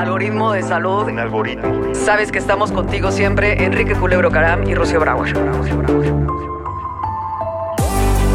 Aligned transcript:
Algoritmo 0.00 0.52
de 0.54 0.62
salud. 0.62 1.08
Un 1.08 1.18
algoritmo. 1.18 1.94
Sabes 1.94 2.32
que 2.32 2.38
estamos 2.38 2.72
contigo 2.72 3.12
siempre, 3.12 3.62
Enrique 3.62 3.94
Culebro 3.94 4.30
Caram 4.30 4.66
y 4.66 4.74
Rocío 4.74 4.98
Brauer. 4.98 5.28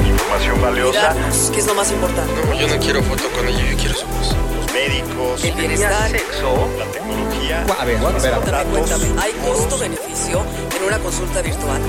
Información 0.05 0.61
valiosa. 0.61 1.15
¿Qué 1.51 1.59
es 1.59 1.65
lo 1.65 1.73
más 1.73 1.91
importante? 1.91 2.33
Yo 2.59 2.67
no 2.67 2.79
quiero 2.79 3.01
foto 3.01 3.23
con 3.35 3.47
ella, 3.47 3.65
yo 3.71 3.77
quiero 3.77 3.95
su 3.95 4.05
voz. 4.05 4.35
Los 4.57 4.73
médicos. 4.73 5.43
El 5.43 5.55
bienestar. 5.55 6.07
Sexo. 6.11 6.69
La 6.77 6.85
tecnología. 6.85 7.65
A 7.79 7.85
ver, 7.85 7.95
espera. 8.15 8.37
Cuéntame, 8.37 8.65
cuéntame, 8.69 9.05
¿hay 9.19 9.31
costo-beneficio 9.31 10.43
en 10.77 10.83
una 10.85 10.99
consulta 10.99 11.41
virtual? 11.41 11.81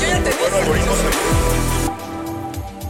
Yo 0.00 0.08
ya 0.08 0.18
te 0.18 0.30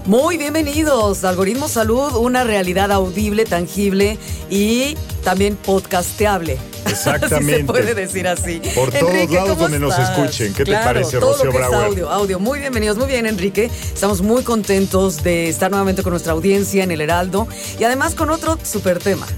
Muy 0.05 0.37
bienvenidos 0.37 1.23
Algoritmo 1.23 1.69
Salud, 1.69 2.17
una 2.17 2.43
realidad 2.43 2.91
audible, 2.91 3.45
tangible 3.45 4.19
y 4.51 4.97
también 5.23 5.55
podcasteable. 5.55 6.59
Exactamente. 6.87 7.53
Si 7.53 7.59
se 7.61 7.65
puede 7.65 7.95
decir 7.95 8.27
así. 8.27 8.61
Por 8.75 8.91
todos 8.91 9.15
lados 9.15 9.51
¿cómo 9.51 9.55
donde 9.55 9.79
nos 9.79 9.97
escuchen. 9.97 10.55
¿Qué 10.55 10.65
te 10.65 10.73
parece, 10.73 11.19
todo 11.19 11.31
Rocío 11.31 11.45
lo 11.45 11.53
que 11.53 11.59
es 11.59 11.73
audio, 11.73 12.11
audio. 12.11 12.41
Muy 12.41 12.59
bienvenidos, 12.59 12.97
muy 12.97 13.07
bien, 13.07 13.27
Enrique. 13.27 13.71
Estamos 13.95 14.23
muy 14.23 14.43
contentos 14.43 15.23
de 15.23 15.49
estar 15.49 15.71
nuevamente 15.71 16.03
con 16.03 16.11
nuestra 16.11 16.33
audiencia 16.33 16.83
en 16.83 16.91
el 16.91 17.01
Heraldo 17.01 17.47
y 17.79 17.85
además 17.85 18.17
con 18.17 18.31
otro 18.31 18.59
super 18.65 18.99
tema. 18.99 19.29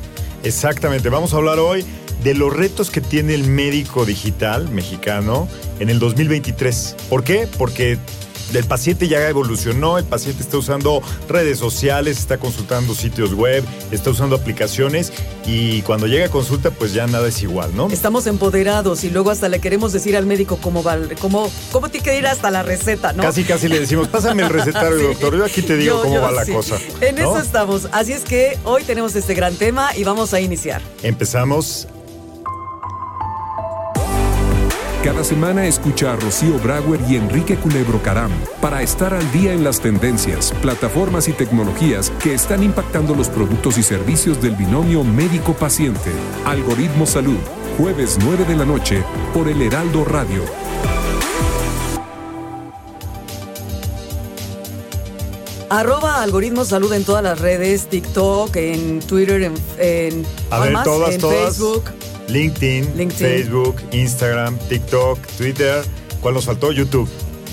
Exactamente. 0.45 1.11
Vamos 1.11 1.35
a 1.35 1.37
hablar 1.37 1.59
hoy 1.59 1.85
de 2.23 2.33
los 2.33 2.51
retos 2.51 2.91
que 2.91 3.03
tiene 3.03 3.35
el 3.35 3.45
médico 3.45 4.07
digital 4.07 4.71
mexicano 4.71 5.47
en 5.79 5.91
el 5.91 5.99
2023. 5.99 6.97
¿Por 7.11 7.23
qué? 7.23 7.47
Porque 7.59 7.99
el 8.53 8.65
paciente 8.65 9.09
ya 9.09 9.27
evolucionó, 9.29 9.99
el 9.99 10.05
paciente 10.05 10.43
está 10.43 10.59
usando 10.59 11.03
redes 11.29 11.59
sociales, 11.59 12.19
está 12.19 12.39
consultando 12.39 12.95
sitios 12.95 13.33
web, 13.35 13.65
está 13.91 14.11
usando 14.11 14.37
aplicaciones 14.37 15.13
y 15.47 15.83
cuando 15.83 16.07
llega 16.07 16.27
a 16.27 16.29
consulta 16.31 16.71
pues 16.71 16.93
ya 16.93 17.07
nada 17.07 17.29
es 17.29 17.43
igual, 17.43 17.75
¿no? 17.77 17.89
Estamos 17.89 18.27
empoderados 18.27 19.05
y 19.05 19.11
luego 19.11 19.31
hasta 19.31 19.49
le 19.49 19.61
queremos 19.61 19.93
decir 19.93 20.17
al 20.17 20.27
médico 20.27 20.59
cómo 20.61 20.83
va, 20.83 20.99
cómo, 21.21 21.51
cómo 21.73 21.89
tiene 21.89 22.05
que 22.05 22.19
ir 22.19 22.27
hasta 22.27 22.51
la 22.51 22.63
receta, 22.63 23.13
¿no? 23.13 23.23
Casi 23.23 23.45
casi 23.45 23.69
le 23.69 23.81
decimos, 23.81 24.09
pásame 24.09 24.43
el 24.43 24.51
recetario, 24.51 24.99
Sí. 24.99 25.05
doctor, 25.07 25.37
yo 25.37 25.45
aquí 25.45 25.63
te 25.63 25.77
digo 25.77 25.97
Yo- 25.97 26.03
cómo 26.03 26.15
yo 26.15 26.23
va 26.23 26.31
la 26.33 26.47
cosa. 26.47 26.77
En 27.01 27.17
¿no? 27.17 27.23
eso 27.37 27.39
estamos. 27.45 27.89
Así 27.93 28.13
es 28.13 28.23
que 28.23 28.59
hoy 28.65 28.83
tenemos 28.85 29.15
este 29.17 29.35
gran 29.35 29.55
tema 29.57 29.97
y 29.97 30.05
vamos 30.05 30.33
a 30.35 30.41
iniciar. 30.41 30.81
Empezamos 31.03 31.89
Cada 35.05 35.23
semana 35.23 35.67
escucha 35.67 36.15
a 36.15 36.17
Rocío 36.17 36.59
Brauer 36.61 36.99
y 37.07 37.17
Enrique 37.17 37.57
Culebro 37.57 38.01
Caram 38.03 38.31
para 38.63 38.81
estar 38.81 39.13
al 39.13 39.31
día 39.33 39.53
en 39.53 39.63
las 39.63 39.79
tendencias, 39.79 40.55
plataformas 40.63 41.29
y 41.29 41.35
tecnologías 41.35 42.11
que 42.23 42.33
están 42.33 42.63
impactando 42.63 43.15
los 43.15 43.29
productos 43.29 43.77
y 43.77 43.83
servicios 43.83 44.41
del 44.41 44.57
binomio 44.57 45.05
médico-paciente. 45.05 46.11
Algoritmo 46.47 47.05
Salud, 47.05 47.37
jueves 47.77 48.17
9 48.25 48.47
de 48.47 48.57
la 48.57 48.65
noche 48.65 49.05
por 49.35 49.47
el 49.47 49.61
Heraldo 49.61 50.07
Radio. 50.07 50.43
Arroba 55.69 56.23
Algoritmo 56.23 56.65
Salud 56.65 56.91
en 56.95 57.05
todas 57.05 57.23
las 57.23 57.41
redes, 57.41 57.89
TikTok, 57.91 58.57
en 58.57 59.01
Twitter, 59.01 59.43
en, 59.43 59.55
en, 59.77 60.25
A 60.49 60.61
ver, 60.61 60.73
¿cuál 60.73 60.73
más? 60.73 60.85
todas, 60.85 61.15
en 61.15 61.21
todas. 61.21 61.57
Facebook. 61.57 61.91
LinkedIn, 62.29 62.97
LinkedIn. 62.97 63.19
Facebook, 63.19 63.77
Instagram, 63.93 64.59
TikTok, 64.69 65.19
Twitter. 65.37 65.83
¿Cuál 66.21 66.35
nos 66.35 66.47
faltó? 66.47 66.73
YouTube. 66.73 67.09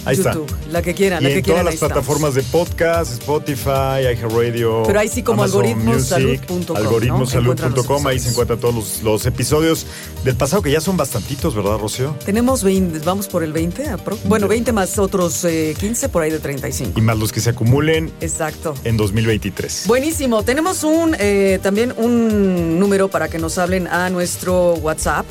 Ahí 0.05 0.15
YouTube, 0.17 0.45
está. 0.49 0.71
la 0.71 0.81
que 0.81 0.93
quieran, 0.95 1.21
Y 1.21 1.25
la 1.25 1.29
que 1.29 1.35
en 1.37 1.41
quieran. 1.43 1.61
todas 1.63 1.65
las 1.65 1.73
estamos. 1.75 1.93
plataformas 1.93 2.33
de 2.33 2.43
podcast, 2.43 3.11
Spotify, 3.13 4.01
iHeartRadio. 4.13 4.83
Pero 4.87 4.99
ahí 4.99 5.07
sí 5.07 5.21
como 5.23 5.43
algoritmosalud.com. 5.43 6.75
Algoritmosalud.com, 6.75 8.07
ahí 8.07 8.19
se 8.19 8.29
encuentran 8.29 8.59
todos 8.59 8.73
los, 8.73 9.03
los 9.03 9.25
episodios 9.25 9.85
del 10.23 10.35
pasado, 10.35 10.61
que 10.61 10.71
ya 10.71 10.81
son 10.81 10.97
bastantitos, 10.97 11.55
¿verdad, 11.55 11.77
Rocío? 11.77 12.15
Tenemos 12.25 12.63
20, 12.63 12.99
vamos 12.99 13.27
por 13.27 13.43
el 13.43 13.53
20. 13.53 13.89
apro- 13.91 14.17
Bueno, 14.25 14.47
20 14.47 14.71
más 14.71 14.97
otros 14.97 15.43
eh, 15.45 15.75
15 15.79 16.09
por 16.09 16.23
ahí 16.23 16.31
de 16.31 16.39
35. 16.39 16.99
Y 16.99 17.01
más 17.01 17.17
los 17.17 17.31
que 17.31 17.39
se 17.39 17.49
acumulen 17.51 18.11
Exacto. 18.21 18.73
en 18.83 18.97
2023. 18.97 19.83
Buenísimo. 19.87 20.43
Tenemos 20.43 20.83
un 20.83 21.15
eh, 21.19 21.59
también 21.61 21.93
un 21.97 22.79
número 22.79 23.07
para 23.09 23.27
que 23.29 23.37
nos 23.37 23.57
hablen 23.57 23.87
a 23.87 24.09
nuestro 24.09 24.73
WhatsApp 24.75 25.25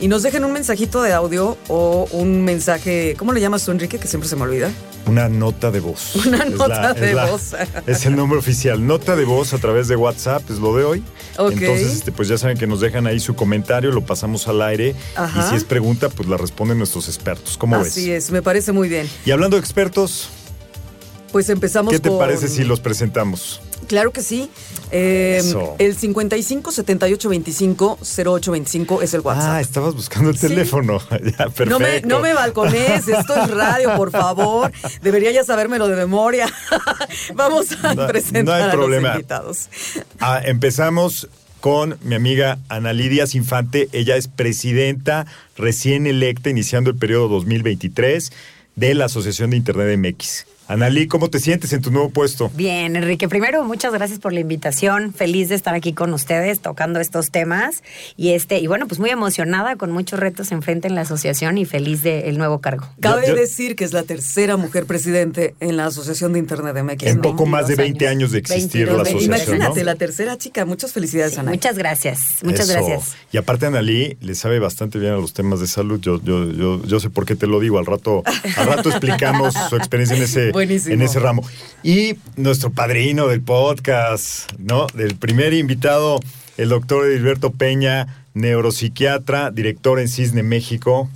y 0.00 0.08
nos 0.08 0.22
dejen 0.22 0.44
un 0.44 0.52
mensajito 0.52 1.02
de 1.02 1.12
audio 1.12 1.56
o 1.68 2.08
un 2.12 2.44
mensaje. 2.44 3.14
¿Cómo 3.18 3.32
le 3.32 3.40
llamas 3.40 3.64
tú, 3.64 3.70
Enrique? 3.72 3.98
Que 3.98 4.06
siempre 4.08 4.28
se 4.28 4.36
me 4.36 4.42
olvida. 4.42 4.70
Una 5.06 5.28
nota 5.28 5.70
de 5.70 5.80
voz. 5.80 6.16
Una 6.26 6.44
Es 6.44 6.50
nota 6.50 6.92
de 6.92 7.14
voz. 7.14 7.54
Es 7.86 8.04
el 8.04 8.14
nombre 8.14 8.38
oficial. 8.38 8.86
Nota 8.86 9.16
de 9.16 9.24
voz 9.24 9.54
a 9.54 9.58
través 9.58 9.88
de 9.88 9.96
WhatsApp, 9.96 10.42
es 10.50 10.58
lo 10.58 10.76
de 10.76 10.84
hoy. 10.84 11.04
Ok. 11.38 11.52
Entonces, 11.52 11.92
este, 11.94 12.12
pues 12.12 12.28
ya 12.28 12.36
saben 12.36 12.58
que 12.58 12.66
nos 12.66 12.80
dejan 12.80 13.06
ahí 13.06 13.18
su 13.18 13.34
comentario, 13.34 13.90
lo 13.90 14.04
pasamos 14.04 14.46
al 14.48 14.60
aire. 14.60 14.94
Ajá. 15.16 15.40
Y 15.46 15.50
si 15.50 15.56
es 15.56 15.64
pregunta, 15.64 16.10
pues 16.10 16.28
la 16.28 16.36
responden 16.36 16.76
nuestros 16.78 17.08
expertos. 17.08 17.56
¿Cómo 17.56 17.76
Así 17.76 18.10
ves? 18.10 18.24
es, 18.24 18.30
me 18.30 18.42
parece 18.42 18.72
muy 18.72 18.88
bien. 18.88 19.08
Y 19.24 19.30
hablando 19.30 19.56
de 19.56 19.60
expertos, 19.60 20.28
Pues 21.32 21.48
empezamos 21.50 21.92
¿qué 21.92 22.00
te 22.00 22.08
con- 22.08 22.18
parece 22.18 22.48
si 22.48 22.64
los 22.64 22.80
presentamos? 22.80 23.60
Claro 23.86 24.12
que 24.12 24.22
sí. 24.22 24.50
Eh, 24.90 25.42
el 25.78 25.96
55 25.96 26.72
78 26.72 27.28
25 27.28 27.98
08 28.26 28.52
25 28.52 29.02
es 29.02 29.14
el 29.14 29.20
WhatsApp. 29.20 29.44
Ah, 29.48 29.60
estabas 29.60 29.94
buscando 29.94 30.30
el 30.30 30.38
Sí. 30.38 30.48
teléfono. 30.48 31.00
ya, 31.10 31.48
perfecto. 31.48 31.64
No 31.70 31.78
me, 31.78 32.00
no 32.02 32.20
me 32.20 32.32
balcones, 32.34 33.06
esto 33.08 33.34
es 33.42 33.50
radio, 33.50 33.94
por 33.96 34.10
favor. 34.10 34.72
Debería 35.02 35.30
ya 35.32 35.44
sabérmelo 35.44 35.88
de 35.88 35.96
memoria. 35.96 36.52
Vamos 37.34 37.66
a 37.82 37.94
No- 37.94 38.06
presentar 38.06 38.44
no 38.44 38.52
hay 38.52 38.62
a 38.62 38.70
problema. 38.72 39.08
los 39.08 39.16
invitados. 39.16 39.68
Ah, 40.20 40.40
empezamos 40.44 41.28
con 41.60 41.98
mi 42.02 42.14
amiga 42.14 42.58
Ana 42.68 42.92
Lidia 42.92 43.24
Infante. 43.32 43.88
Ella 43.92 44.16
es 44.16 44.28
presidenta 44.28 45.26
recién 45.56 46.06
electa, 46.06 46.50
iniciando 46.50 46.90
el 46.90 46.96
periodo 46.96 47.28
2023 47.28 48.32
de 48.76 48.94
la 48.94 49.06
Asociación 49.06 49.50
de 49.50 49.56
Internet 49.56 49.98
MX. 49.98 50.46
Analí, 50.68 51.06
¿cómo 51.06 51.30
te 51.30 51.38
sientes 51.40 51.72
en 51.72 51.80
tu 51.80 51.90
nuevo 51.90 52.10
puesto? 52.10 52.50
Bien, 52.54 52.94
Enrique, 52.94 53.26
primero 53.26 53.64
muchas 53.64 53.90
gracias 53.90 54.18
por 54.18 54.34
la 54.34 54.40
invitación. 54.40 55.14
Feliz 55.14 55.48
de 55.48 55.54
estar 55.54 55.74
aquí 55.74 55.94
con 55.94 56.12
ustedes 56.12 56.60
tocando 56.60 57.00
estos 57.00 57.30
temas 57.30 57.82
y 58.18 58.32
este 58.32 58.58
y 58.58 58.66
bueno, 58.66 58.86
pues 58.86 59.00
muy 59.00 59.08
emocionada 59.08 59.76
con 59.76 59.90
muchos 59.92 60.20
retos 60.20 60.52
enfrente 60.52 60.86
en 60.86 60.94
la 60.94 61.00
asociación 61.00 61.56
y 61.56 61.64
feliz 61.64 62.02
del 62.02 62.36
nuevo 62.36 62.58
cargo. 62.60 62.86
Cabe 63.00 63.22
Yo- 63.22 63.28
yo- 63.34 63.40
decir 63.40 63.76
que 63.76 63.84
es 63.84 63.94
la 63.94 64.02
tercera 64.02 64.58
mujer 64.58 64.84
presidente 64.84 65.54
en 65.60 65.78
la 65.78 65.86
Asociación 65.86 66.34
de 66.34 66.40
Internet 66.40 66.74
de 66.74 66.82
MX. 66.82 67.02
En 67.06 67.22
poco 67.22 67.46
más 67.46 67.66
de 67.66 67.74
20 67.74 68.06
años. 68.06 68.18
años 68.18 68.32
de 68.32 68.38
existir 68.40 68.86
22, 68.88 68.96
la 68.96 69.02
asociación, 69.04 69.34
Imagínate, 69.56 69.80
¿no? 69.80 69.86
la 69.86 69.94
tercera 69.94 70.36
chica. 70.36 70.66
Muchas 70.66 70.92
felicidades, 70.92 71.32
Sí, 71.32 71.40
Ana. 71.40 71.50
muchas 71.50 71.78
gracias, 71.78 72.36
muchas 72.42 72.68
Eso. 72.68 72.72
gracias. 72.84 73.16
Y 73.32 73.38
aparte 73.38 73.64
Analí 73.66 74.16
le 74.20 74.34
sabe 74.34 74.58
bastante 74.58 74.98
bien 74.98 75.12
a 75.12 75.16
los 75.16 75.32
temas 75.32 75.60
de 75.60 75.66
salud. 75.66 75.98
Yo, 76.00 76.20
yo, 76.22 76.50
yo, 76.52 76.84
yo 76.84 77.00
sé 77.00 77.08
por 77.08 77.24
qué 77.24 77.36
te 77.36 77.46
lo 77.46 77.58
digo. 77.58 77.78
Al 77.78 77.86
rato, 77.86 78.22
al 78.56 78.66
rato 78.66 78.88
explicamos 78.90 79.54
su 79.70 79.76
experiencia 79.76 80.16
en 80.16 80.22
ese, 80.24 80.50
Buenísimo. 80.58 80.94
en 80.94 81.02
ese 81.02 81.20
ramo. 81.20 81.46
Y 81.82 82.16
nuestro 82.36 82.70
padrino 82.70 83.28
del 83.28 83.40
podcast, 83.42 84.50
¿no? 84.58 84.86
Del 84.94 85.16
primer 85.16 85.54
invitado, 85.54 86.18
el 86.56 86.68
doctor 86.68 87.06
Edilberto 87.06 87.50
Peña, 87.52 88.24
neuropsiquiatra, 88.34 89.50
director 89.50 89.98
en 90.00 90.08
Cisne 90.08 90.42
México. 90.42 91.08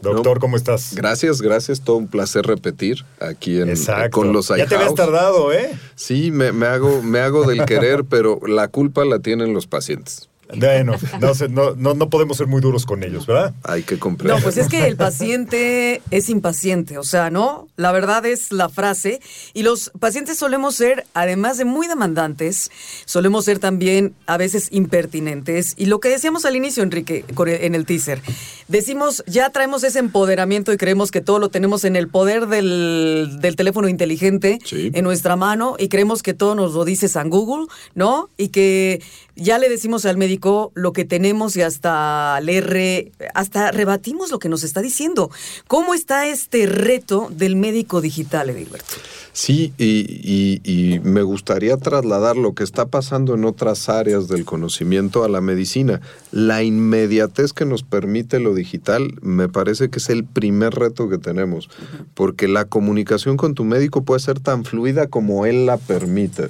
Doctor, 0.00 0.36
No, 0.36 0.40
¿cómo 0.40 0.56
estás? 0.56 0.94
Gracias, 0.94 1.42
gracias. 1.42 1.82
Todo 1.82 1.96
un 1.96 2.08
placer 2.08 2.46
repetir 2.46 3.04
aquí 3.20 3.60
en, 3.60 3.68
Exacto. 3.68 4.10
con 4.12 4.32
los 4.32 4.48
ya 4.48 4.56
te 4.66 4.74
habías 4.74 4.92
iHouse. 4.92 4.94
tardado, 4.94 5.52
¿eh? 5.52 5.70
Sí, 5.94 6.30
me, 6.30 6.52
me 6.52 6.66
hago, 6.66 7.02
me 7.02 7.18
hago 7.20 7.44
del 7.44 7.66
querer, 7.66 8.04
pero 8.08 8.40
la 8.46 8.68
culpa 8.68 9.04
la 9.04 9.18
tienen 9.18 9.52
los 9.52 9.66
pacientes. 9.66 10.29
Bueno, 10.56 10.94
no, 11.20 11.32
no, 11.48 11.74
no, 11.76 11.94
no 11.94 12.10
podemos 12.10 12.36
ser 12.36 12.46
muy 12.46 12.60
duros 12.60 12.86
con 12.86 13.02
ellos, 13.02 13.26
¿verdad? 13.26 13.54
Hay 13.64 13.82
que 13.82 13.98
comprender. 13.98 14.36
No, 14.36 14.42
pues 14.42 14.56
es 14.56 14.68
que 14.68 14.86
el 14.86 14.96
paciente 14.96 16.02
es 16.10 16.28
impaciente, 16.28 16.98
o 16.98 17.02
sea, 17.04 17.30
¿no? 17.30 17.68
La 17.76 17.92
verdad 17.92 18.24
es 18.26 18.52
la 18.52 18.68
frase. 18.68 19.20
Y 19.54 19.62
los 19.62 19.90
pacientes 19.98 20.38
solemos 20.38 20.74
ser, 20.74 21.06
además 21.14 21.58
de 21.58 21.64
muy 21.64 21.86
demandantes, 21.86 22.70
solemos 23.04 23.44
ser 23.44 23.58
también 23.58 24.14
a 24.26 24.36
veces 24.36 24.68
impertinentes. 24.70 25.74
Y 25.76 25.86
lo 25.86 26.00
que 26.00 26.08
decíamos 26.08 26.44
al 26.44 26.56
inicio, 26.56 26.82
Enrique, 26.82 27.24
en 27.36 27.74
el 27.74 27.86
teaser, 27.86 28.20
decimos, 28.68 29.22
ya 29.26 29.50
traemos 29.50 29.84
ese 29.84 29.98
empoderamiento 29.98 30.72
y 30.72 30.76
creemos 30.76 31.10
que 31.10 31.20
todo 31.20 31.38
lo 31.38 31.48
tenemos 31.50 31.84
en 31.84 31.96
el 31.96 32.08
poder 32.08 32.46
del, 32.46 33.38
del 33.40 33.56
teléfono 33.56 33.88
inteligente, 33.88 34.58
Sí. 34.64 34.90
en 34.94 35.04
nuestra 35.04 35.36
mano, 35.36 35.76
y 35.78 35.88
creemos 35.88 36.22
que 36.22 36.34
todo 36.34 36.54
nos 36.54 36.74
lo 36.74 36.84
dice 36.84 37.08
San 37.08 37.30
Google, 37.30 37.66
¿no? 37.94 38.28
Y 38.36 38.48
que 38.48 39.02
ya 39.36 39.58
le 39.58 39.68
decimos 39.68 40.04
al 40.04 40.16
médico 40.16 40.39
lo 40.74 40.92
que 40.92 41.04
tenemos 41.04 41.56
y 41.56 41.62
hasta 41.62 42.40
le 42.40 42.60
re- 42.60 43.12
hasta 43.34 43.70
rebatimos 43.70 44.30
lo 44.30 44.38
que 44.38 44.48
nos 44.48 44.62
está 44.64 44.80
diciendo. 44.82 45.30
¿Cómo 45.68 45.94
está 45.94 46.26
este 46.26 46.66
reto 46.66 47.28
del 47.30 47.56
médico 47.56 48.00
digital, 48.00 48.50
Edilberto? 48.50 48.94
Sí, 49.32 49.72
y, 49.78 50.06
y- 50.24 50.60
y 50.64 50.98
me 51.00 51.22
gustaría 51.22 51.76
trasladar 51.76 52.36
lo 52.36 52.54
que 52.54 52.64
está 52.64 52.86
pasando 52.86 53.34
en 53.34 53.44
otras 53.44 53.88
áreas 53.88 54.26
del 54.26 54.44
conocimiento 54.44 55.22
a 55.22 55.28
la 55.28 55.40
medicina. 55.40 56.00
La 56.32 56.64
inmediatez 56.64 57.52
que 57.52 57.64
nos 57.64 57.84
permite 57.84 58.40
lo 58.40 58.54
digital 58.54 59.14
me 59.22 59.48
parece 59.48 59.88
que 59.88 59.98
es 60.00 60.10
el 60.10 60.24
primer 60.24 60.74
reto 60.74 61.08
que 61.08 61.18
tenemos, 61.18 61.68
porque 62.14 62.48
la 62.48 62.64
comunicación 62.64 63.36
con 63.36 63.54
tu 63.54 63.64
médico 63.64 64.02
puede 64.02 64.20
ser 64.20 64.40
tan 64.40 64.64
fluida 64.64 65.06
como 65.06 65.46
él 65.46 65.64
la 65.66 65.76
permite. 65.76 66.48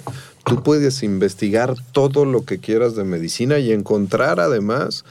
Tú 0.51 0.65
puedes 0.65 1.05
investigar 1.05 1.77
todo 1.93 2.25
lo 2.25 2.45
que 2.45 2.59
quieras 2.59 2.97
de 2.97 3.05
medicina 3.05 3.61
y 3.61 3.71
encontrar 3.71 4.41
además 4.41 5.05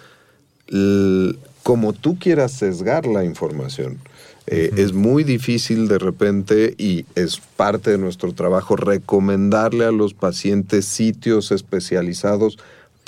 como 1.63 1.93
tú 1.93 2.19
quieras 2.19 2.51
sesgar 2.51 3.05
la 3.05 3.23
información. 3.23 3.99
Eh, 4.47 4.71
Es 4.75 4.91
muy 4.91 5.23
difícil 5.23 5.87
de 5.87 5.97
repente 5.97 6.75
y 6.77 7.05
es 7.15 7.39
parte 7.55 7.91
de 7.91 7.97
nuestro 7.97 8.33
trabajo 8.33 8.75
recomendarle 8.75 9.85
a 9.85 9.91
los 9.91 10.13
pacientes 10.13 10.83
sitios 10.85 11.53
especializados 11.53 12.57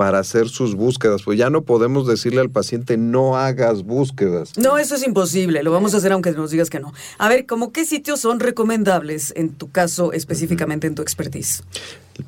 para 0.02 0.18
hacer 0.18 0.50
sus 0.50 0.74
búsquedas. 0.74 1.22
Pues 1.22 1.38
ya 1.38 1.52
no 1.52 1.62
podemos 1.62 2.08
decirle 2.08 2.42
al 2.42 2.50
paciente 2.50 2.98
no 2.98 3.38
hagas 3.38 3.84
búsquedas. 3.84 4.58
No, 4.58 4.80
eso 4.80 4.96
es 4.96 5.06
imposible. 5.06 5.62
Lo 5.62 5.72
vamos 5.72 5.94
a 5.94 5.98
hacer 5.98 6.12
aunque 6.12 6.32
nos 6.32 6.50
digas 6.50 6.72
que 6.72 6.80
no. 6.80 6.92
A 7.20 7.30
ver, 7.30 7.46
¿cómo 7.46 7.72
qué 7.72 7.86
sitios 7.86 8.20
son 8.20 8.40
recomendables 8.40 9.32
en 9.36 9.52
tu 9.52 9.70
caso, 9.70 10.12
específicamente 10.12 10.88
en 10.88 10.96
tu 10.96 11.04
expertise? 11.04 11.62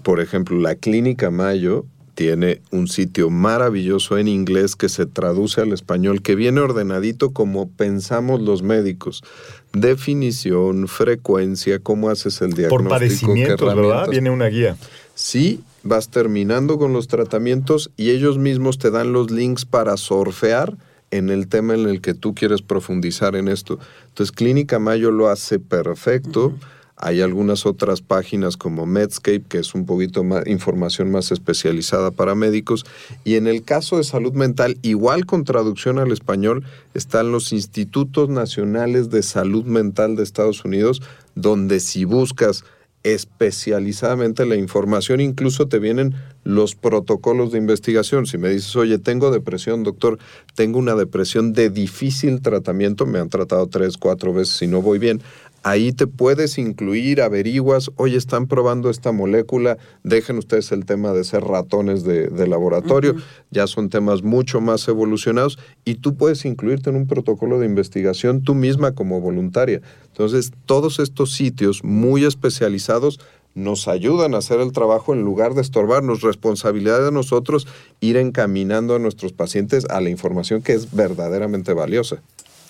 Por 0.03 0.19
ejemplo, 0.21 0.55
la 0.59 0.75
Clínica 0.75 1.31
Mayo 1.31 1.85
tiene 2.13 2.61
un 2.69 2.87
sitio 2.87 3.31
maravilloso 3.31 4.19
en 4.19 4.27
inglés 4.27 4.75
que 4.75 4.87
se 4.87 5.07
traduce 5.07 5.59
al 5.59 5.73
español, 5.73 6.21
que 6.21 6.35
viene 6.35 6.59
ordenadito 6.59 7.31
como 7.31 7.71
pensamos 7.71 8.39
los 8.39 8.61
médicos. 8.61 9.23
Definición, 9.71 10.87
frecuencia, 10.87 11.79
cómo 11.79 12.11
haces 12.11 12.39
el 12.43 12.53
diagnóstico. 12.53 12.83
Por 12.83 12.87
padecimientos, 12.87 13.59
¿verdad? 13.61 13.73
herramientas. 13.73 14.09
Viene 14.11 14.29
una 14.29 14.45
guía. 14.45 14.77
Sí, 15.15 15.63
vas 15.83 16.09
terminando 16.09 16.77
con 16.77 16.93
los 16.93 17.07
tratamientos 17.07 17.91
y 17.97 18.09
ellos 18.09 18.37
mismos 18.37 18.77
te 18.77 18.89
dan 18.89 19.13
los 19.13 19.29
links 19.31 19.65
para 19.65 19.97
surfear 19.97 20.77
en 21.11 21.29
el 21.29 21.47
tema 21.47 21.75
en 21.75 21.87
el 21.87 22.01
que 22.01 22.15
tú 22.15 22.33
quieres 22.33 22.61
profundizar 22.61 23.35
en 23.35 23.47
esto. 23.47 23.77
Entonces, 24.07 24.31
Clínica 24.31 24.79
Mayo 24.79 25.11
lo 25.11 25.29
hace 25.29 25.59
perfecto. 25.59 26.53
Hay 26.95 27.21
algunas 27.21 27.65
otras 27.65 28.01
páginas 28.01 28.55
como 28.57 28.85
Medscape, 28.85 29.43
que 29.47 29.59
es 29.59 29.75
un 29.75 29.85
poquito 29.85 30.23
más 30.23 30.47
información 30.47 31.11
más 31.11 31.31
especializada 31.31 32.11
para 32.11 32.33
médicos. 32.33 32.85
Y 33.23 33.35
en 33.35 33.45
el 33.45 33.63
caso 33.63 33.97
de 33.97 34.03
salud 34.03 34.33
mental, 34.33 34.77
igual 34.81 35.25
con 35.25 35.43
traducción 35.43 35.99
al 35.99 36.11
español, 36.11 36.63
están 36.93 37.31
los 37.31 37.51
Institutos 37.51 38.29
Nacionales 38.29 39.11
de 39.11 39.21
Salud 39.21 39.65
Mental 39.65 40.15
de 40.15 40.23
Estados 40.23 40.65
Unidos, 40.65 41.01
donde 41.35 41.79
si 41.79 42.05
buscas 42.05 42.63
especializadamente 43.03 44.45
la 44.45 44.55
información, 44.55 45.19
incluso 45.19 45.67
te 45.67 45.79
vienen 45.79 46.15
los 46.43 46.75
protocolos 46.75 47.51
de 47.51 47.57
investigación. 47.57 48.25
Si 48.25 48.37
me 48.37 48.49
dices, 48.49 48.75
oye, 48.75 48.97
tengo 48.97 49.29
depresión, 49.31 49.83
doctor, 49.83 50.19
tengo 50.55 50.79
una 50.79 50.95
depresión 50.95 51.53
de 51.53 51.69
difícil 51.69 52.41
tratamiento, 52.41 53.05
me 53.05 53.19
han 53.19 53.29
tratado 53.29 53.67
tres, 53.67 53.97
cuatro 53.97 54.33
veces 54.33 54.61
y 54.61 54.67
no 54.67 54.81
voy 54.81 54.99
bien. 54.99 55.21
Ahí 55.63 55.93
te 55.93 56.07
puedes 56.07 56.57
incluir, 56.57 57.21
averiguas, 57.21 57.89
oye, 57.95 58.17
están 58.17 58.47
probando 58.47 58.89
esta 58.89 59.13
molécula, 59.13 59.77
dejen 60.03 60.37
ustedes 60.37 60.71
el 60.73 60.85
tema 60.85 61.13
de 61.13 61.23
ser 61.23 61.43
ratones 61.43 62.03
de, 62.03 62.27
de 62.27 62.47
laboratorio, 62.47 63.15
ya 63.49 63.65
son 63.67 63.89
temas 63.89 64.23
mucho 64.23 64.59
más 64.59 64.85
evolucionados 64.89 65.57
y 65.85 65.95
tú 65.95 66.15
puedes 66.15 66.43
incluirte 66.43 66.89
en 66.89 66.97
un 66.97 67.07
protocolo 67.07 67.59
de 67.59 67.65
investigación 67.65 68.43
tú 68.43 68.55
misma 68.55 68.91
como 68.91 69.21
voluntaria. 69.21 69.81
Entonces, 70.07 70.51
todos 70.65 70.99
estos 70.99 71.31
sitios 71.31 71.83
muy 71.83 72.25
especializados 72.25 73.19
nos 73.55 73.87
ayudan 73.87 74.33
a 74.33 74.39
hacer 74.39 74.59
el 74.59 74.71
trabajo 74.71 75.13
en 75.13 75.21
lugar 75.21 75.53
de 75.53 75.61
estorbarnos. 75.61 76.21
Responsabilidad 76.21 77.03
de 77.03 77.11
nosotros 77.11 77.67
ir 77.99 78.17
encaminando 78.17 78.95
a 78.95 78.99
nuestros 78.99 79.33
pacientes 79.33 79.85
a 79.89 80.01
la 80.01 80.09
información 80.09 80.61
que 80.61 80.73
es 80.73 80.93
verdaderamente 80.93 81.73
valiosa. 81.73 82.21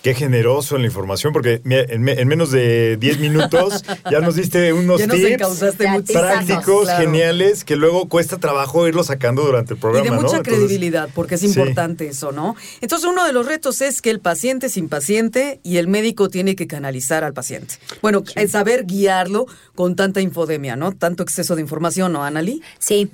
Qué 0.04 0.14
generoso 0.14 0.76
en 0.76 0.82
la 0.82 0.88
información, 0.88 1.32
porque 1.32 1.62
mira, 1.64 1.86
en, 1.88 2.02
me- 2.04 2.12
en 2.20 2.28
menos 2.28 2.52
de 2.52 2.98
10 2.98 3.20
minutos 3.20 3.86
ya 4.12 4.20
nos 4.20 4.36
diste 4.36 4.74
unos 4.74 5.00
Ya 5.00 5.08
nos 5.08 5.16
tips 5.16 6.12
prácticos, 6.12 6.84
Claro. 6.84 7.02
geniales, 7.06 7.64
que 7.64 7.78
luego 7.78 8.10
cuesta 8.10 8.38
trabajo 8.38 8.86
irlos 8.88 9.08
sacando 9.08 9.44
durante 9.44 9.74
el 9.74 9.78
Y 9.78 9.82
programa. 9.82 10.04
de 10.04 10.10
¿no? 10.10 10.22
mucha 10.22 10.38
Entonces, 10.38 10.60
credibilidad, 10.60 11.08
porque 11.16 11.36
es 11.36 11.42
sí. 11.42 11.48
importante 11.48 12.08
eso, 12.10 12.34
¿no? 12.34 12.56
Entonces, 12.82 13.08
uno 13.10 13.26
de 13.26 13.32
los 13.32 13.46
retos 13.48 13.80
es 13.82 14.02
que 14.02 14.10
el 14.10 14.20
paciente 14.20 14.68
es 14.68 14.76
impaciente 14.76 15.62
y 15.64 15.78
el 15.78 15.88
médico 15.88 16.28
tiene 16.28 16.58
que 16.58 16.68
canalizar 16.68 17.24
al 17.24 17.34
paciente. 17.34 17.76
Bueno, 18.02 18.24
es 18.36 18.52
saber 18.52 18.86
guiarlo 18.86 19.46
con 19.74 19.96
tanta 19.96 20.20
infodemia, 20.20 20.76
¿no? 20.76 20.92
Tanto 20.92 21.24
exceso 21.24 21.56
de 21.56 21.62
información, 21.62 22.12
¿no, 22.12 22.26
Anali? 22.26 22.62
Sí, 22.78 23.10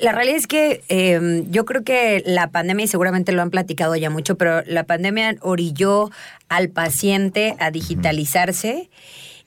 la 0.00 0.12
realidad 0.12 0.38
es 0.38 0.46
que 0.46 0.82
eh, 0.88 1.44
yo 1.50 1.66
creo 1.66 1.84
que 1.84 2.22
la 2.24 2.48
pandemia, 2.50 2.86
y 2.86 2.88
seguramente 2.88 3.32
lo 3.32 3.42
han 3.42 3.50
platicado 3.50 3.94
ya 3.96 4.08
mucho, 4.08 4.36
pero 4.36 4.62
la 4.66 4.84
pandemia 4.84 5.36
orilló 5.42 6.10
al 6.48 6.68
paciente 6.68 7.56
a 7.58 7.70
digitalizarse 7.70 8.90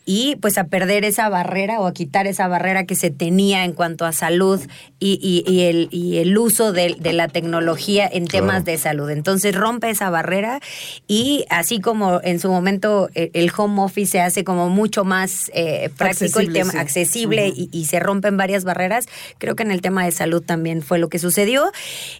y 0.05 0.35
pues 0.37 0.57
a 0.57 0.65
perder 0.67 1.03
esa 1.03 1.27
barrera 1.29 1.79
o 1.79 1.87
a 1.87 1.93
quitar 1.93 2.27
esa 2.27 2.47
barrera 2.47 2.85
que 2.85 2.95
se 2.95 3.09
tenía 3.09 3.65
en 3.65 3.73
cuanto 3.73 4.05
a 4.05 4.11
salud 4.13 4.61
y, 4.99 5.19
y- 5.21 5.51
y 5.51 5.61
el, 5.63 5.87
y 5.91 6.17
el 6.17 6.37
uso 6.37 6.71
de, 6.73 6.95
de 6.99 7.13
la 7.13 7.27
tecnología 7.27 8.07
en 8.11 8.27
temas 8.27 8.65
de 8.65 8.77
salud. 8.77 9.09
Entonces 9.09 9.55
rompe 9.55 9.89
esa 9.89 10.09
barrera 10.09 10.59
y 11.07 11.45
así 11.49 11.79
como 11.79 12.21
en 12.23 12.39
su 12.39 12.49
momento 12.49 13.09
eh, 13.15 13.31
el 13.33 13.51
home 13.55 13.81
office 13.81 14.11
se 14.11 14.21
hace 14.21 14.43
como 14.43 14.69
mucho 14.69 15.03
más 15.03 15.49
eh, 15.53 15.89
práctico 15.97 16.39
el 16.39 16.45
Accesible, 16.49 16.59
tema, 16.59 16.71
sí. 16.71 16.77
accesible 16.77 17.47
y, 17.55 17.69
y 17.71 17.85
se 17.85 17.99
rompen 17.99 18.37
varias 18.37 18.63
barreras, 18.63 19.07
creo 19.39 19.55
que 19.55 19.63
en 19.63 19.71
el 19.71 19.81
tema 19.81 20.05
de 20.05 20.11
salud 20.11 20.43
también 20.43 20.81
fue 20.83 20.99
lo 20.99 21.09
que 21.09 21.17
sucedió 21.19 21.71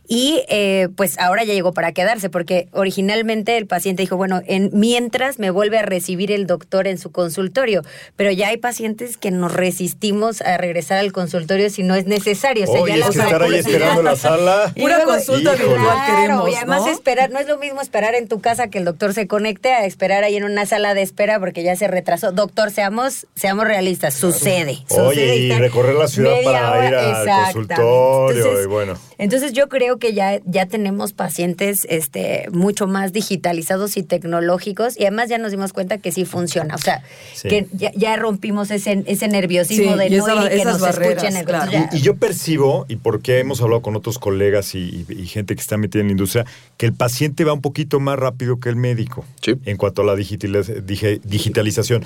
y 0.08 0.42
eh, 0.50 0.90
pues 0.96 1.20
ahora 1.20 1.44
ya 1.44 1.54
llegó 1.54 1.74
para 1.74 1.92
quedarse 1.92 2.30
porque 2.30 2.68
originalmente 2.72 3.58
el 3.58 3.68
paciente 3.68 4.02
dijo, 4.04 4.18
bueno, 4.18 4.42
en, 4.48 4.70
mientras 4.74 5.40
me 5.40 5.50
vuelve 5.52 5.78
a 5.78 5.84
recibir 5.84 6.32
el 6.32 6.48
doctor 6.48 6.88
en 6.88 6.98
su 6.98 7.12
consultorio, 7.12 7.75
pero 8.16 8.32
ya 8.32 8.50
hay 8.50 8.58
pacientes 8.58 9.18
que 9.18 9.32
nos 9.32 9.54
resistimos 9.54 10.42
a 10.42 10.58
regresar 10.58 10.98
al 11.00 11.12
consultorio 11.12 11.70
si 11.70 11.84
no 11.84 11.96
es 11.96 12.06
necesario. 12.06 12.66
O 12.70 12.72
sea, 12.72 12.88
ya 12.88 12.94
es 12.96 13.00
la 13.00 13.10
que 13.10 13.20
estar 13.20 13.44
ahí 13.44 13.56
esperando 13.56 14.00
en 14.00 14.06
la 14.06 14.16
sala. 14.16 14.74
Pura 14.76 14.96
luego- 14.98 15.12
consulta 15.12 15.52
virtual 15.54 15.80
Claro, 15.82 16.16
queremos, 16.22 16.50
y 16.52 16.56
además 16.56 16.82
¿no? 16.82 16.88
esperar, 16.92 17.32
no 17.32 17.40
es 17.40 17.48
lo 17.48 17.58
mismo 17.58 17.82
esperar 17.82 18.16
en 18.16 18.28
tu 18.28 18.40
casa 18.42 18.68
que 18.70 18.78
el 18.78 18.86
doctor 18.86 19.14
se 19.14 19.28
conecte 19.28 19.72
a 19.74 19.86
esperar 19.86 20.24
ahí 20.24 20.36
en 20.36 20.44
una 20.44 20.66
sala 20.66 20.94
de 20.94 21.02
espera 21.02 21.40
porque 21.40 21.64
ya 21.64 21.76
se 21.76 21.88
retrasó. 21.88 22.32
Doctor, 22.32 22.72
seamos, 22.72 23.28
seamos 23.36 23.66
realistas, 23.66 24.14
sucede. 24.14 24.80
Oye, 24.90 25.10
sucede 25.10 25.38
y 25.38 25.44
estar 25.48 25.62
recorrer 25.62 25.96
la 25.96 26.08
ciudad 26.08 26.32
media 26.32 26.52
para 26.52 26.72
hora- 26.72 26.88
ir 26.88 26.96
al 26.96 27.44
consultorio, 27.54 28.38
Entonces, 28.46 28.66
y 28.66 28.68
bueno. 28.68 28.94
Entonces 29.18 29.54
yo 29.54 29.70
creo 29.70 29.98
que 29.98 30.14
ya, 30.14 30.40
ya 30.46 30.66
tenemos 30.66 31.14
pacientes 31.14 31.86
este, 31.90 32.48
mucho 32.52 32.88
más 32.88 33.14
digitalizados 33.14 33.96
y 33.98 34.04
tecnológicos 34.04 34.98
y 35.00 35.04
además 35.04 35.30
ya 35.30 35.38
nos 35.38 35.52
dimos 35.52 35.74
cuenta 35.74 35.98
que 35.98 36.12
sí 36.12 36.26
funciona. 36.26 36.76
O 36.76 36.80
sea, 36.80 37.02
Sí. 37.34 37.48
que 37.48 37.65
ya, 37.74 37.92
ya 37.96 38.16
rompimos 38.18 38.72
ese, 38.72 39.04
ese 39.08 39.28
nerviosismo 39.28 39.94
Sí, 39.94 39.98
de 40.00 40.08
y 40.08 40.18
no 40.18 40.28
esa- 40.28 40.36
ir 40.36 40.46
y 40.46 40.50
que 40.50 40.56
esas 40.62 40.74
nos 40.74 40.82
barreras, 40.82 41.24
escuchen. 41.24 41.46
claro. 41.46 41.64
Entonces 41.72 41.90
ya- 41.92 41.98
Y, 41.98 42.00
y 42.00 42.04
yo 42.04 42.16
percibo, 42.16 42.86
y 42.90 42.96
porque 42.98 43.40
hemos 43.40 43.62
hablado 43.62 43.82
con 43.82 43.96
otros 43.96 44.20
colegas 44.20 44.76
y, 44.76 45.06
y- 45.10 45.14
y 45.22 45.26
gente 45.28 45.56
que 45.56 45.62
está 45.62 45.78
metida 45.78 46.02
en 46.02 46.08
la 46.08 46.12
industria, 46.12 46.46
que 46.78 46.86
el 46.86 46.94
paciente 46.94 47.44
va 47.44 47.54
un 47.54 47.62
poquito 47.62 48.00
más 48.00 48.18
rápido 48.20 48.60
que 48.60 48.70
el 48.70 48.76
médico 48.76 49.26
Sí. 49.42 49.56
en 49.66 49.78
cuanto 49.78 50.02
a 50.02 50.06
la 50.06 50.16
digitaliz- 50.16 50.84
digi- 50.86 51.22
digitalización. 51.24 52.04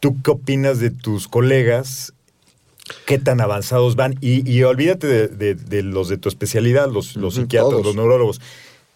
¿Tú 0.00 0.16
qué 0.22 0.30
opinas 0.32 0.78
de 0.80 0.90
tus 0.90 1.28
colegas? 1.28 2.12
¿Qué 3.06 3.18
tan 3.18 3.40
avanzados 3.40 3.94
van? 3.94 4.16
Y, 4.20 4.48
y 4.50 4.64
olvídate 4.64 5.06
de, 5.06 5.28
de- 5.28 5.54
de 5.54 5.82
los 5.84 6.08
de 6.08 6.18
tu 6.18 6.28
especialidad, 6.28 6.90
los, 6.90 7.12
psiquiatras, 7.12 7.70
todos. 7.70 7.86
los 7.86 7.94
neurólogos. 7.94 8.40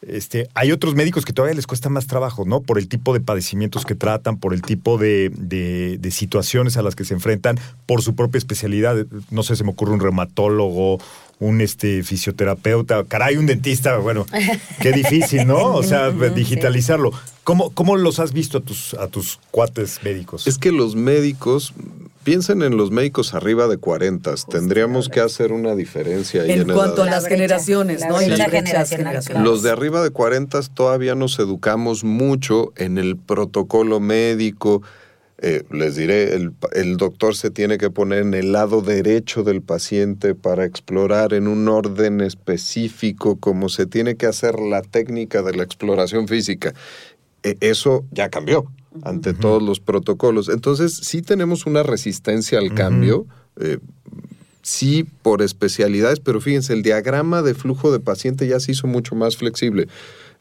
Este, 0.03 0.49
hay 0.55 0.73
otros 0.73 0.95
médicos 0.95 1.25
que 1.25 1.33
todavía 1.33 1.55
les 1.57 1.67
cuesta 1.67 1.89
más 1.89 2.07
trabajo, 2.07 2.45
¿no? 2.45 2.61
Por 2.61 2.79
el 2.79 2.87
tipo 2.89 3.13
de 3.15 3.21
padecimientos 3.21 3.85
que 3.85 3.95
tratan, 3.95 4.39
por 4.39 4.53
el 4.55 4.63
tipo 4.63 4.99
de, 4.99 5.31
de- 5.35 5.99
de 5.99 6.11
situaciones 6.11 6.77
a 6.77 6.83
las 6.83 6.95
que 6.95 7.05
se 7.05 7.15
enfrentan, 7.15 7.59
por 7.87 8.03
su 8.03 8.15
propia 8.15 8.39
especialidad. 8.39 9.07
No 9.31 9.43
sé, 9.43 9.57
se 9.57 9.65
me 9.65 9.71
ocurre 9.71 9.93
un 9.93 10.01
reumatólogo, 10.01 10.99
un 11.39 11.61
este, 11.61 12.03
fisioterapeuta, 12.03 13.05
caray, 13.05 13.37
un 13.37 13.47
dentista, 13.47 13.97
bueno, 13.99 14.27
qué 14.81 14.93
difícil, 14.93 15.47
¿no? 15.47 15.75
O 15.75 15.83
sea, 15.83 16.11
digitalizarlo. 16.11 17.11
¿Cómo, 17.45 17.71
¿Cómo 17.71 17.97
los 17.97 18.19
has 18.19 18.33
visto 18.33 18.59
a 18.59 18.61
tus, 18.61 18.95
a 18.95 19.09
tus 19.09 19.39
cuates 19.51 20.01
médicos? 20.05 20.47
Es 20.47 20.59
que 20.59 20.73
los 20.73 20.95
médicos, 20.97 21.73
piensen 22.27 22.63
en 22.63 22.77
los 22.77 22.91
médicos 22.91 23.35
arriba 23.35 23.69
de 23.69 23.79
40, 23.79 24.35
tendríamos 24.51 25.09
que 25.09 25.21
hacer 25.21 25.53
una 25.53 25.77
diferencia 25.77 26.43
ahí 26.43 26.51
en, 26.51 26.63
En 26.63 26.75
cuanto 26.75 27.05
a 27.05 27.05
las 27.05 27.15
La 27.15 27.21
brecha, 27.21 27.37
generaciones, 27.37 28.05
¿no? 28.05 28.17
Brecha 28.17 28.51
generacional, 28.51 29.25
claro. 29.25 29.45
Los 29.45 29.63
de 29.63 29.71
arriba 29.71 30.03
de 30.03 30.11
40 30.11 30.61
todavía 30.75 31.15
nos 31.15 31.39
educamos 31.39 32.03
mucho 32.03 32.73
en 32.75 32.99
el 32.99 33.17
protocolo 33.17 34.01
médico. 34.01 34.83
Eh, 35.39 35.63
les 35.71 35.95
diré, 35.95 36.35
el, 36.35 36.97
doctor 36.97 37.37
se 37.37 37.51
tiene 37.51 37.79
que 37.79 37.91
poner 37.91 38.23
en 38.23 38.35
el 38.35 38.51
lado 38.51 38.83
derecho 38.83 39.45
del 39.45 39.63
paciente 39.63 40.35
para 40.35 40.65
explorar 40.65 41.33
en 41.33 41.47
un 41.47 41.69
orden 41.69 42.21
específico 42.21 43.37
como 43.39 43.69
se 43.69 43.87
tiene 43.87 44.17
que 44.17 44.27
hacer 44.27 44.59
la 44.59 44.83
técnica 44.83 45.43
de 45.43 45.55
la 45.55 45.63
exploración 45.63 46.27
física. 46.27 46.75
E- 47.45 47.57
eso 47.61 48.05
ya 48.11 48.31
cambió 48.31 48.67
ante 49.03 49.35
todos 49.35 49.63
los 49.63 49.81
protocolos. 49.81 50.49
Entonces, 50.49 50.95
sí 50.95 51.23
tenemos 51.23 51.67
una 51.67 51.83
resistencia 51.83 52.59
al 52.59 52.75
cambio. 52.75 53.27
eh, 53.61 53.79
sí 54.63 55.07
por 55.23 55.43
especialidades, 55.43 56.19
pero 56.19 56.41
fíjense, 56.41 56.73
el 56.73 56.83
diagrama 56.83 57.41
de 57.43 57.55
flujo 57.55 57.93
de 57.93 58.01
paciente 58.01 58.49
ya 58.49 58.59
se 58.59 58.73
hizo 58.73 58.87
mucho 58.89 59.15
más 59.15 59.37
flexible. 59.37 59.87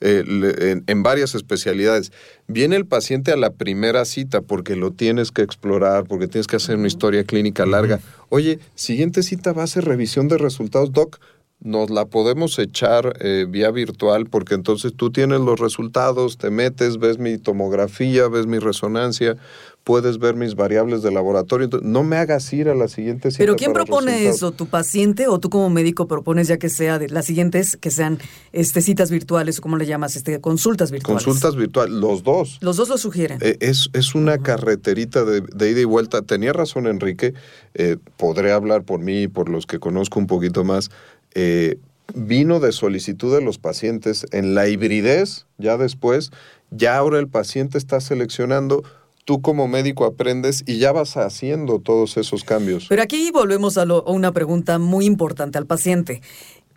eh, 0.02 0.26
le- 0.28 0.72
en, 0.72 0.84
en 0.88 1.04
varias 1.04 1.36
especialidades. 1.36 2.12
Viene 2.50 2.76
el 2.76 2.86
paciente 2.86 3.32
a 3.32 3.38
la 3.38 3.52
primera 3.52 4.04
cita 4.04 4.42
porque 4.42 4.76
lo 4.76 4.92
tienes 4.92 5.32
que 5.32 5.42
explorar, 5.42 6.04
porque 6.04 6.28
tienes 6.28 6.48
que 6.48 6.58
hacer 6.58 6.76
una 6.76 6.88
historia 6.88 7.24
clínica 7.24 7.66
larga. 7.66 8.02
Oye, 8.28 8.60
siguiente 8.76 9.24
cita 9.24 9.54
va 9.54 9.64
a 9.64 9.68
ser 9.68 9.86
revisión 9.86 10.28
de 10.28 10.38
resultados, 10.38 10.92
doc. 10.92 11.20
Nos 11.62 11.90
la 11.90 12.06
podemos 12.06 12.60
echar 12.60 13.18
eh, 13.22 13.46
vía 13.50 13.72
virtual 13.72 14.28
porque 14.28 14.54
entonces 14.54 14.94
tú 14.96 15.12
tienes 15.12 15.40
los 15.40 15.60
resultados, 15.60 16.38
te 16.38 16.50
metes, 16.52 16.98
ves 16.98 17.18
mi 17.18 17.38
tomografía, 17.38 18.28
ves 18.28 18.46
mi 18.46 18.60
resonancia, 18.60 19.38
puedes 19.84 20.18
ver 20.18 20.36
mis 20.36 20.56
variables 20.56 21.02
de 21.02 21.12
laboratorio. 21.12 21.66
Entonces, 21.66 21.88
no 21.88 22.04
me 22.04 22.18
hagas 22.18 22.52
ir 22.52 22.70
a 22.70 22.76
la 22.76 22.88
siguiente 22.88 23.32
cita. 23.32 23.44
Pero 23.44 23.56
¿quién 23.56 23.72
propone 23.72 24.12
resultados. 24.12 24.36
eso? 24.36 24.52
¿Tu 24.52 24.66
paciente 24.66 25.28
o 25.28 25.40
tú 25.40 25.50
como 25.50 25.70
médico 25.70 26.08
propones 26.08 26.48
ya 26.48 26.58
que 26.58 26.70
sea 26.70 27.00
de 27.00 27.08
las 27.10 27.26
siguientes 27.26 27.78
que 27.78 27.90
sean 27.90 28.20
este 28.52 28.82
citas 28.82 29.10
virtuales 29.10 29.60
o 29.60 29.62
cómo 29.62 29.78
le 29.78 29.86
llamas, 29.86 30.16
este 30.16 30.42
consultas 30.42 30.92
virtuales? 30.92 31.24
Consultas 31.24 31.56
virtuales, 31.56 31.94
los 31.94 32.24
dos. 32.24 32.58
Los 32.62 32.78
dos 32.78 32.90
lo 32.90 32.98
sugieren. 32.98 33.40
Eh, 33.42 33.58
Es, 33.60 33.90
es 33.94 34.14
una 34.14 34.40
carreterita 34.40 35.24
de, 35.24 35.42
de 35.42 35.72
ida 35.72 35.80
y 35.80 35.86
vuelta. 35.86 36.22
Tenía 36.24 36.52
razón 36.52 36.88
Enrique, 36.88 37.34
eh, 37.76 37.98
podré 38.18 38.52
hablar 38.52 38.84
por 38.84 39.00
mí 39.00 39.24
y 39.24 39.28
por 39.28 39.50
los 39.50 39.66
que 39.66 39.80
conozco 39.80 40.20
un 40.20 40.28
poquito 40.28 40.64
más. 40.64 40.90
Eh, 41.36 41.78
vino 42.14 42.60
de 42.60 42.72
solicitud 42.72 43.34
de 43.36 43.42
los 43.44 43.58
pacientes 43.58 44.26
en 44.32 44.56
la 44.56 44.68
hibridez, 44.68 45.46
ya 45.58 45.78
después, 45.78 46.32
ya 46.72 46.98
ahora 46.98 47.20
el 47.20 47.28
paciente 47.28 47.78
está 47.78 48.00
seleccionando, 48.00 48.84
tú 49.26 49.42
como 49.42 49.68
médico 49.68 50.06
aprendes 50.06 50.64
y 50.68 50.78
ya 50.78 50.92
vas 50.92 51.18
haciendo 51.18 51.80
todos 51.80 52.16
esos 52.18 52.44
cambios. 52.44 52.86
Pero 52.90 53.02
aquí 53.02 53.32
volvemos 53.32 53.78
a, 53.78 53.86
lo- 53.86 54.08
a 54.08 54.12
una 54.12 54.32
pregunta 54.32 54.78
muy 54.80 55.06
importante 55.06 55.58
al 55.58 55.66
paciente. 55.66 56.22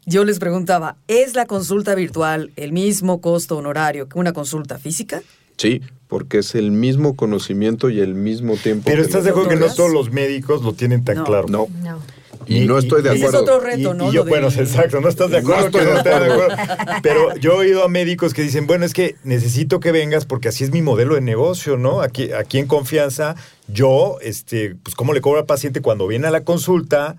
Yo 0.07 0.25
les 0.25 0.39
preguntaba, 0.39 0.97
¿es 1.09 1.35
la 1.35 1.45
consulta 1.45 1.95
virtual 1.95 2.51
el 2.57 2.73
mismo 2.73 3.21
costo 3.21 3.59
honorario 3.59 4.09
que 4.09 4.19
una 4.19 4.33
consulta 4.33 4.79
física? 4.79 5.23
Sí, 5.59 5.83
porque 6.09 6.39
es 6.39 6.55
el 6.55 6.71
mismo 6.71 7.15
conocimiento 7.17 7.91
y 7.91 8.01
el 8.01 8.15
mismo 8.15 8.57
tiempo. 8.57 8.85
Pero 8.87 9.03
estás 9.03 9.25
de 9.25 9.31
acuerdo 9.31 9.51
que 9.51 9.57
no 9.57 9.73
todos 9.75 9.93
los 9.93 10.11
médicos 10.11 10.63
lo 10.63 10.73
tienen 10.73 11.05
tan 11.05 11.17
No. 11.19 11.25
claro. 11.25 11.49
No, 11.49 11.67
No. 11.83 12.01
Y 12.49 12.67
no 12.67 12.79
estoy 12.79 13.03
de 13.03 13.11
Ese 13.11 13.19
es 13.19 13.25
acuerdo. 13.35 13.43
otro 13.43 13.61
reto, 13.61 13.95
Y- 13.95 13.99
¿no? 13.99 14.11
y 14.11 14.13
yo, 14.15 14.25
de- 14.25 14.31
bueno, 14.31 14.49
exacto, 14.49 15.01
no 15.01 15.09
estás 15.09 15.31
de 15.31 15.43
No 15.43 15.53
acuerdo. 15.55 15.79
de 15.79 15.85
no 15.85 15.97
estés 15.99 16.05
de 16.05 16.11
acuerdo. 16.27 16.53
acuerdo. 16.53 16.93
Pero 17.03 17.37
yo 17.37 17.53
he 17.53 17.67
oído 17.67 17.85
a 17.85 17.89
médicos 17.89 18.35
que 18.35 18.43
dicen, 18.43 18.67
bueno, 18.67 18.85
es 18.85 18.95
que 18.95 19.17
necesito 19.25 19.81
que 19.81 19.93
vengas 19.93 20.25
porque 20.25 20.49
así 20.49 20.65
es 20.65 20.71
mi 20.73 20.83
modelo 20.83 21.15
de 21.15 21.21
negocio, 21.21 21.77
¿no? 21.77 22.01
Aquí, 22.01 22.33
aquí 22.33 22.59
en 22.59 22.67
confianza, 22.67 23.37
yo, 23.69 24.17
este, 24.23 24.75
pues, 24.83 24.95
¿cómo 24.95 25.13
le 25.13 25.21
cobro 25.21 25.39
al 25.41 25.47
paciente 25.47 25.81
cuando 25.83 26.07
viene 26.07 26.27
a 26.27 26.31
la 26.31 26.43
consulta? 26.45 27.17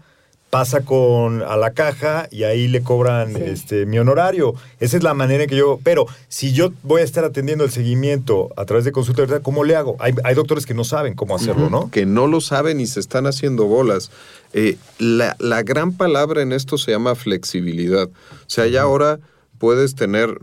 Pasa 0.50 0.82
con 0.82 1.44
a 1.44 1.58
la 1.58 1.72
caja 1.74 2.28
y 2.32 2.44
ahí 2.44 2.68
le 2.68 2.82
cobran 2.82 3.36
Sí. 3.36 3.42
este 3.46 3.86
mi 3.86 4.00
honorario. 4.00 4.56
Esa 4.80 4.98
es 4.98 5.04
la 5.04 5.14
manera 5.14 5.44
en 5.44 5.50
que 5.50 5.56
yo. 5.56 5.80
Pero 5.84 6.08
si 6.28 6.54
yo 6.54 6.72
voy 6.82 7.02
a 7.02 7.04
estar 7.04 7.24
atendiendo 7.24 7.64
el 7.64 7.70
seguimiento 7.70 8.50
a 8.58 8.66
través 8.66 8.84
de 8.84 8.92
consulta, 8.92 9.22
¿verdad? 9.22 9.42
¿Cómo 9.44 9.64
le 9.64 9.76
hago? 9.76 9.96
Hay, 10.00 10.16
hay 10.24 10.34
doctores 10.34 10.66
que 10.66 10.74
no 10.74 10.84
saben 10.84 11.14
cómo 11.14 11.36
hacerlo, 11.36 11.70
¿no? 11.70 11.92
que 11.92 12.08
no 12.08 12.26
lo 12.26 12.42
saben 12.42 12.80
y 12.80 12.88
se 12.88 13.00
están 13.00 13.28
haciendo 13.28 13.66
bolas. 13.66 14.10
Eh, 14.54 14.78
la, 14.98 15.36
la 15.38 15.62
gran 15.62 15.92
palabra 15.94 16.42
en 16.42 16.52
esto 16.52 16.80
se 16.80 16.92
llama 16.92 17.14
flexibilidad. 17.14 18.08
O 18.08 18.48
sea, 18.48 18.66
ya 18.66 18.82
ahora 18.82 19.20
puedes 19.60 19.94
tener, 19.94 20.36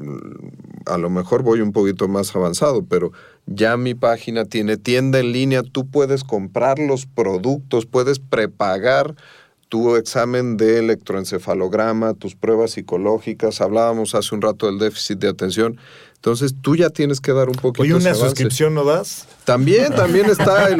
a 0.85 0.99
lo 0.99 1.11
mejor 1.11 1.43
voy 1.43 1.63
un 1.63 1.73
poquito 1.73 2.07
más 2.07 2.37
avanzado, 2.37 2.85
pero 2.85 3.11
ya 3.47 3.77
mi 3.77 3.95
página 3.95 4.45
tiene 4.45 4.77
tienda 4.77 5.19
en 5.19 5.33
línea, 5.33 5.63
tú 5.65 5.87
puedes 5.89 6.23
comprar 6.23 6.79
los 6.79 7.07
productos, 7.07 7.87
puedes 7.87 8.19
prepagar 8.19 9.15
tu 9.69 9.97
examen 9.97 10.57
de 10.57 10.79
electroencefalograma, 10.79 12.15
tus 12.15 12.35
pruebas 12.37 12.73
psicológicas, 12.73 13.61
hablábamos 13.61 14.15
hace 14.15 14.35
un 14.35 14.43
rato 14.43 14.67
del 14.67 14.79
déficit 14.79 15.19
de 15.19 15.29
atención, 15.29 15.77
entonces 16.15 16.55
tú 16.61 16.77
ya 16.77 16.91
tienes 16.91 17.21
que 17.21 17.33
dar 17.33 17.49
un 17.49 17.57
poquito 17.57 17.83
Oye, 17.83 17.97
ese 17.97 18.09
¿una 18.09 18.15
suscripción 18.15 18.75
no 18.75 18.85
das? 18.85 19.27
También, 19.45 19.95
también 19.95 20.27
está 20.27 20.69
el, 20.69 20.79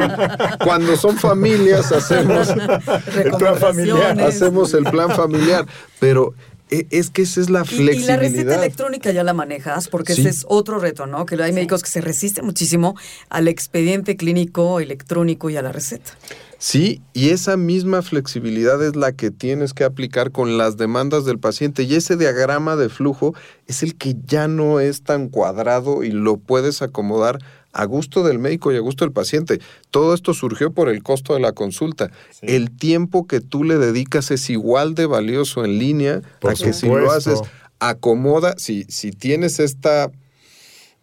cuando 0.63 0.95
son 0.97 1.17
familias 1.17 1.91
hacemos 1.91 2.49
El 2.49 3.31
plan 3.37 3.57
familiar. 3.57 4.19
Hacemos 4.21 4.73
el 4.73 4.83
plan 4.85 5.09
familiar, 5.11 5.65
pero 5.99 6.33
e- 6.69 6.87
es 6.89 7.09
que 7.09 7.21
esa 7.21 7.39
es 7.39 7.49
la 7.49 7.63
Y, 7.69 7.75
y 7.75 7.77
la 7.79 7.91
receta 7.91 8.17
flexibilidad. 8.17 8.55
electrónica 8.63 9.11
ya 9.11 9.23
la 9.23 9.33
manejas, 9.33 9.87
porque 9.87 10.15
Sí. 10.15 10.21
ese 10.21 10.31
es 10.31 10.45
otro 10.49 10.79
reto, 10.79 11.05
¿no? 11.07 11.25
Que 11.25 11.41
hay 11.41 11.53
médicos 11.53 11.81
que 11.83 11.89
se 11.89 12.01
resisten 12.01 12.45
muchísimo 12.45 12.95
al 13.29 13.47
expediente 13.47 14.17
clínico 14.17 14.79
electrónico 14.81 15.49
y 15.49 15.55
a 15.55 15.61
la 15.61 15.71
receta. 15.71 16.11
Sí, 16.59 17.01
y 17.13 17.29
esa 17.29 17.55
misma 17.55 18.01
flexibilidad 18.01 18.83
es 18.83 18.95
la 18.95 19.11
que 19.11 19.29
tienes 19.29 19.73
que 19.73 19.83
aplicar 19.83 20.31
con 20.31 20.57
las 20.57 20.75
demandas 20.75 21.23
del 21.23 21.39
paciente 21.39 21.83
y 21.83 21.93
ese 21.93 22.17
diagrama 22.17 22.75
de 22.75 22.89
flujo 22.89 23.35
es 23.67 23.83
el 23.83 23.95
que 23.95 24.15
ya 24.25 24.47
no 24.47 24.79
es 24.79 25.03
tan 25.03 25.29
cuadrado 25.29 26.03
y 26.03 26.11
lo 26.11 26.37
puedes 26.37 26.81
acomodar 26.81 27.39
a 27.73 27.85
gusto 27.85 28.23
del 28.23 28.39
médico 28.39 28.71
y 28.71 28.75
a 28.75 28.79
gusto 28.79 29.05
del 29.05 29.11
paciente. 29.11 29.59
Todo 29.91 30.15
esto 30.15 30.33
surgió 30.33 30.71
por 30.71 30.89
el 30.89 31.03
costo 31.03 31.35
de 31.35 31.41
la 31.41 31.51
consulta. 31.51 32.09
El 32.41 32.71
tiempo 32.71 33.27
que 33.27 33.39
tú 33.39 33.63
le 33.63 33.77
dedicas 33.77 34.31
es 34.31 34.49
igual 34.49 34.95
de 34.95 35.05
valioso 35.05 35.63
en 35.63 35.77
línea 35.77 36.21
Por 36.39 36.51
a 36.51 36.55
que 36.55 36.73
si 36.73 36.87
lo 36.87 37.11
haces 37.11 37.39
acomoda, 37.79 38.55
si, 38.57 38.85
si 38.89 39.11
tienes 39.11 39.59
esta 39.59 40.09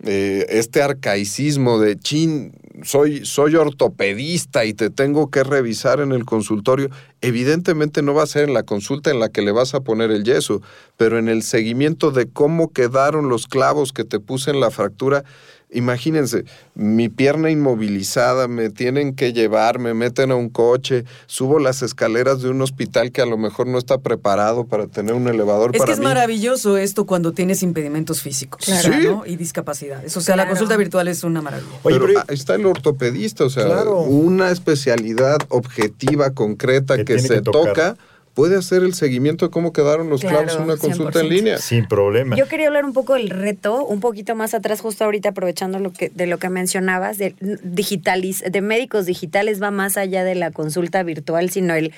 eh, 0.03 0.47
este 0.49 0.83
arcaicismo 0.83 1.79
de 1.79 1.97
chin, 1.97 2.53
soy, 2.83 3.25
soy 3.25 3.55
ortopedista 3.55 4.65
y 4.65 4.75
te 4.75 4.91
tengo 4.91 5.31
que 5.31 5.45
revisar 5.45 6.01
en 6.01 6.13
el 6.13 6.25
consultorio, 6.25 6.91
evidentemente 7.21 8.03
no 8.03 8.13
va 8.13 8.25
a 8.25 8.27
ser 8.27 8.49
en 8.49 8.55
la 8.55 8.65
consulta 8.65 9.11
en 9.11 9.21
la 9.21 9.29
que 9.29 9.43
le 9.43 9.53
vas 9.53 9.75
a 9.75 9.81
poner 9.81 10.11
el 10.11 10.25
yeso, 10.25 10.61
pero 10.97 11.19
en 11.19 11.29
el 11.29 11.43
seguimiento 11.43 12.11
de 12.11 12.29
cómo 12.29 12.73
quedaron 12.73 13.29
los 13.29 13.47
clavos 13.47 13.93
que 13.93 14.05
te 14.05 14.21
puse 14.21 14.51
en 14.51 14.61
la 14.61 14.71
fractura. 14.71 15.25
Imagínense, 15.71 16.45
mi 16.75 17.09
pierna 17.09 17.51
inmovilizada, 17.51 18.47
me 18.47 18.71
tienen 18.71 19.15
que 19.15 19.33
llevar, 19.33 19.79
me 19.81 19.93
meten 19.93 20.31
a 20.31 20.37
un 20.37 20.49
coche, 20.49 21.05
subo 21.27 21.59
las 21.59 21.83
escaleras 21.83 22.43
de 22.43 22.49
un 22.51 22.63
hospital 22.63 23.11
que 23.11 23.23
a 23.23 23.27
lo 23.27 23.37
mejor 23.37 23.67
no 23.67 23.79
está 23.79 23.99
preparado 23.99 24.67
para 24.67 24.87
tener 24.87 25.15
un 25.15 25.27
elevador 25.27 25.71
Es 25.75 25.79
para 25.79 25.87
que 25.87 25.93
es 25.95 25.99
mí. 25.99 26.05
maravilloso 26.05 26.77
esto 26.77 27.07
cuando 27.07 27.33
tienes 27.33 27.63
impedimentos 27.65 28.23
físicos 28.23 28.65
Claro. 28.65 28.83
Sí. 28.93 29.05
¿no? 29.07 29.27
y 29.27 29.37
discapacidades. 29.37 30.17
O 30.17 30.21
sea, 30.21 30.37
la 30.37 30.47
consulta 30.49 30.77
virtual 30.77 31.09
es 31.09 31.25
una 31.25 31.43
maravilla. 31.43 31.69
Oye, 31.83 31.97
pero 31.99 32.07
pero- 32.07 32.21
ahí 32.29 32.35
está 32.35 32.55
el 32.55 32.67
ortopedista, 32.67 33.45
o 33.45 33.51
sea, 33.51 33.65
Claro. 33.67 34.01
una 34.03 34.51
especialidad 34.51 35.39
objetiva, 35.49 36.31
concreta 36.31 37.05
Que 37.05 37.19
se 37.19 37.29
que 37.37 37.41
toca, 37.43 37.97
puede 38.35 38.57
hacer 38.57 38.83
el 38.83 38.95
seguimiento 38.95 39.47
de 39.47 39.51
cómo 39.51 39.73
quedaron 39.73 40.11
los 40.11 40.21
Claro, 40.21 40.39
clavos 40.39 40.57
en 40.57 40.63
una 40.65 40.77
consulta 40.77 41.21
en 41.21 41.27
100%. 41.27 41.29
línea. 41.29 41.59
Sin 41.59 41.87
problema. 41.87 42.37
Yo 42.37 42.47
quería 42.49 42.67
hablar 42.67 42.85
un 42.85 42.93
poco 42.93 43.15
del 43.15 43.31
reto, 43.31 43.85
un 43.85 44.01
poquito 44.01 44.35
más 44.35 44.55
atrás, 44.55 44.81
justo 44.81 45.05
ahorita 45.05 45.31
aprovechando 45.31 45.79
lo 45.79 45.93
que, 45.93 46.09
de 46.11 46.27
lo 46.27 46.39
que 46.39 46.49
mencionabas, 46.49 47.17
de 47.19 47.35
digitaliz, 47.63 48.43
de 48.43 48.61
médicos 48.61 49.07
digitales 49.07 49.63
va 49.63 49.71
más 49.71 49.97
allá 49.97 50.25
de 50.25 50.35
la 50.35 50.51
consulta 50.51 51.03
virtual, 51.03 51.51
sino 51.51 51.75
el 51.75 51.93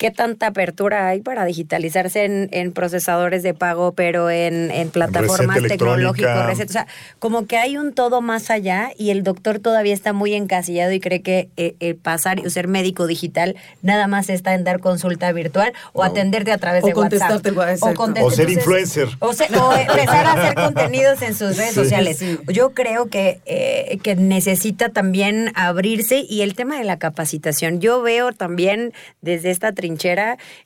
qué 0.00 0.10
tanta 0.10 0.46
apertura 0.46 1.08
hay 1.08 1.20
para 1.20 1.44
digitalizarse 1.44 2.24
en, 2.24 2.48
en 2.52 2.72
procesadores 2.72 3.42
de 3.42 3.52
pago, 3.52 3.92
pero 3.92 4.30
en, 4.30 4.70
en 4.70 4.88
plataformas 4.88 5.56
receta 5.56 5.74
tecnológicas, 5.74 6.46
recetas. 6.46 6.70
O 6.70 6.72
sea, 6.72 6.86
como 7.18 7.46
que 7.46 7.58
hay 7.58 7.76
un 7.76 7.92
todo 7.92 8.22
más 8.22 8.48
allá 8.48 8.92
y 8.96 9.10
el 9.10 9.22
doctor 9.22 9.58
todavía 9.58 9.92
está 9.92 10.14
muy 10.14 10.32
encasillado 10.32 10.90
y 10.92 11.00
cree 11.00 11.20
que 11.20 11.50
eh, 11.58 11.74
eh, 11.80 11.92
pasar 11.94 12.38
y 12.38 12.48
ser 12.48 12.66
médico 12.66 13.06
digital 13.06 13.56
nada 13.82 14.06
más 14.06 14.30
está 14.30 14.54
en 14.54 14.64
dar 14.64 14.80
consulta 14.80 15.30
virtual 15.32 15.74
o 15.92 16.02
atenderte 16.02 16.50
a 16.50 16.56
través 16.56 16.82
O 16.82 16.86
de 16.86 16.94
WhatsApp. 16.94 17.10
contestarte 17.10 17.48
el 17.50 17.58
WhatsApp. 17.58 17.94
conte- 17.94 18.22
O 18.22 18.30
ser 18.30 18.48
influencer. 18.48 19.06
O, 19.18 19.34
se- 19.34 19.54
o 19.54 19.72
empezar 19.74 20.24
a 20.24 20.32
hacer 20.32 20.54
contenidos 20.54 21.20
en 21.20 21.34
sus 21.34 21.58
redes 21.58 21.74
Sí. 21.74 21.80
sociales. 21.80 22.16
Sí. 22.16 22.38
Yo 22.48 22.70
creo 22.72 23.10
que, 23.10 23.42
eh, 23.44 23.98
que 24.02 24.16
necesita 24.16 24.88
también 24.88 25.52
abrirse 25.54 26.24
y 26.26 26.40
el 26.40 26.54
tema 26.54 26.78
de 26.78 26.84
la 26.84 26.98
capacitación. 26.98 27.80
Yo 27.80 28.00
veo 28.00 28.32
también 28.32 28.94
desde 29.20 29.50
esta 29.50 29.72
trinchera 29.72 29.89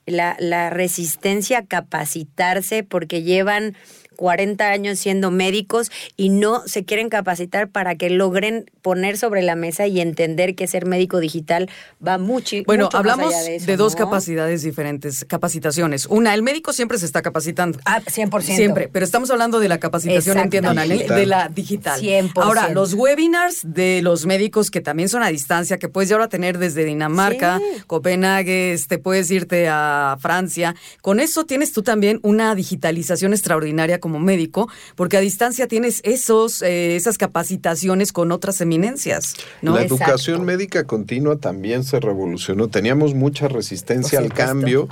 la, 0.06 0.36
la 0.38 0.70
resistencia 0.70 1.58
a 1.58 1.66
capacitarse 1.66 2.82
porque 2.82 3.22
llevan 3.22 3.76
40 4.14 4.68
años 4.70 4.98
siendo 4.98 5.30
médicos 5.30 5.90
y 6.16 6.28
no 6.30 6.66
se 6.66 6.84
quieren 6.84 7.08
capacitar 7.08 7.68
para 7.68 7.94
que 7.96 8.10
logren 8.10 8.70
poner 8.82 9.18
sobre 9.18 9.42
la 9.42 9.56
mesa 9.56 9.86
y 9.86 10.00
entender 10.00 10.54
que 10.54 10.66
ser 10.66 10.86
médico 10.86 11.18
digital 11.20 11.68
va 12.06 12.18
mucho 12.18 12.56
Bueno, 12.66 12.84
mucho 12.84 12.96
más 12.98 13.00
hablamos 13.12 13.34
allá 13.34 13.42
de, 13.44 13.50
de, 13.50 13.56
eso, 13.56 13.76
dos 13.76 13.94
¿no? 13.94 13.98
capacidades 13.98 14.62
diferentes, 14.62 15.24
capacitaciones. 15.24 16.06
Una, 16.06 16.34
el 16.34 16.42
médico 16.42 16.72
siempre 16.72 16.98
se 16.98 17.06
está 17.06 17.22
capacitando. 17.22 17.78
Ah, 17.84 18.00
100%. 18.00 18.42
Siempre, 18.42 18.88
pero 18.92 19.04
estamos 19.04 19.30
hablando 19.30 19.60
de 19.60 19.68
la 19.68 19.78
capacitación, 19.78 20.38
entiendo, 20.38 20.72
Digital. 20.74 21.16
de 21.18 21.26
la 21.26 21.48
digital. 21.48 22.00
100%. 22.00 22.32
Ahora, 22.36 22.68
los 22.68 22.94
webinars 22.94 23.60
de 23.62 24.00
los 24.02 24.26
médicos 24.26 24.70
que 24.70 24.80
también 24.80 25.08
son 25.08 25.22
a 25.22 25.28
distancia, 25.28 25.78
que 25.78 25.88
puedes 25.88 26.08
ya 26.10 26.16
ahora 26.16 26.28
tener 26.28 26.58
desde 26.58 26.84
Dinamarca, 26.84 27.58
Sí. 27.58 27.82
Copenhague, 27.86 28.72
este, 28.72 28.98
puedes 28.98 29.30
irte 29.30 29.68
a 29.68 30.16
Francia. 30.20 30.74
Con 31.00 31.20
eso 31.20 31.44
tienes 31.46 31.72
tú 31.72 31.82
también 31.82 32.20
una 32.22 32.54
digitalización 32.54 33.32
extraordinaria 33.32 34.00
como 34.04 34.20
médico, 34.20 34.68
porque 34.96 35.16
a 35.16 35.20
distancia 35.20 35.66
tienes 35.66 36.02
esos, 36.04 36.60
eh, 36.60 36.94
esas 36.94 37.16
capacitaciones 37.16 38.12
con 38.12 38.32
otras 38.32 38.60
eminencias, 38.60 39.34
¿no? 39.62 39.72
La 39.76 39.80
Exacto. 39.80 40.04
educación 40.04 40.44
médica 40.44 40.84
continua 40.84 41.36
también 41.36 41.84
se 41.84 42.00
revolucionó. 42.00 42.68
Teníamos 42.68 43.14
mucha 43.14 43.48
resistencia 43.48 44.18
al 44.18 44.30
cambio 44.30 44.88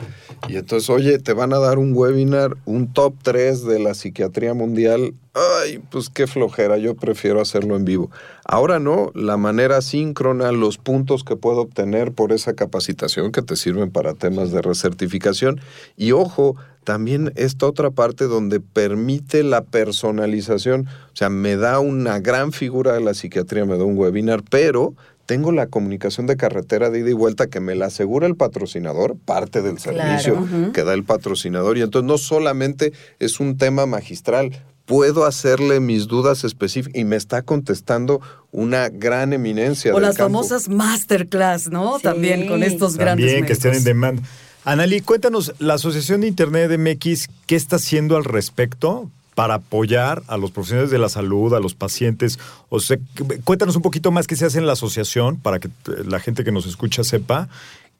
y 0.48 0.56
entonces, 0.56 0.88
oye, 0.88 1.18
te 1.18 1.34
van 1.34 1.52
a 1.52 1.58
dar 1.58 1.78
un 1.78 1.92
webinar, 1.94 2.56
un 2.64 2.90
top 2.90 3.12
3 3.22 3.66
de 3.66 3.80
la 3.80 3.92
psiquiatría 3.92 4.54
mundial. 4.54 5.12
Ay, 5.34 5.82
pues 5.90 6.08
qué 6.08 6.26
flojera, 6.26 6.78
yo 6.78 6.94
prefiero 6.94 7.42
hacerlo 7.42 7.76
en 7.76 7.84
vivo. 7.84 8.10
Ahora 8.46 8.78
no, 8.78 9.12
la 9.14 9.36
manera 9.36 9.82
síncrona, 9.82 10.52
los 10.52 10.78
puntos 10.78 11.22
que 11.22 11.36
puedo 11.36 11.60
obtener 11.60 12.12
por 12.12 12.32
esa 12.32 12.54
capacitación 12.54 13.30
que 13.30 13.42
te 13.42 13.56
sirven 13.56 13.90
para 13.90 14.14
temas 14.14 14.52
de 14.52 14.62
recertificación. 14.62 15.60
Y 15.98 16.12
ojo, 16.12 16.56
también 16.84 17.32
esta 17.36 17.66
otra 17.66 17.90
parte 17.90 18.24
donde 18.24 18.60
permite 18.60 19.42
la 19.42 19.62
personalización, 19.62 20.88
o 20.88 21.16
sea, 21.16 21.28
me 21.28 21.56
da 21.56 21.78
una 21.78 22.18
gran 22.18 22.52
figura 22.52 22.94
de 22.94 23.00
la 23.00 23.14
psiquiatría, 23.14 23.64
me 23.64 23.78
da 23.78 23.84
un 23.84 23.96
webinar, 23.96 24.42
pero 24.50 24.94
tengo 25.26 25.52
la 25.52 25.68
comunicación 25.68 26.26
de 26.26 26.36
carretera 26.36 26.90
de 26.90 27.00
ida 27.00 27.10
y 27.10 27.14
vuelta 27.14 27.46
que 27.46 27.60
me 27.60 27.74
la 27.74 27.86
asegura 27.86 28.26
el 28.26 28.36
patrocinador, 28.36 29.16
parte 29.16 29.62
del 29.62 29.78
servicio 29.78 30.46
que 30.72 30.82
da 30.82 30.94
el 30.94 31.04
patrocinador, 31.04 31.78
y 31.78 31.82
entonces 31.82 32.06
no 32.06 32.18
solamente 32.18 32.92
es 33.20 33.38
un 33.38 33.56
tema 33.56 33.86
magistral, 33.86 34.50
puedo 34.84 35.24
hacerle 35.24 35.80
mis 35.80 36.08
dudas 36.08 36.42
específicas 36.44 37.00
y 37.00 37.04
me 37.04 37.16
está 37.16 37.42
contestando 37.42 38.20
una 38.50 38.88
gran 38.88 39.32
eminencia. 39.32 39.92
O 39.92 39.94
del 39.94 40.02
las 40.02 40.16
campo. 40.16 40.38
famosas 40.38 40.68
masterclass, 40.68 41.70
¿no? 41.70 41.98
Sí. 41.98 42.02
También 42.02 42.48
con 42.48 42.62
estos 42.62 42.96
grandes 42.96 43.26
También 43.26 43.46
que 43.46 43.52
estén 43.52 43.74
en 43.74 43.84
demanda. 43.84 44.22
Analí, 44.64 45.00
cuéntanos, 45.00 45.54
la 45.58 45.74
Asociación 45.74 46.20
de 46.20 46.28
Internet 46.28 46.70
de 46.70 46.78
MX, 46.78 47.28
¿qué 47.46 47.56
está 47.56 47.76
haciendo 47.76 48.16
al 48.16 48.24
respecto 48.24 49.10
para 49.34 49.54
apoyar 49.54 50.22
a 50.28 50.36
los 50.36 50.52
profesionales 50.52 50.92
de 50.92 51.00
la 51.00 51.08
salud, 51.08 51.52
a 51.52 51.58
los 51.58 51.74
pacientes? 51.74 52.38
O 52.68 52.78
sea, 52.78 52.96
cuéntanos 53.42 53.74
un 53.74 53.82
poquito 53.82 54.12
más 54.12 54.28
qué 54.28 54.36
se 54.36 54.44
hace 54.44 54.58
en 54.58 54.66
la 54.66 54.74
asociación 54.74 55.36
para 55.36 55.58
que 55.58 55.68
la 56.06 56.20
gente 56.20 56.44
que 56.44 56.52
nos 56.52 56.66
escucha 56.66 57.02
sepa 57.02 57.48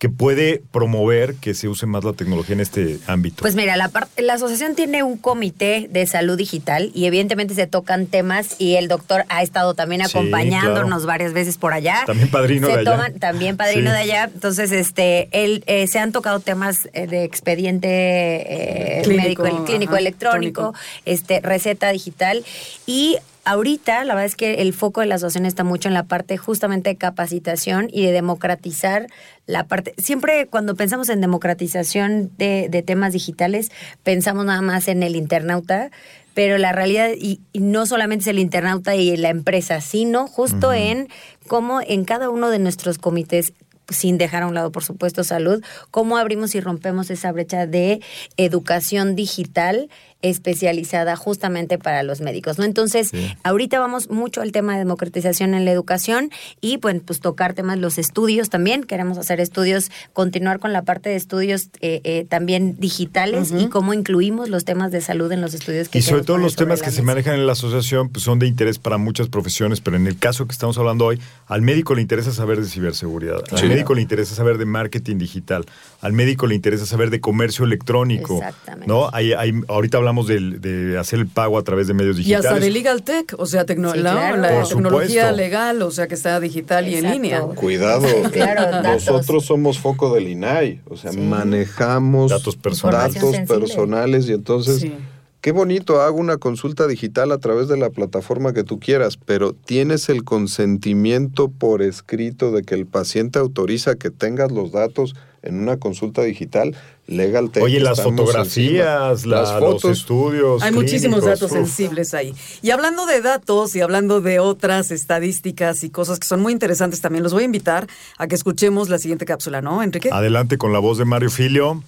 que 0.03 0.09
puede 0.09 0.61
promover 0.73 1.37
que 1.37 1.55
se 1.55 1.69
use 1.69 1.87
más 1.87 2.03
la 2.03 2.13
tecnología 2.13 2.55
en 2.55 2.61
este 2.61 2.99
ámbito. 3.07 3.37
Pues 3.43 3.55
mira, 3.55 3.77
la, 3.77 3.89
la 4.17 4.33
asociación 4.35 4.75
tiene 4.75 5.05
un 5.05 5.17
comité 5.17 5.87
de 5.89 6.09
salud 6.09 6.37
digital 6.37 6.91
y 6.93 7.05
evidentemente 7.05 7.55
se 7.55 7.69
tocan 7.69 8.07
temas 8.09 8.57
y 8.59 8.75
el 8.75 8.89
doctor 8.89 9.25
ha 9.29 9.45
estado 9.45 9.75
también 9.75 10.03
Sí, 10.05 10.11
acompañándonos 10.11 10.89
claro. 10.89 11.07
varias 11.07 11.33
veces 11.35 11.57
por 11.57 11.73
allá. 11.73 12.03
También 12.05 12.29
padrino 12.31 12.67
Se 12.67 12.73
de 12.73 12.79
allá. 12.81 12.97
toman- 12.97 13.21
también 13.21 13.57
padrino 13.57 13.91
Sí. 13.91 13.97
de 13.97 14.03
allá. 14.03 14.25
Entonces, 14.35 14.73
este, 14.73 15.29
él, 15.31 15.63
eh, 15.69 15.87
se 15.87 16.01
han 16.01 16.11
tocado 16.11 16.41
temas 16.41 16.89
eh, 16.95 17.07
de 17.07 17.23
expediente 17.23 18.99
eh, 18.99 19.03
Clínico, 19.05 19.23
médico, 19.45 19.47
el 19.47 19.65
clínico 19.67 19.93
ajá, 19.93 20.01
electrónico, 20.01 20.61
electrónico. 20.73 20.75
este, 21.05 21.41
receta 21.43 21.91
digital 21.93 22.45
y 22.87 23.19
Ahorita, 23.45 24.05
la 24.05 24.15
verdad 24.15 24.27
es 24.27 24.37
que 24.37 24.63
el 24.63 24.73
foco 24.73 25.01
de 25.01 25.07
la 25.07 25.17
asociación 25.17 25.47
está 25.47 25.65
mucho 25.65 25.89
en 25.89 25.95
la 25.95 26.05
parte 26.05 26.37
justamente 26.37 26.91
de 26.91 26.97
capacitación 26.97 27.89
y 27.93 28.05
de 28.07 28.13
democratizar 28.13 29.09
la 29.47 29.67
parte. 29.67 29.95
Siempre 29.99 30.47
cuando 30.47 30.77
pensamos 30.77 31.09
en 31.09 31.21
democratización 31.21 32.31
de, 32.39 32.69
de 32.71 32.83
temas 32.83 33.13
digitales, 33.13 33.73
pensamos 34.05 34.45
nada 34.45 34.63
más 34.63 34.87
en 34.87 35.03
el 35.03 35.17
internauta, 35.17 35.91
pero 36.35 36.57
la 36.57 36.71
realidad, 36.71 37.11
y, 37.19 37.41
y 37.53 37.59
no 37.59 37.85
solamente 37.85 38.23
es 38.23 38.29
el 38.29 38.39
internauta 38.39 38.95
y 38.95 39.17
la 39.17 39.31
empresa, 39.31 39.81
sino 39.81 40.29
justo 40.29 40.73
en 40.73 41.09
cómo 41.49 41.81
en 41.83 42.05
cada 42.05 42.31
uno 42.31 42.49
de 42.49 42.61
nuestros 42.61 42.99
comités 42.99 43.53
sin 43.89 44.19
dejar 44.19 44.45
a 44.45 44.47
un 44.47 44.55
lado, 44.55 44.73
por 44.73 44.85
supuesto, 44.85 45.25
salud, 45.25 45.63
cómo 45.91 46.17
abrimos 46.17 46.55
y 46.55 46.61
rompemos 46.61 47.11
esa 47.11 47.33
brecha 47.33 47.67
de 47.67 48.01
educación 48.37 49.17
digital 49.17 49.91
especializada 50.23 51.17
justamente 51.17 51.79
para 51.79 52.03
los 52.03 52.21
médicos, 52.21 52.59
¿no? 52.59 52.65
Entonces, 52.65 53.11
ahorita 53.43 53.79
vamos 53.79 54.11
mucho 54.11 54.41
al 54.41 54.53
tema 54.53 54.73
de 54.75 54.79
democratización 54.81 55.55
en 55.55 55.65
la 55.65 55.73
educación 55.73 56.31
y 56.61 56.77
bueno, 56.79 57.01
pues 57.05 57.21
tocar 57.21 57.55
temas 57.55 57.79
los 57.79 57.99
estudios 57.99 58.49
también, 58.51 58.85
queremos 58.85 59.19
hacer 59.19 59.41
estudios, 59.41 59.91
continuar 60.13 60.59
con 60.59 60.73
la 60.73 60.83
parte 60.83 61.11
de 61.11 61.17
estudios 61.17 61.69
eh, 61.81 62.01
eh, 62.05 62.25
también 62.29 62.77
digitales 62.79 63.53
y 63.57 63.67
cómo 63.67 63.95
incluimos 63.95 64.49
los 64.49 64.65
temas 64.65 64.91
de 64.93 65.01
salud 65.01 65.31
en 65.33 65.41
los 65.41 65.55
estudios 65.55 65.89
que 65.89 65.99
Y 65.99 66.03
sobre 66.03 66.23
todo 66.23 66.39
los 66.39 66.53
sobre 66.55 66.67
temas 66.67 66.83
que 66.83 66.91
se 66.91 67.03
manejan 67.03 67.35
en 67.35 67.47
la 67.47 67.53
asociación 67.53 68.09
pues 68.09 68.25
son 68.25 68.39
de 68.39 68.47
interés 68.47 68.79
para 68.79 68.99
muchas 68.99 69.29
profesiones, 69.29 69.81
pero 69.81 69.97
en 69.97 70.07
el 70.07 70.17
caso 70.19 70.47
que 70.47 70.53
estamos 70.53 70.79
hablando 70.79 71.07
hoy, 71.07 71.21
al 71.47 71.63
médico 71.63 71.95
le 71.95 72.03
interesa 72.03 72.33
saber 72.33 72.61
de 72.61 72.67
ciberseguridad, 72.69 73.43
al 73.51 73.69
médico 73.69 73.95
le 73.95 74.03
interesa 74.03 74.35
saber 74.35 74.59
de 74.59 74.65
marketing 74.67 75.19
digital, 75.19 75.65
al 76.01 76.13
médico 76.13 76.47
le 76.47 76.55
interesa 76.55 76.87
saber 76.87 77.11
de 77.11 77.21
comercio 77.21 77.65
electrónico, 77.65 78.37
Exactamente. 78.39 78.87
¿no? 78.87 79.11
Hay, 79.13 79.33
hay- 79.33 79.53
ahorita 79.69 79.99
hablamos 79.99 80.12
de, 80.27 80.97
hacer 80.99 81.19
el 81.19 81.27
pago 81.27 81.59
a 81.59 81.63
través 81.63 81.87
de 81.89 81.95
medios 81.95 82.17
Y 82.17 82.19
digitales. 82.21 82.47
hasta 82.47 82.61
de 82.61 82.71
Legal 82.71 83.03
Tech, 83.03 83.35
o 83.39 83.47
sea, 83.47 83.65
tecno- 83.67 83.93
Sí, 83.93 83.99
la, 83.99 84.13
claro. 84.13 84.37
la 84.37 84.49
Por 84.61 84.69
tecnología 84.69 85.09
supuesto. 85.29 85.37
legal, 85.37 85.83
o 85.83 85.91
sea, 85.91 86.07
que 86.09 86.15
está 86.15 86.39
digital 86.41 86.89
y 86.89 86.97
en 86.97 87.11
línea. 87.11 87.41
Cuidado, 87.41 88.03
Claro, 88.33 88.83
nosotros 88.83 89.45
somos 89.45 89.79
foco 89.79 90.15
del 90.15 90.29
INAI, 90.29 90.81
o 90.89 90.97
sea, 90.97 91.13
Sí. 91.13 91.19
manejamos 91.19 92.31
Datos 92.31 92.57
personales. 92.57 93.15
datos 93.15 93.37
personales 93.49 94.29
y 94.29 94.33
entonces, 94.33 94.81
Sí. 94.81 94.95
Qué 95.43 95.53
bonito, 95.53 96.01
hago 96.01 96.17
una 96.17 96.39
consulta 96.39 96.87
digital 96.87 97.31
a 97.33 97.39
través 97.39 97.69
de 97.69 97.77
la 97.77 97.91
plataforma 97.91 98.55
que 98.55 98.65
tú 98.65 98.81
quieras, 98.81 99.19
pero 99.19 99.53
tienes 99.53 100.09
el 100.09 100.25
consentimiento 100.25 101.49
por 101.51 101.83
escrito 101.83 102.53
de 102.53 102.63
que 102.63 102.75
el 102.75 102.87
paciente 102.87 103.39
autoriza 103.39 103.97
que 103.97 104.11
tengas 104.11 104.51
los 104.53 104.73
datos 104.73 105.15
en 105.43 105.59
una 105.59 105.77
consulta 105.79 106.23
digital, 106.23 106.77
legal 107.09 107.51
Tech, 107.51 107.65
Oye, 107.65 107.81
las 107.81 108.01
fotografías, 108.01 109.27
la- 109.27 109.41
las 109.43 109.51
los 109.51 109.59
fotos, 109.61 109.91
estudios. 109.99 110.63
Hay 110.63 110.71
muchísimos 110.71 111.25
datos 111.25 111.51
uf. 111.51 111.57
sensibles 111.59 112.15
ahí. 112.15 112.33
Y 112.63 112.71
hablando 112.71 113.07
de 113.07 113.21
datos 113.21 113.75
y 113.75 113.81
hablando 113.81 114.21
de 114.21 114.39
otras 114.39 114.93
estadísticas 114.93 115.83
y 115.83 115.91
cosas 115.91 116.21
que 116.21 116.29
son 116.29 116.41
muy 116.41 116.53
interesantes 116.53 117.01
también, 117.01 117.25
los 117.25 117.33
voy 117.33 117.43
a 117.43 117.47
invitar 117.47 117.89
a 118.19 118.29
que 118.29 118.37
escuchemos 118.37 118.89
la 118.89 118.99
siguiente 119.01 119.25
cápsula, 119.25 119.61
¿no, 119.61 119.83
Enrique? 119.83 120.11
Adelante 120.13 120.57
con 120.59 120.73
la 120.73 120.79
voz 120.79 120.99
de 120.99 121.05
Mario 121.05 121.31
Filio, 121.31 121.83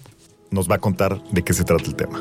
nos 0.50 0.68
va 0.68 0.74
a 0.74 0.80
contar 0.80 1.22
de 1.30 1.42
qué 1.44 1.52
se 1.52 1.62
trata 1.62 1.84
el 1.84 1.94
tema. 1.94 2.18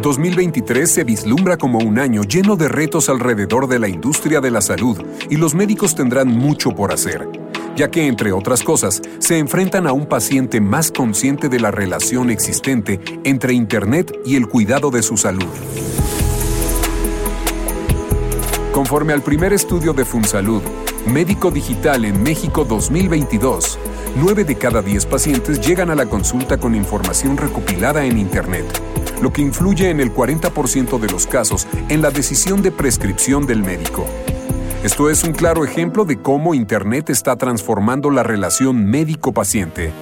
2023 0.00 0.90
se 0.90 1.04
vislumbra 1.04 1.58
como 1.58 1.78
un 1.78 1.98
año 1.98 2.22
lleno 2.22 2.56
de 2.56 2.68
retos 2.68 3.08
alrededor 3.08 3.68
de 3.68 3.78
la 3.78 3.88
industria 3.88 4.40
de 4.40 4.50
la 4.50 4.62
salud 4.62 4.98
y 5.28 5.36
los 5.36 5.54
médicos 5.54 5.94
tendrán 5.94 6.28
mucho 6.28 6.70
por 6.70 6.92
hacer, 6.92 7.28
ya 7.76 7.90
que, 7.90 8.06
entre 8.06 8.32
otras 8.32 8.62
cosas, 8.62 9.02
se 9.18 9.38
enfrentan 9.38 9.86
a 9.86 9.92
un 9.92 10.06
paciente 10.06 10.60
más 10.60 10.90
consciente 10.90 11.48
de 11.48 11.60
la 11.60 11.70
relación 11.70 12.30
existente 12.30 13.00
entre 13.24 13.52
Internet 13.52 14.18
y 14.24 14.36
el 14.36 14.48
cuidado 14.48 14.90
de 14.90 15.02
su 15.02 15.16
salud. 15.16 15.44
Conforme 18.72 19.12
al 19.12 19.22
primer 19.22 19.52
estudio 19.52 19.92
de 19.92 20.04
FunSalud, 20.04 20.62
Médico 21.06 21.50
Digital 21.50 22.04
en 22.04 22.22
México 22.22 22.64
2022, 22.64 23.78
9 24.16 24.44
de 24.44 24.56
cada 24.56 24.82
10 24.82 25.06
pacientes 25.06 25.66
llegan 25.66 25.90
a 25.90 25.94
la 25.94 26.06
consulta 26.06 26.58
con 26.58 26.74
información 26.74 27.36
recopilada 27.36 28.04
en 28.04 28.18
Internet, 28.18 28.66
lo 29.22 29.32
que 29.32 29.40
influye 29.40 29.90
en 29.90 30.00
el 30.00 30.14
40% 30.14 31.00
de 31.00 31.08
los 31.08 31.26
casos 31.26 31.66
en 31.88 32.02
la 32.02 32.10
decisión 32.10 32.62
de 32.62 32.70
prescripción 32.70 33.46
del 33.46 33.62
médico. 33.62 34.04
Esto 34.84 35.10
es 35.10 35.24
un 35.24 35.32
claro 35.32 35.64
ejemplo 35.64 36.04
de 36.04 36.20
cómo 36.20 36.54
Internet 36.54 37.10
está 37.10 37.36
transformando 37.36 38.10
la 38.10 38.22
relación 38.22 38.84
médico-paciente. 38.84 39.92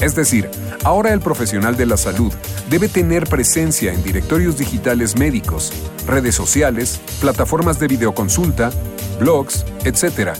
Es 0.00 0.14
decir, 0.14 0.48
ahora 0.84 1.12
el 1.12 1.20
profesional 1.20 1.76
de 1.76 1.86
la 1.86 1.96
salud 1.96 2.32
debe 2.70 2.88
tener 2.88 3.26
presencia 3.28 3.92
en 3.92 4.02
directorios 4.02 4.58
digitales 4.58 5.16
médicos, 5.16 5.72
redes 6.06 6.34
sociales, 6.34 7.00
plataformas 7.20 7.78
de 7.78 7.88
videoconsulta, 7.88 8.70
blogs, 9.18 9.64
etc., 9.84 10.32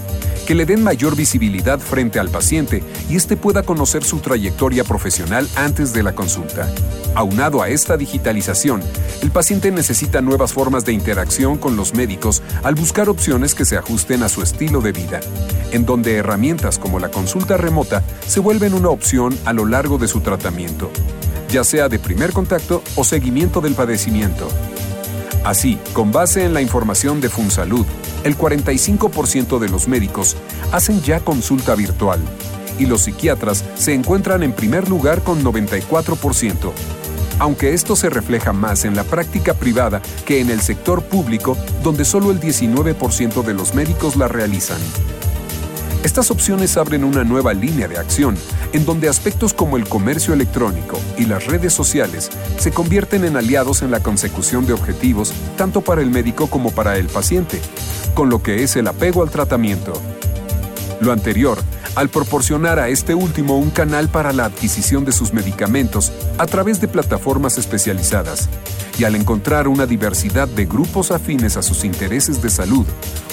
que 0.45 0.55
le 0.55 0.67
den 0.67 0.83
mayor 0.83 1.17
visibilidad 1.17 1.79
frente 1.79 2.21
al 2.21 2.29
paciente 2.29 2.83
y 3.09 3.17
éste 3.17 3.37
pueda 3.37 3.63
conocer 3.63 4.05
su 4.05 4.19
trayectoria 4.19 4.85
profesional 4.85 5.49
antes 5.57 5.93
de 5.93 6.03
la 6.03 6.15
consulta. 6.15 6.69
Aunado 7.15 7.63
a 7.63 7.69
esta 7.69 7.97
digitalización, 7.97 8.83
el 9.23 9.31
paciente 9.31 9.71
necesita 9.71 10.21
nuevas 10.21 10.53
formas 10.53 10.85
de 10.85 10.93
interacción 10.93 11.57
con 11.57 11.77
los 11.77 11.95
médicos 11.95 12.43
al 12.63 12.75
buscar 12.75 13.09
opciones 13.09 13.55
que 13.55 13.65
se 13.65 13.77
ajusten 13.77 14.23
a 14.23 14.29
su 14.29 14.43
estilo 14.43 14.81
de 14.81 14.93
vida, 14.93 15.21
en 15.73 15.87
donde 15.87 16.17
herramientas 16.17 16.79
como 16.79 16.99
la 16.99 17.11
consulta 17.11 17.57
remota 17.57 18.03
se 18.27 18.41
vuelven 18.41 18.75
una 18.75 18.91
opción 18.91 19.37
a 19.45 19.53
lo 19.53 19.65
largo 19.65 19.97
de 19.97 20.09
su 20.09 20.21
tratamiento, 20.21 20.91
ya 21.49 21.65
sea 21.65 21.89
de 21.89 21.99
primer 21.99 22.33
contacto 22.33 22.83
o 22.97 23.05
seguimiento 23.05 23.61
del 23.61 23.75
padecimiento. 23.75 24.49
Así, 25.45 25.79
con 25.93 26.11
base 26.11 26.45
en 26.45 26.55
la 26.55 26.63
información 26.63 27.21
de 27.21 27.29
FunSalud, 27.29 27.85
el 28.25 28.37
45% 28.37 29.59
de 29.59 29.69
los 29.69 29.89
médicos 29.89 30.37
hacen 30.73 31.03
ya 31.03 31.21
consulta 31.21 31.75
virtual 31.75 32.19
y 32.79 32.87
los 32.87 33.03
psiquiatras 33.03 33.63
se 33.77 33.93
encuentran 33.93 34.43
en 34.43 34.55
primer 34.55 34.89
lugar 34.89 35.23
con 35.23 35.45
94%, 35.45 36.73
aunque 37.39 37.75
esto 37.75 37.95
se 37.95 38.09
refleja 38.09 38.55
más 38.55 38.87
en 38.87 38.97
la 38.97 39.05
práctica 39.05 39.53
privada 39.53 40.01
que 40.25 40.41
en 40.41 40.49
el 40.49 40.63
sector 40.63 41.03
público, 41.05 41.59
donde 41.83 42.07
solo 42.07 42.31
el 42.31 42.41
19% 42.41 43.43
de 43.43 43.55
los 43.55 43.75
médicos 43.75 44.17
la 44.17 44.29
realizan. 44.29 44.79
Estas 46.05 46.31
opciones 46.31 46.77
abren 46.77 47.03
una 47.03 47.25
nueva 47.25 47.55
línea 47.55 47.89
de 47.89 47.97
acción, 47.97 48.37
en 48.75 48.85
donde 48.85 49.09
aspectos 49.09 49.55
como 49.55 49.79
el 49.79 49.89
comercio 49.89 50.35
electrónico 50.35 51.01
y 51.17 51.25
las 51.25 51.47
redes 51.47 51.73
sociales 51.73 52.29
se 52.59 52.73
convierten 52.73 53.25
en 53.25 53.39
aliados 53.39 53.81
en 53.81 53.91
la 53.91 54.01
consecución 54.01 54.67
de 54.67 54.75
objetivos 54.75 55.33
tanto 55.57 55.81
para 55.81 56.03
el 56.03 56.11
médico 56.11 56.49
como 56.49 56.73
para 56.73 56.99
el 56.99 57.07
paciente, 57.07 57.59
con 58.13 58.29
lo 58.29 58.43
que 58.43 58.63
es 58.63 58.77
el 58.77 58.87
apego 58.87 59.23
al 59.23 59.31
tratamiento. 59.31 59.95
Lo 61.01 61.11
anterior, 61.11 61.59
al 61.95 62.11
proporcionar 62.11 62.79
a 62.79 62.91
este 62.91 63.15
último 63.15 63.57
un 63.57 63.71
canal 63.71 64.11
para 64.11 64.35
la 64.35 64.45
adquisición 64.45 65.07
de 65.07 65.13
sus 65.13 65.33
medicamentos 65.33 66.13
a 66.37 66.45
través 66.45 66.83
de 66.83 66.89
plataformas 66.89 67.57
especializadas, 67.57 68.51
y 68.99 69.05
al 69.05 69.15
encontrar 69.15 69.69
una 69.69 69.87
diversidad 69.87 70.49
de 70.49 70.67
grupos 70.67 71.11
afines 71.11 71.57
a 71.57 71.63
sus 71.63 71.85
intereses 71.85 72.43
de 72.43 72.51
salud, 72.51 72.87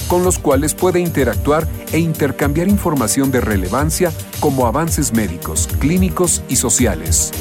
con 0.07 0.23
los 0.23 0.39
cuales 0.39 0.73
puede 0.73 0.99
interactuar 0.99 1.67
e 1.91 1.99
intercambiar 1.99 2.67
información 2.67 3.31
de 3.31 3.41
relevancia 3.41 4.11
como 4.39 4.67
avances 4.67 5.13
médicos, 5.13 5.67
clínicos 5.79 6.41
y 6.49 6.55
sociales. 6.55 7.31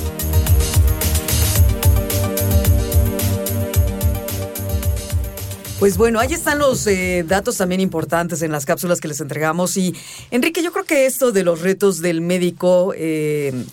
Pues 5.81 5.97
bueno, 5.97 6.21
ahí 6.21 6.35
están 6.35 6.59
los 6.59 6.87
eh, 6.87 7.25
datos 7.27 7.57
también 7.57 7.81
importantes 7.81 8.43
en 8.43 8.53
las 8.53 8.67
cápsulas 8.67 9.01
que 9.01 9.09
les 9.09 9.19
entregamos. 9.23 9.79
Y 9.79 9.97
Enrique, 10.31 10.63
yo 10.63 10.73
creo 10.73 10.85
que 10.85 11.07
esto 11.07 11.33
de 11.33 11.43
los 11.43 11.63
retos 11.63 12.03
del 12.03 12.21
médico 12.21 12.93
eh, 12.95 13.65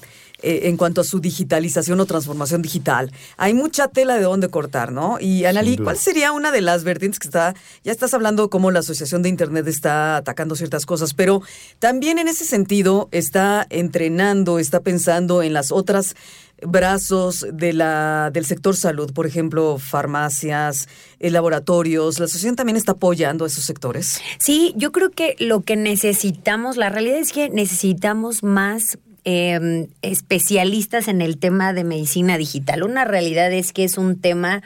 eh, 0.48 0.70
en 0.70 0.78
cuanto 0.78 1.02
a 1.02 1.04
su 1.04 1.20
digitalización 1.20 2.00
o 2.00 2.06
transformación 2.06 2.62
digital, 2.62 3.12
hay 3.36 3.54
mucha 3.54 3.90
tela 3.90 4.16
de 4.16 4.22
dónde 4.22 4.48
cortar, 4.48 4.94
¿no? 4.94 5.18
Y 5.20 5.44
Analí. 5.44 5.76
¿cuál 5.76 5.98
sería 5.98 6.32
una 6.32 6.54
de 6.54 6.62
las 6.62 6.86
vertientes 6.86 7.20
que 7.20 7.28
está, 7.28 7.54
ya 7.84 7.92
estás 7.92 8.14
hablando 8.14 8.50
cómo 8.50 8.72
la 8.72 8.80
Asociación 8.80 9.24
de 9.24 9.28
Internet 9.28 9.68
está 9.68 10.16
atacando 10.16 10.56
ciertas 10.56 10.86
cosas, 10.86 11.14
pero 11.14 11.42
también 11.80 12.18
en 12.18 12.30
ese 12.30 12.46
sentido 12.46 13.10
está 13.12 13.68
entrenando, 13.70 14.58
está 14.58 14.80
pensando 14.80 15.44
en 15.44 15.52
las 15.52 15.74
otras 15.74 16.16
brazos 16.62 17.46
de 17.52 17.74
la, 17.74 18.32
del 18.32 18.46
sector 18.46 18.74
salud, 18.76 19.12
por 19.12 19.26
ejemplo, 19.28 19.78
farmacias, 19.78 20.88
eh, 21.20 21.30
laboratorios. 21.30 22.20
¿La 22.20 22.26
asociación 22.26 22.56
también 22.56 22.78
está 22.78 22.94
apoyando 22.94 23.44
a 23.44 23.48
esos 23.48 23.66
sectores? 23.66 24.22
Sí, 24.40 24.74
yo 24.78 24.94
creo 24.94 25.12
que 25.12 25.36
lo 25.40 25.62
que 25.62 25.76
necesitamos, 25.76 26.78
la 26.78 26.88
realidad 26.88 27.20
es 27.20 27.34
que 27.34 27.50
necesitamos 27.50 28.44
más 28.44 28.98
eh, 29.26 29.88
especialistas 30.02 31.08
en 31.08 31.22
el 31.22 31.38
tema 31.38 31.74
de 31.74 31.84
medicina 31.84 32.38
digital. 32.38 32.84
Una 32.84 33.06
realidad 33.06 33.52
es 33.52 33.74
que 33.74 33.84
es 33.84 33.98
un 33.98 34.20
tema, 34.20 34.64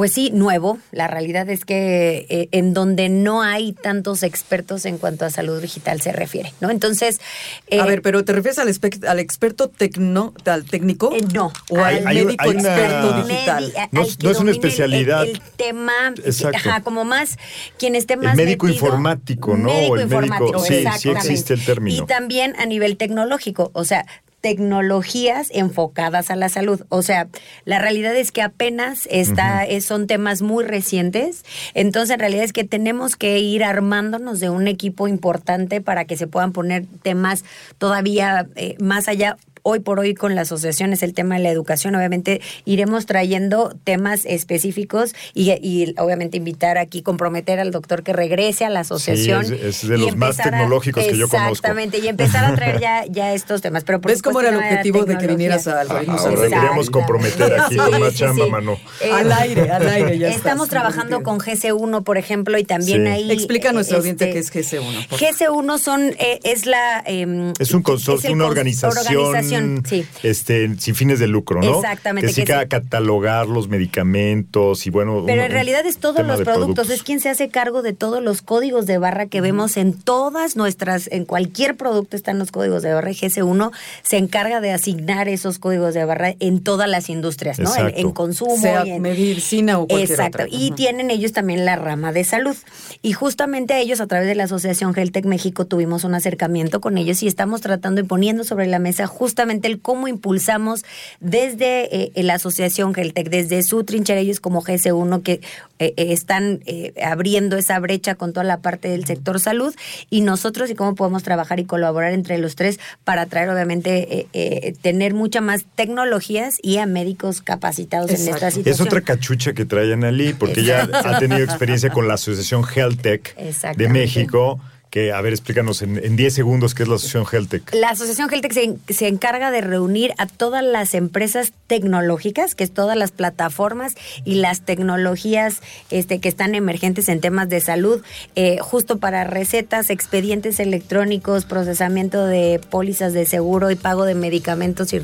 pues 0.00 0.14
sí, 0.14 0.30
nuevo. 0.32 0.78
La 0.92 1.08
realidad 1.08 1.46
es 1.50 1.66
que 1.66 2.24
eh, 2.30 2.48
en 2.52 2.72
donde 2.72 3.10
no 3.10 3.42
hay 3.42 3.74
tantos 3.74 4.22
expertos 4.22 4.86
en 4.86 4.96
cuanto 4.96 5.26
a 5.26 5.30
salud 5.30 5.60
digital 5.60 6.00
se 6.00 6.10
refiere, 6.10 6.54
¿no? 6.62 6.70
Entonces... 6.70 7.20
eh, 7.66 7.80
a 7.80 7.84
ver, 7.84 8.00
pero 8.00 8.24
¿te 8.24 8.32
refieres 8.32 8.58
al, 8.58 9.18
experto 9.18 9.68
tecno, 9.68 10.32
al 10.46 10.64
técnico? 10.64 11.14
Eh, 11.14 11.20
no. 11.34 11.52
¿O 11.68 11.84
al 11.84 12.02
médico 12.02 12.34
hay 12.38 12.48
una- 12.56 12.60
experto 12.74 13.12
digital? 13.26 13.72
No 13.92 14.00
es- 14.00 14.16
que 14.16 14.24
no 14.24 14.30
es 14.30 14.38
una 14.38 14.50
el- 14.52 14.56
especialidad. 14.56 15.24
El, 15.24 15.32
el 15.32 15.40
tema, 15.58 15.92
Exacto. 16.24 16.56
ajá, 16.70 16.80
como 16.82 17.04
más, 17.04 17.36
quien 17.78 17.94
esté 17.94 18.16
más 18.16 18.36
médico 18.36 18.64
metido- 18.66 18.86
informático, 18.86 19.54
¿no? 19.54 19.68
Médico 19.68 19.92
O 19.92 19.96
el 19.98 20.06
médico- 20.08 20.22
informático, 20.24 20.58
sí, 20.60 20.66
sí 20.68 20.74
exactamente. 20.80 21.18
existe 21.28 21.52
el 21.52 21.64
término. 21.66 22.04
Y 22.04 22.06
también 22.06 22.54
a 22.58 22.64
nivel 22.64 22.96
tecnológico, 22.96 23.70
o 23.74 23.84
sea, 23.84 24.06
tecnologías 24.40 25.48
enfocadas 25.52 26.30
a 26.30 26.36
la 26.36 26.48
salud. 26.48 26.82
O 26.88 27.02
sea, 27.02 27.28
la 27.64 27.78
realidad 27.78 28.14
es 28.16 28.32
que 28.32 28.42
apenas 28.42 29.06
está, 29.10 29.64
es- 29.64 29.84
son 29.84 30.06
temas 30.06 30.42
muy 30.42 30.64
recientes. 30.64 31.44
Entonces, 31.74 32.14
en 32.14 32.20
realidad 32.20 32.44
es 32.44 32.52
que 32.52 32.64
tenemos 32.64 33.16
que 33.16 33.38
ir 33.40 33.64
armándonos 33.64 34.40
de 34.40 34.50
un 34.50 34.68
equipo 34.68 35.08
importante 35.08 35.80
para 35.80 36.04
que 36.04 36.16
se 36.16 36.26
puedan 36.26 36.52
poner 36.52 36.84
temas 37.02 37.44
todavía 37.78 38.46
eh, 38.56 38.76
más 38.80 39.08
allá. 39.08 39.36
Hoy 39.62 39.80
por 39.80 39.98
hoy 40.00 40.14
con 40.14 40.34
la 40.34 40.42
asociación 40.42 40.92
es 40.92 41.02
el 41.02 41.14
tema 41.14 41.36
de 41.36 41.42
la 41.42 41.50
educación. 41.50 41.94
Obviamente 41.94 42.40
iremos 42.64 43.06
trayendo 43.06 43.74
temas 43.84 44.24
específicos 44.24 45.14
y, 45.34 45.50
y 45.62 45.94
obviamente 45.98 46.36
invitar 46.36 46.78
aquí, 46.78 47.02
comprometer 47.02 47.60
al 47.60 47.70
doctor 47.70 48.02
que 48.02 48.12
regrese 48.12 48.64
a 48.64 48.70
la 48.70 48.80
asociación. 48.80 49.44
es- 49.44 49.50
es 49.82 49.88
de 49.88 49.96
y 49.96 50.00
los 50.00 50.16
más 50.16 50.30
empezar 50.30 50.54
a- 50.54 50.58
tecnológicos 50.58 51.04
que 51.04 51.16
yo 51.16 51.28
conozco. 51.28 51.50
Exactamente, 51.52 51.98
y 51.98 52.08
empezar 52.08 52.44
a 52.44 52.54
traer 52.54 52.80
ya, 52.80 53.04
ya 53.08 53.32
estos 53.34 53.60
temas. 53.60 53.84
Pero 53.84 54.00
por 54.00 54.10
¿Ves 54.10 54.22
cómo 54.22 54.40
era 54.40 54.48
el 54.50 54.54
supuesto, 54.56 54.74
objetivo 54.74 55.04
de 55.04 55.18
que 55.18 55.26
vinieras 55.26 55.66
a 55.66 55.80
Algoritmo 55.80 56.14
Ahora 56.18 56.44
Exactamente. 56.46 56.90
comprometer 56.90 57.60
aquí 57.60 57.76
con 57.76 58.00
más 58.00 58.14
chamba, 58.14 58.46
mano. 58.48 58.78
Eh, 59.00 59.10
Al 59.12 59.32
aire, 59.32 59.70
al 59.70 59.88
aire, 59.88 60.18
ya 60.18 60.28
Estamos 60.28 60.66
estás 60.66 60.80
trabajando 60.80 61.22
con 61.22 61.38
GC1, 61.38 62.02
por 62.02 62.18
ejemplo, 62.18 62.58
y 62.58 62.64
también 62.64 63.04
Sí. 63.04 63.08
ahí. 63.10 63.30
Explica 63.32 63.70
a 63.70 63.72
nuestra 63.72 63.96
eh, 63.96 64.00
audiencia 64.00 64.26
este, 64.28 64.32
qué 64.34 64.38
es 64.40 64.50
GC1. 64.72 65.06
por 65.08 65.18
favor. 65.18 65.34
GC1 65.34 65.78
son, 65.78 66.00
eh, 66.18 66.40
es 66.44 66.66
la... 66.66 67.02
eh, 67.06 67.52
Es 67.58 67.72
un 67.72 67.82
consorcio, 67.82 68.32
una 68.32 68.46
organización, 68.46 69.34
organización, 69.56 69.84
sí. 69.86 70.04
este, 70.28 70.78
sin 70.78 70.94
fines 70.94 71.18
de 71.18 71.26
lucro, 71.28 71.60
¿no? 71.60 71.76
Exactamente, 71.76 72.28
Que 72.28 72.34
que 72.34 72.40
dedica 72.42 72.58
sí. 72.58 72.64
a 72.64 72.68
catalogar 72.68 73.46
los 73.46 73.68
medicamentos 73.68 74.86
y 74.86 74.90
bueno. 74.90 75.22
Pero 75.26 75.40
un- 75.42 75.46
en 75.46 75.52
realidad 75.52 75.84
es 75.86 75.98
todos 75.98 76.26
los 76.26 76.40
productos. 76.42 76.90
es 76.90 77.02
quien 77.02 77.20
se 77.20 77.28
hace 77.28 77.48
cargo 77.48 77.82
de 77.82 77.92
todos 77.92 78.22
los 78.22 78.42
códigos 78.42 78.86
de 78.86 78.98
barra 78.98 79.26
que 79.26 79.40
vemos 79.40 79.76
en 79.76 79.92
todas 79.92 80.56
nuestras, 80.56 81.08
en 81.12 81.24
cualquier 81.24 81.76
producto 81.76 82.16
están 82.16 82.38
los 82.38 82.50
códigos 82.50 82.82
de 82.82 82.92
barra. 82.92 83.10
y 83.10 83.14
GS1 83.14 83.70
se 84.02 84.16
encarga 84.18 84.60
de 84.60 84.72
asignar 84.72 85.28
esos 85.28 85.58
códigos 85.58 85.94
de 85.94 86.04
barra 86.04 86.34
en 86.38 86.60
todas 86.62 86.88
las 86.88 87.08
industrias, 87.10 87.58
¿no? 87.58 87.70
En, 87.76 88.12
consumo. 88.12 88.56
Sea 88.58 88.86
y 88.86 88.90
en- 88.90 89.02
medicina 89.02 89.78
o 89.78 89.86
cualquier 89.86 90.10
Exacto. 90.10 90.42
otra. 90.44 90.46
Y 90.50 90.70
tienen 90.72 91.10
ellos 91.10 91.32
también 91.32 91.64
la 91.64 91.76
rama 91.76 92.12
de 92.12 92.24
salud. 92.24 92.56
Y 93.02 93.12
justamente 93.12 93.74
a 93.74 93.78
ellos, 93.80 94.00
a 94.00 94.06
través 94.06 94.26
de 94.28 94.34
la 94.34 94.44
Asociación 94.44 94.94
Geltec 94.94 95.24
México, 95.24 95.66
tuvimos 95.66 96.04
un 96.04 96.14
acercamiento 96.14 96.80
con 96.80 96.98
ellos 96.98 97.22
y 97.22 97.26
estamos 97.26 97.60
tratando 97.60 98.00
y 98.00 98.04
poniendo 98.04 98.44
sobre 98.44 98.66
la 98.66 98.78
mesa 98.78 99.06
justamente 99.06 99.39
el 99.68 99.80
cómo 99.80 100.08
impulsamos 100.08 100.84
desde 101.20 102.04
eh, 102.18 102.22
la 102.22 102.34
Asociación 102.34 102.94
Geltec, 102.94 103.30
desde 103.30 103.62
su 103.62 103.84
trinchera, 103.84 104.20
ellos 104.20 104.40
como 104.40 104.62
GS1, 104.62 105.22
que 105.22 105.32
eh, 105.78 105.94
eh, 105.96 106.12
están 106.12 106.60
eh, 106.66 106.92
abriendo 107.02 107.56
esa 107.56 107.78
brecha 107.78 108.14
con 108.14 108.32
toda 108.32 108.44
la 108.44 108.58
parte 108.60 108.88
del 108.88 109.06
sector 109.06 109.40
salud, 109.40 109.74
y 110.10 110.20
nosotros 110.20 110.70
y 110.70 110.74
cómo 110.74 110.94
podemos 110.94 111.22
trabajar 111.22 111.58
y 111.60 111.64
colaborar 111.64 112.12
entre 112.12 112.38
los 112.38 112.54
tres 112.56 112.78
para 113.04 113.26
traer, 113.26 113.48
obviamente, 113.48 114.18
eh, 114.18 114.26
eh, 114.32 114.74
tener 114.82 115.14
mucha 115.14 115.40
más 115.40 115.64
tecnologías 115.74 116.58
y 116.62 116.78
a 116.78 116.86
médicos 116.86 117.40
capacitados 117.40 118.10
en 118.10 118.28
esta 118.28 118.48
Es 118.48 118.54
situación. 118.54 118.88
otra 118.88 119.00
cachucha 119.00 119.52
que 119.52 119.64
trae 119.64 119.92
Analí, 119.92 120.32
porque 120.34 120.60
ella 120.60 120.88
ha 120.92 121.18
tenido 121.18 121.42
experiencia 121.44 121.90
con 121.90 122.08
la 122.08 122.14
Asociación 122.14 122.64
Healthtech 122.64 123.36
de. 123.76 123.88
México. 123.88 124.60
Que, 124.90 125.12
a 125.12 125.20
ver, 125.20 125.32
explícanos 125.32 125.82
en, 125.82 126.04
en 126.04 126.16
10 126.16 126.34
segundos 126.34 126.74
qué 126.74 126.82
es 126.82 126.88
la 126.88 126.96
Asociación 126.96 127.24
Healthtech. 127.30 127.74
La 127.74 127.90
Asociación 127.90 128.28
Geltec 128.28 128.52
se, 128.52 128.76
se 128.92 129.06
encarga 129.06 129.50
de 129.50 129.60
reunir 129.60 130.12
a 130.18 130.26
todas 130.26 130.64
las 130.64 130.94
empresas 130.94 131.52
tecnológicas, 131.68 132.54
que 132.56 132.64
es 132.64 132.72
todas 132.72 132.96
las 132.96 133.12
plataformas 133.12 133.94
y 134.24 134.34
las 134.34 134.62
tecnologías 134.62 135.60
este, 135.90 136.18
que 136.18 136.28
están 136.28 136.54
emergentes 136.54 137.08
en 137.08 137.20
temas 137.20 137.48
de 137.48 137.60
salud, 137.60 138.02
eh, 138.34 138.58
justo 138.60 138.98
para 138.98 139.22
recetas, 139.24 139.90
expedientes 139.90 140.58
electrónicos, 140.58 141.44
procesamiento 141.44 142.26
de 142.26 142.60
pólizas 142.70 143.12
de 143.12 143.26
seguro 143.26 143.70
y 143.70 143.76
pago 143.76 144.04
de 144.04 144.16
medicamentos, 144.16 144.92
y, 144.92 144.96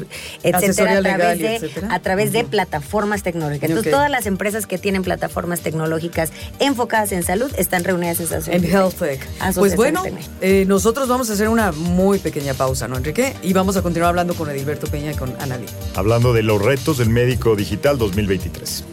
etcétera, 0.43 0.99
a 0.99 1.03
través, 1.03 1.39
de, 1.39 1.57
etcétera. 1.57 1.89
a 1.95 2.01
través 2.01 2.33
de 2.33 2.45
plataformas 2.45 3.23
tecnológicas. 3.23 3.71
Entonces, 3.71 3.93
todas 3.93 4.11
las 4.11 4.27
empresas 4.27 4.67
que 4.67 4.79
tienen 4.79 5.05
plataformas 5.05 5.61
tecnológicas 5.61 6.33
enfocadas 6.59 7.13
en 7.13 7.23
salud 7.23 7.53
están 7.57 7.85
reunidas 7.85 8.19
en 8.19 8.27
esa 8.27 8.35
En 8.37 8.41
asociación. 8.41 8.73
Health 8.73 8.95
Tech. 8.99 9.21
Asociación 9.39 9.55
Pues 9.55 9.76
Bueno, 9.77 10.03
eh, 10.41 10.65
nosotros 10.67 11.09
vamos 11.09 11.31
a 11.31 11.35
hacer 11.35 11.49
una 11.49 11.73
muy 11.73 12.19
pequeña 12.19 12.55
pausa, 12.55 12.89
¿no, 12.89 12.97
Enrique? 12.97 13.37
Y 13.43 13.53
vamos 13.53 13.77
a 13.77 13.83
continuar 13.83 14.11
hablando 14.11 14.35
con 14.35 14.51
Edilberto 14.51 14.87
Peña 14.87 15.13
y 15.13 15.15
con 15.15 15.35
Analí. 15.41 15.67
Hablando 15.95 16.33
de 16.33 16.43
los 16.43 16.61
retos 16.61 16.99
del 16.99 17.11
médico 17.11 17.55
digital 17.57 17.99
2023. 17.99 18.85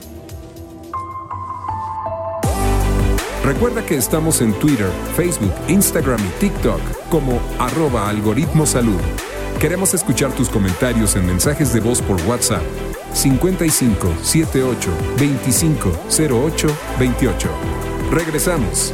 Recuerda 3.44 3.86
que 3.86 3.98
estamos 3.98 4.42
en 4.42 4.54
Twitter, 4.54 4.90
Facebook, 5.18 5.54
Instagram 5.68 6.20
y 6.26 6.40
TikTok 6.40 6.80
como 7.10 7.42
arroba 7.60 8.10
algoritmo 8.10 8.66
salud. 8.66 9.00
Queremos 9.60 9.94
escuchar 9.94 10.32
tus 10.32 10.50
comentarios 10.50 11.16
en 11.16 11.26
mensajes 11.26 11.74
de 11.74 11.82
voz 11.82 12.02
por 12.02 12.22
WhatsApp 12.22 12.64
55 13.14 14.14
78 14.22 14.92
25 15.18 15.92
08 16.10 16.68
28. 17.00 17.50
Regresamos. 18.12 18.94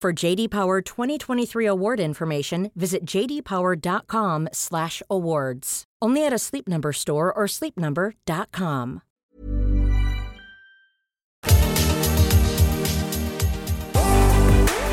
For 0.00 0.12
JD 0.12 0.50
Power 0.50 0.80
2023 0.80 1.66
award 1.66 1.98
information, 1.98 2.70
visit 2.76 3.04
jdpower.com/awards. 3.04 5.84
Only 6.00 6.24
at 6.24 6.32
a 6.32 6.38
Sleep 6.38 6.68
Number 6.68 6.92
store 6.92 7.32
or 7.32 7.48
sleepnumber.com. 7.48 9.00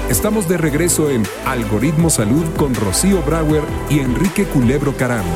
Estamos 0.10 0.48
de 0.48 0.58
regreso 0.58 1.12
en 1.12 1.24
Algoritmo 1.46 2.10
Salud 2.10 2.44
con 2.58 2.74
Rocío 2.74 3.22
Brauer 3.22 3.64
y 3.90 4.00
Enrique 4.00 4.46
Culebro 4.46 4.98
Caram. 4.98 5.28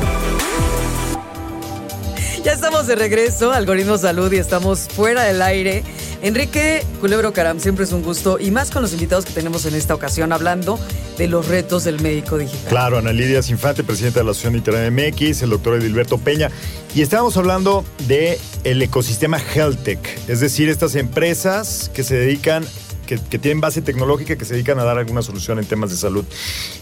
De 2.86 2.96
regreso, 2.96 3.52
Algoritmo 3.52 3.98
Salud, 3.98 4.32
y 4.32 4.38
estamos 4.38 4.88
fuera 4.88 5.24
del 5.24 5.42
aire. 5.42 5.84
Enrique 6.22 6.82
Culebro 6.98 7.30
Caram, 7.34 7.60
siempre 7.60 7.84
es 7.84 7.92
un 7.92 8.02
gusto, 8.02 8.38
y 8.40 8.50
más 8.50 8.70
con 8.70 8.80
los 8.80 8.94
invitados 8.94 9.26
que 9.26 9.34
tenemos 9.34 9.66
en 9.66 9.74
esta 9.74 9.94
ocasión, 9.94 10.32
hablando 10.32 10.78
de 11.18 11.28
los 11.28 11.46
retos 11.46 11.84
del 11.84 12.00
médico 12.00 12.38
digital. 12.38 12.68
Claro, 12.70 12.96
Ana 12.96 13.12
Lidia 13.12 13.40
Infante, 13.50 13.84
presidenta 13.84 14.20
de 14.20 14.24
la 14.24 14.30
Asociación 14.30 14.56
Internet 14.56 15.14
MX, 15.14 15.42
el 15.42 15.50
doctor 15.50 15.78
Edilberto 15.78 16.16
Peña. 16.16 16.50
Y 16.94 17.02
estábamos 17.02 17.36
hablando 17.36 17.84
de 18.08 18.38
el 18.64 18.80
ecosistema 18.80 19.38
HealthTech, 19.38 20.28
es 20.28 20.40
decir, 20.40 20.70
estas 20.70 20.94
empresas 20.94 21.90
que 21.92 22.02
se 22.02 22.16
dedican, 22.16 22.64
que, 23.06 23.18
que 23.18 23.38
tienen 23.38 23.60
base 23.60 23.82
tecnológica, 23.82 24.36
que 24.36 24.46
se 24.46 24.54
dedican 24.54 24.78
a 24.78 24.84
dar 24.84 24.96
alguna 24.96 25.20
solución 25.20 25.58
en 25.58 25.66
temas 25.66 25.90
de 25.90 25.98
salud. 25.98 26.24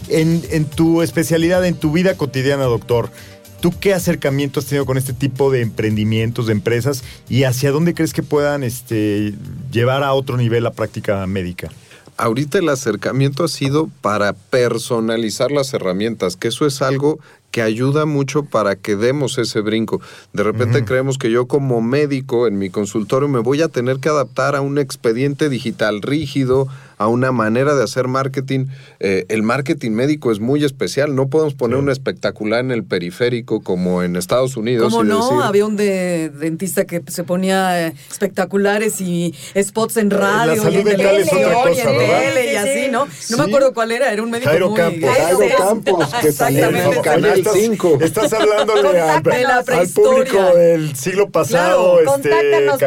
En, 0.07 0.43
en 0.51 0.63
tu 0.63 1.01
especialidad, 1.01 1.65
en 1.65 1.75
tu 1.75 1.91
vida 1.91 2.15
cotidiana, 2.15 2.63
doctor, 2.63 3.11
¿Tú 3.61 3.73
qué 3.77 3.93
acercamiento 3.93 4.59
has 4.59 4.67
tenido 4.67 4.85
con 4.85 4.97
este 4.97 5.11
tipo 5.11 5.51
de 5.51 5.61
emprendimientos, 5.61 6.47
de 6.47 6.53
empresas 6.53 7.03
y 7.27 7.43
hacia 7.43 7.71
dónde 7.71 7.93
crees 7.93 8.13
que 8.13 8.23
puedan 8.23 8.63
este, 8.63 9.33
llevar 9.71 10.03
a 10.03 10.13
otro 10.13 10.37
nivel 10.37 10.63
la 10.63 10.71
práctica 10.71 11.25
médica? 11.27 11.69
Ahorita 12.15 12.57
el 12.57 12.69
acercamiento 12.69 13.43
ha 13.43 13.47
sido 13.47 13.89
para 14.01 14.33
personalizar 14.33 15.51
las 15.51 15.73
herramientas, 15.73 16.35
que 16.35 16.49
eso 16.49 16.65
es 16.65 16.81
algo 16.81 17.19
que 17.51 17.61
ayuda 17.61 18.05
mucho 18.05 18.43
para 18.43 18.75
que 18.75 18.95
demos 18.95 19.37
ese 19.37 19.61
brinco. 19.61 20.01
De 20.33 20.43
repente 20.43 20.85
creemos 20.85 21.17
que 21.17 21.31
yo 21.31 21.47
como 21.47 21.81
médico 21.81 22.47
en 22.47 22.57
mi 22.57 22.69
consultorio 22.69 23.27
me 23.27 23.39
voy 23.39 23.61
a 23.61 23.69
tener 23.69 23.99
que 23.99 24.09
adaptar 24.09 24.55
a 24.55 24.61
un 24.61 24.77
expediente 24.77 25.49
digital 25.49 26.01
rígido, 26.01 26.67
a 26.99 27.07
una 27.07 27.31
manera 27.31 27.73
de 27.75 27.83
hacer 27.83 28.07
marketing. 28.07 28.67
Eh, 28.99 29.25
el 29.29 29.41
marketing 29.41 29.91
médico 29.91 30.31
es 30.31 30.39
muy 30.39 30.63
especial. 30.63 31.15
No 31.15 31.27
podemos 31.29 31.55
poner 31.55 31.77
un 31.77 31.89
espectacular 31.89 32.59
en 32.59 32.69
el 32.71 32.83
periférico 32.83 33.61
como 33.61 34.03
en 34.03 34.15
Estados 34.15 34.55
Unidos. 34.57 34.91
¿Cómo 34.93 35.05
y 35.05 35.07
no? 35.07 35.23
decir, 35.25 35.37
Había 35.41 35.65
un 35.65 35.75
de- 35.77 36.29
dentista 36.29 36.85
que 36.85 37.01
se 37.07 37.23
ponía 37.23 37.87
eh, 37.87 37.93
espectaculares 38.11 39.01
y 39.01 39.33
spots 39.59 39.97
en 39.97 40.11
radio, 40.11 40.61
salud 40.61 40.75
y 40.75 40.77
en 40.79 40.83
mental 40.85 41.15
es 41.17 41.29
televisión, 41.29 41.55
otra 41.55 41.71
y 41.71 41.79
en 41.79 41.85
cosa, 41.85 41.97
¿verdad? 41.97 42.19
tele, 42.19 42.45
y 42.45 42.49
Sí, 42.49 42.55
así, 42.55 42.83
sí. 42.85 42.91
¿no? 42.91 43.05
No 43.05 43.11
Sí. 43.19 43.35
me 43.37 43.43
acuerdo 43.43 43.73
cuál 43.73 43.91
era, 43.91 44.11
era 44.11 44.21
un 44.21 44.29
médico 44.29 44.49
Jairo 44.49 44.69
muy... 44.69 44.77
Campos. 44.77 45.09
Jairo 45.17 45.39
Campos, 45.57 46.15
que 46.21 46.31
salió 46.33 46.65
en 46.69 47.01
canal 47.01 47.39
estás, 47.39 47.53
5. 47.53 47.97
Estás 48.01 48.33
hablándole 48.33 48.99
al, 48.99 49.23
la 49.23 49.63
al 49.67 49.87
público 49.89 50.55
del 50.55 50.95
siglo 50.95 51.29
pasado. 51.29 51.95
Claro, 51.97 52.17
este, 52.17 52.29
contáctanos 52.29 52.79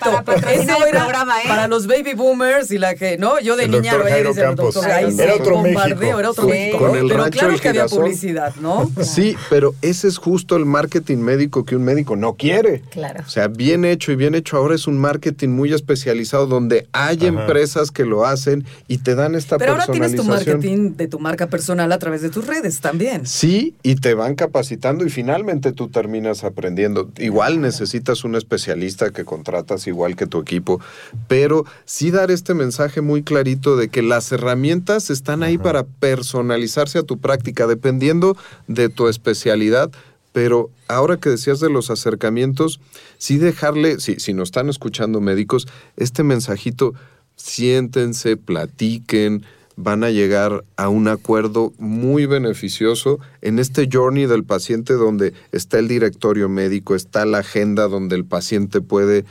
para- 0.00 0.22
para 0.24 0.52
Eso 0.52 0.62
el 0.62 0.88
era 0.88 1.00
programa, 1.00 1.38
¿eh? 1.42 1.48
para 1.48 1.68
los 1.68 1.86
baby 1.86 2.14
boomers 2.14 2.70
y 2.70 2.78
la 2.78 2.94
que, 2.94 3.18
¿no? 3.18 3.38
Yo 3.40 3.49
de 3.56 3.64
El 3.64 3.70
niña 3.72 3.92
lo 3.96 4.04
veía 4.04 4.14
Jairo 4.16 4.34
Campos. 4.34 4.74
doctor, 4.74 4.90
ahí 4.92 5.14
Era 5.18 5.34
sí, 5.34 5.40
otro 5.40 5.54
bombardeo, 5.56 5.96
México. 5.98 6.18
era 6.20 6.30
otro 6.30 6.44
Sí. 6.44 6.50
México. 6.50 6.78
Con 6.78 6.96
el 6.96 7.08
Pero 7.08 7.24
claro 7.30 7.52
El 7.54 7.60
que 7.60 7.68
había 7.68 7.86
publicidad, 7.86 8.54
¿no? 8.60 8.90
Sí, 9.02 9.36
pero 9.48 9.74
ese 9.82 10.08
es 10.08 10.18
justo 10.18 10.56
el 10.56 10.66
marketing 10.66 11.18
médico 11.18 11.64
que 11.64 11.76
un 11.76 11.84
médico 11.84 12.16
no 12.16 12.34
quiere. 12.34 12.82
Claro. 12.90 13.22
O 13.26 13.28
sea, 13.30 13.48
bien 13.48 13.84
hecho 13.84 14.12
y 14.12 14.16
bien 14.16 14.34
hecho. 14.34 14.56
Ahora 14.56 14.74
es 14.74 14.86
un 14.86 14.98
marketing 14.98 15.48
muy 15.50 15.72
especializado 15.72 16.46
donde 16.46 16.88
hay 16.92 17.16
Ajá. 17.18 17.26
empresas 17.26 17.90
que 17.90 18.04
lo 18.04 18.24
hacen 18.26 18.64
y 18.88 18.98
te 18.98 19.14
dan 19.14 19.34
esta 19.34 19.58
Pero 19.58 19.72
ahora 19.72 19.86
tienes 19.86 20.14
tu 20.14 20.24
marketing 20.24 20.94
de 20.96 21.06
tu 21.08 21.18
marca 21.18 21.46
personal 21.48 21.90
a 21.92 21.98
través 21.98 22.22
de 22.22 22.30
tus 22.30 22.46
redes 22.46 22.80
también. 22.80 23.26
Sí, 23.26 23.74
y 23.82 23.96
te 23.96 24.14
van 24.14 24.34
capacitando 24.34 25.04
y 25.04 25.10
finalmente 25.10 25.72
tú 25.72 25.88
terminas 25.88 26.44
aprendiendo. 26.44 27.10
Igual 27.18 27.60
necesitas 27.60 28.24
un 28.24 28.34
especialista 28.36 29.10
que 29.10 29.24
contratas 29.24 29.86
igual 29.86 30.16
que 30.16 30.26
tu 30.26 30.40
equipo, 30.40 30.80
pero 31.28 31.64
sí 31.84 32.10
dar 32.10 32.30
este 32.30 32.54
mensaje 32.54 33.00
muy 33.00 33.22
clarito 33.40 33.76
de 33.76 33.88
que 33.88 34.02
las 34.02 34.30
herramientas 34.32 35.08
están 35.08 35.42
ahí 35.42 35.56
para 35.56 35.84
personalizarse 35.84 36.98
a 36.98 37.04
tu 37.04 37.18
práctica, 37.18 37.66
dependiendo 37.66 38.36
de 38.68 38.90
tu 38.90 39.08
especialidad. 39.08 39.90
Pero 40.32 40.68
ahora 40.88 41.16
que 41.16 41.30
decías 41.30 41.58
de 41.58 41.70
los 41.70 41.88
acercamientos, 41.88 42.80
sí 43.16 43.38
dejarle, 43.38 43.98
si, 43.98 44.16
si 44.16 44.34
nos 44.34 44.48
están 44.48 44.68
escuchando 44.68 45.22
médicos, 45.22 45.66
este 45.96 46.22
mensajito, 46.22 46.92
siéntense, 47.36 48.36
platiquen, 48.36 49.42
van 49.76 50.04
a 50.04 50.10
llegar 50.10 50.62
a 50.76 50.90
un 50.90 51.08
acuerdo 51.08 51.72
muy 51.78 52.26
beneficioso 52.26 53.20
en 53.40 53.58
este 53.58 53.88
journey 53.90 54.26
del 54.26 54.44
paciente 54.44 54.92
donde 54.92 55.32
está 55.50 55.78
el 55.78 55.88
directorio 55.88 56.50
médico, 56.50 56.94
está 56.94 57.24
la 57.24 57.38
agenda 57.38 57.88
donde 57.88 58.16
el 58.16 58.26
paciente 58.26 58.82
puede 58.82 59.24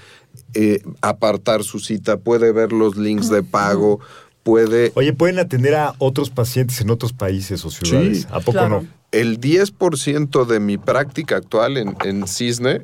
eh, 0.54 0.82
apartar 1.02 1.64
su 1.64 1.80
cita, 1.80 2.18
puede 2.18 2.52
ver 2.52 2.72
los 2.72 2.98
links 2.98 3.30
de 3.30 3.44
pago, 3.44 4.00
puede... 4.44 4.92
Oye, 4.96 5.14
¿pueden 5.14 5.40
atender 5.40 5.76
a 5.76 5.94
otros 5.98 6.30
pacientes 6.30 6.82
en 6.82 6.90
otros 6.90 7.14
países 7.14 7.64
o 7.66 7.70
ciudades? 7.70 8.22
Sí, 8.22 8.28
¿A 8.30 8.40
poco 8.40 8.54
claro. 8.54 8.82
no? 8.82 8.88
El 9.12 9.40
10% 9.40 10.46
de 10.46 10.60
mi 10.60 10.78
práctica 10.78 11.38
actual 11.38 11.78
en, 11.78 11.96
en 12.04 12.28
Cisne, 12.28 12.84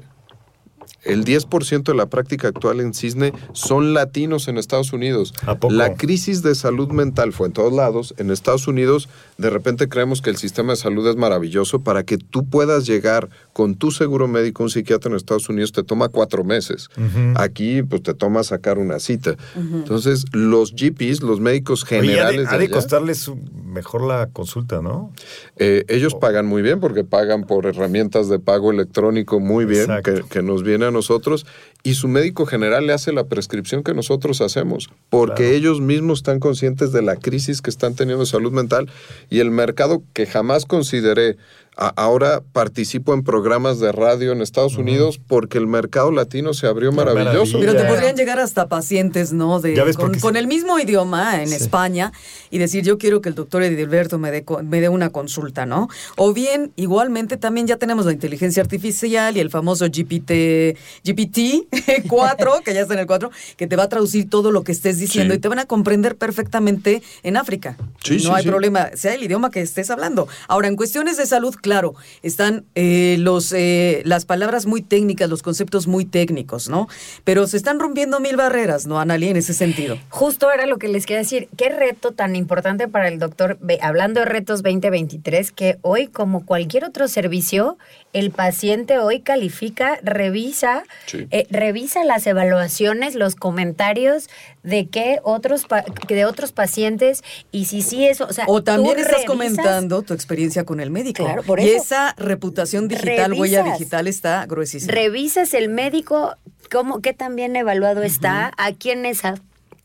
el 1.06 1.24
10% 1.26 1.84
de 1.84 1.94
la 1.94 2.08
práctica 2.08 2.48
actual 2.48 2.80
en 2.82 2.94
Cisne 2.94 3.34
son 3.54 3.94
latinos 3.94 4.48
en 4.48 4.58
Estados 4.58 4.94
Unidos. 4.94 5.34
¿A 5.46 5.56
poco? 5.56 5.74
La 5.74 5.96
crisis 5.96 6.41
de 6.44 6.56
salud 6.56 6.89
mental 6.89 7.32
fue 7.34 7.48
en 7.48 7.54
todos 7.54 7.72
lados. 7.74 8.13
En 8.18 8.32
Estados 8.32 8.68
Unidos, 8.68 9.08
de 9.38 9.50
repente 9.50 9.88
creemos 9.88 10.22
que 10.22 10.30
el 10.30 10.38
sistema 10.38 10.74
de 10.74 10.78
salud 10.78 11.08
es 11.08 11.15
maravilloso 11.15 11.82
para 11.82 12.04
que 12.04 12.18
tú 12.18 12.46
puedas 12.50 12.86
llegar 12.86 13.30
con 13.54 13.76
tu 13.76 13.91
seguro 13.91 14.28
médico 14.28 14.63
a 14.63 14.65
un 14.65 14.70
psiquiatra 14.70 15.10
en 15.10 15.15
Estados 15.18 15.48
Unidos 15.50 15.72
te 15.72 15.84
toma 15.84 16.10
cuatro 16.10 16.44
meses. 16.44 16.89
Aquí, 17.36 17.84
pues 17.84 18.04
te 18.04 18.13
toma 18.13 18.44
sacar 18.44 18.78
una 18.78 19.00
cita. 19.00 19.36
Entonces, 19.56 20.26
los 20.32 20.74
GPs, 20.74 21.22
los 21.22 21.39
médicos 21.39 21.84
Oye, 21.84 21.98
ha 21.98 22.02
de- 22.02 22.08
generales 22.08 22.48
ha 22.50 22.58
de, 22.58 22.65
allá, 22.65 22.74
costarles 22.74 23.32
mejor 23.65 24.02
la 24.04 24.28
consulta, 24.32 24.82
¿no? 24.82 25.12
eh, 25.58 25.84
ellos 25.88 26.15
pagan 26.15 26.46
muy 26.46 26.62
bien 26.62 26.80
porque 26.80 27.04
pagan 27.04 27.46
por 27.46 27.65
herramientas 27.65 28.30
de 28.30 28.39
pago 28.39 28.72
electrónico 28.72 29.39
muy 29.39 29.65
bien 29.65 29.88
que, 30.04 30.24
que 30.30 30.41
nos 30.41 30.63
viene 30.63 30.86
a 30.86 30.91
nosotros 30.95 31.45
y 31.84 31.93
su 31.93 32.08
médico 32.08 32.47
general 32.47 32.88
le 32.88 32.93
hace 32.93 33.13
la 33.13 33.25
prescripción 33.25 33.84
que 33.84 33.93
nosotros 33.93 34.41
hacemos 34.41 34.89
porque 35.10 35.43
Claro. 35.43 35.55
ellos 35.55 35.81
mismos 35.81 36.19
están 36.19 36.39
conscientes 36.39 36.91
de 36.91 37.03
la 37.03 37.15
crisis 37.17 37.62
que 37.62 37.69
están 37.69 37.93
teniendo 37.95 38.23
de 38.23 38.29
salud 38.29 38.51
mental 38.51 38.89
y 39.29 39.39
el 39.39 39.51
mercado 39.51 40.01
que 40.13 40.25
jamás 40.25 40.65
consideré 40.65 41.38
ahora 41.78 42.42
participo 42.54 43.14
en 43.14 43.24
programas 43.24 43.80
de 43.80 43.92
radio 43.92 44.32
en 44.32 44.42
Estados 44.42 44.78
Unidos 44.78 45.20
porque 45.28 45.58
el 45.58 45.68
mercado 45.68 46.12
latino 46.12 46.54
se 46.54 46.68
abrió 46.68 46.92
Qué 46.92 46.96
maravilloso. 46.98 47.60
Pero 47.60 47.76
te 47.76 47.84
podrían 47.84 48.16
llegar 48.16 48.40
hasta 48.40 48.68
pacientes, 48.68 49.34
¿no? 49.34 49.60
De, 49.60 49.76
Ya 49.76 49.84
ves 49.84 49.96
por 49.98 50.06
con, 50.06 50.12
qué 50.14 50.20
con 50.22 50.34
se- 50.34 50.40
el 50.40 50.48
mismo 50.48 50.80
idioma 50.80 51.42
en 51.42 51.50
Sí. 51.50 51.56
España 51.56 52.12
y 52.50 52.58
decir, 52.60 52.84
yo 52.84 52.98
quiero 52.98 53.22
que 53.22 53.30
el 53.30 53.36
doctor 53.36 53.64
Edilberto 53.64 54.18
me 54.18 54.32
dé, 54.32 54.44
co- 54.44 54.64
me 54.64 54.80
dé 54.82 54.90
una 54.90 55.10
consulta, 55.10 55.66
¿no? 55.66 55.90
O 56.16 56.34
bien, 56.34 56.72
igualmente, 56.76 57.38
también 57.38 57.68
ya 57.68 57.78
tenemos 57.78 58.06
la 58.06 58.12
inteligencia 58.14 58.62
artificial 58.64 59.36
y 59.36 59.40
el 59.40 59.50
famoso 59.50 59.86
GPT, 59.86 60.78
GPT-4, 61.04 62.62
que 62.64 62.74
ya 62.74 62.82
está 62.82 62.94
en 62.94 63.00
el 63.02 63.08
4, 63.08 63.32
que 63.58 63.68
te 63.68 63.76
va 63.76 63.84
a 63.84 63.90
traducir 63.90 64.30
todo 64.30 64.52
lo 64.52 64.64
que 64.64 64.72
estés 64.72 64.98
diciendo 65.00 65.34
Sí. 65.34 65.38
y 65.38 65.42
te 65.42 65.48
van 65.48 65.60
a 65.60 65.66
comprender 65.66 66.16
perfectamente 66.16 67.02
en 67.24 67.38
África. 67.38 67.78
Sí, 68.04 68.14
no 68.16 68.20
sí, 68.20 68.30
hay 68.34 68.44
sí. 68.44 68.50
problema, 68.50 68.90
sea 68.96 69.14
el 69.14 69.24
idioma 69.24 69.50
que 69.52 69.62
estés 69.62 69.90
hablando. 69.90 70.28
Ahora, 70.48 70.68
en 70.68 70.76
cuestiones 70.76 71.18
de 71.18 71.26
salud, 71.26 71.56
claro, 71.65 71.95
están 72.21 72.63
eh, 72.75 73.15
los, 73.17 73.51
eh, 73.51 74.04
las 74.06 74.23
palabras 74.25 74.67
muy 74.67 74.84
técnicas, 74.84 75.28
los 75.28 75.41
conceptos 75.41 75.88
muy 75.88 76.06
técnicos, 76.06 76.69
¿no? 76.69 76.88
Pero 77.23 77.47
se 77.47 77.58
están 77.58 77.80
rompiendo 77.80 78.19
mil 78.19 78.38
barreras, 78.38 78.86
¿no, 78.86 78.99
Analí, 78.99 79.30
en 79.30 79.38
ese 79.38 79.56
sentido? 79.56 79.97
Justo 80.10 80.51
era 80.51 80.67
lo 80.67 80.78
que 80.78 80.88
les 80.88 81.08
quería 81.08 81.21
decir. 81.23 81.49
Qué 81.58 81.69
reto 81.69 82.12
tan 82.12 82.36
importante 82.36 82.88
para 82.88 83.08
el 83.08 83.17
doctor, 83.17 83.58
Ve- 83.62 83.80
hablando 83.82 84.19
de 84.19 84.28
retos 84.28 84.62
2023, 84.62 85.51
que 85.51 85.80
hoy, 85.82 86.06
como 86.06 86.45
cualquier 86.45 86.86
otro 86.86 87.08
servicio, 87.08 87.80
el 88.13 88.30
paciente 88.30 88.99
hoy 88.99 89.21
califica, 89.21 89.97
revisa, 90.04 90.84
Sí. 91.08 91.25
eh, 91.32 91.47
revisa 91.49 92.04
las 92.04 92.28
evaluaciones, 92.28 93.15
los 93.15 93.36
comentarios 93.36 94.30
de 94.65 94.88
qué 94.89 95.19
otros 95.23 95.65
de 96.08 96.25
otros 96.25 96.51
pacientes 96.51 97.23
y 97.51 97.65
si 97.65 97.82
sí 97.82 98.06
eso, 98.08 98.25
o 98.30 98.34
sea, 98.34 98.45
O 98.47 98.63
también 98.63 98.97
estás 98.99 99.13
revisas- 99.21 99.25
comentando 99.28 100.01
tu 100.01 100.13
experiencia 100.13 100.63
con 100.65 100.80
el 100.80 100.89
médico. 100.91 101.23
Claro, 101.23 101.43
por 101.43 101.60
y 101.60 101.69
eso. 101.69 101.84
esa 101.84 102.13
reputación 102.17 102.88
digital, 102.88 103.34
huella 103.34 103.60
Revisas. 103.60 103.80
digital 103.80 104.08
está 104.08 104.45
gruesísima. 104.45 104.91
revisas 104.93 105.54
el 105.54 105.69
médico, 105.69 106.36
cómo, 106.71 106.99
qué 107.01 107.13
tan 107.13 107.36
bien 107.36 107.56
evaluado 107.56 108.01
está, 108.04 108.51
a 108.58 108.71
quién 108.73 109.06
es, 109.06 109.23
a- 109.23 109.36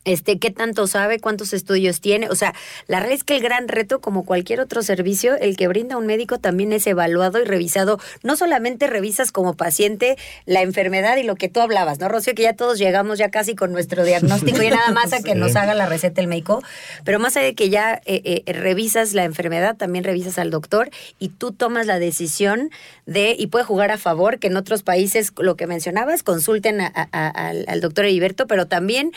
este, 0.05 0.39
qué 0.39 0.51
tanto 0.51 0.87
sabe, 0.87 1.19
cuántos 1.19 1.53
estudios 1.53 2.01
tiene. 2.01 2.29
O 2.29 2.35
sea, 2.35 2.53
la 2.87 2.99
realidad 2.99 3.17
es 3.19 3.23
que 3.23 3.35
el 3.35 3.43
gran 3.43 3.67
reto, 3.67 3.99
como 4.01 4.25
cualquier 4.25 4.59
otro 4.59 4.81
servicio, 4.83 5.35
el 5.37 5.57
que 5.57 5.67
brinda 5.67 5.97
un 5.97 6.05
médico 6.05 6.39
también 6.39 6.73
es 6.73 6.87
evaluado 6.87 7.39
y 7.41 7.45
revisado. 7.45 7.99
No 8.23 8.35
solamente 8.35 8.87
revisas 8.87 9.31
como 9.31 9.53
paciente 9.55 10.17
la 10.45 10.61
enfermedad 10.61 11.17
y 11.17 11.23
lo 11.23 11.35
que 11.35 11.49
tú 11.49 11.59
hablabas, 11.61 11.99
¿no, 11.99 12.07
Rocío? 12.09 12.33
Que 12.35 12.43
ya 12.43 12.53
todos 12.55 12.79
llegamos 12.79 13.17
ya 13.19 13.29
casi 13.29 13.55
con 13.55 13.71
nuestro 13.71 14.03
diagnóstico 14.03 14.61
y 14.63 14.69
nada 14.69 14.91
más 14.91 15.13
a 15.13 15.21
que 15.21 15.31
Sí. 15.33 15.37
nos 15.37 15.55
haga 15.55 15.73
la 15.73 15.85
receta 15.85 16.19
el 16.21 16.27
médico. 16.27 16.61
Pero 17.05 17.19
más 17.19 17.37
allá 17.37 17.45
de 17.45 17.55
que 17.55 17.69
ya 17.69 18.01
eh, 18.05 18.43
eh, 18.45 18.53
revisas 18.53 19.13
la 19.13 19.23
enfermedad, 19.23 19.77
también 19.77 20.03
revisas 20.03 20.37
al 20.39 20.49
doctor 20.51 20.89
y 21.19 21.29
tú 21.29 21.51
tomas 21.51 21.85
la 21.85 21.99
decisión 21.99 22.69
de, 23.05 23.35
y 23.37 23.47
puede 23.47 23.65
jugar 23.65 23.91
a 23.91 23.97
favor, 23.97 24.39
que 24.39 24.47
en 24.47 24.57
otros 24.57 24.83
países, 24.83 25.31
lo 25.37 25.55
que 25.55 25.67
mencionabas, 25.67 26.23
consulten 26.23 26.81
a- 26.81 26.91
a- 26.93 27.07
a- 27.11 27.29
al, 27.29 27.65
al 27.67 27.81
doctor 27.81 28.05
Heriberto, 28.05 28.47
pero 28.47 28.67
también 28.67 29.11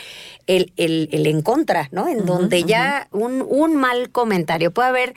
el, 0.47 0.71
el, 0.77 1.09
el 1.11 1.27
en 1.27 1.41
contra, 1.41 1.89
¿no? 1.91 2.07
En 2.07 2.25
donde 2.25 2.63
ya 2.63 3.07
un, 3.11 3.45
un 3.47 3.75
mal 3.75 4.09
comentario, 4.09 4.71
puede 4.71 4.89
haber 4.89 5.13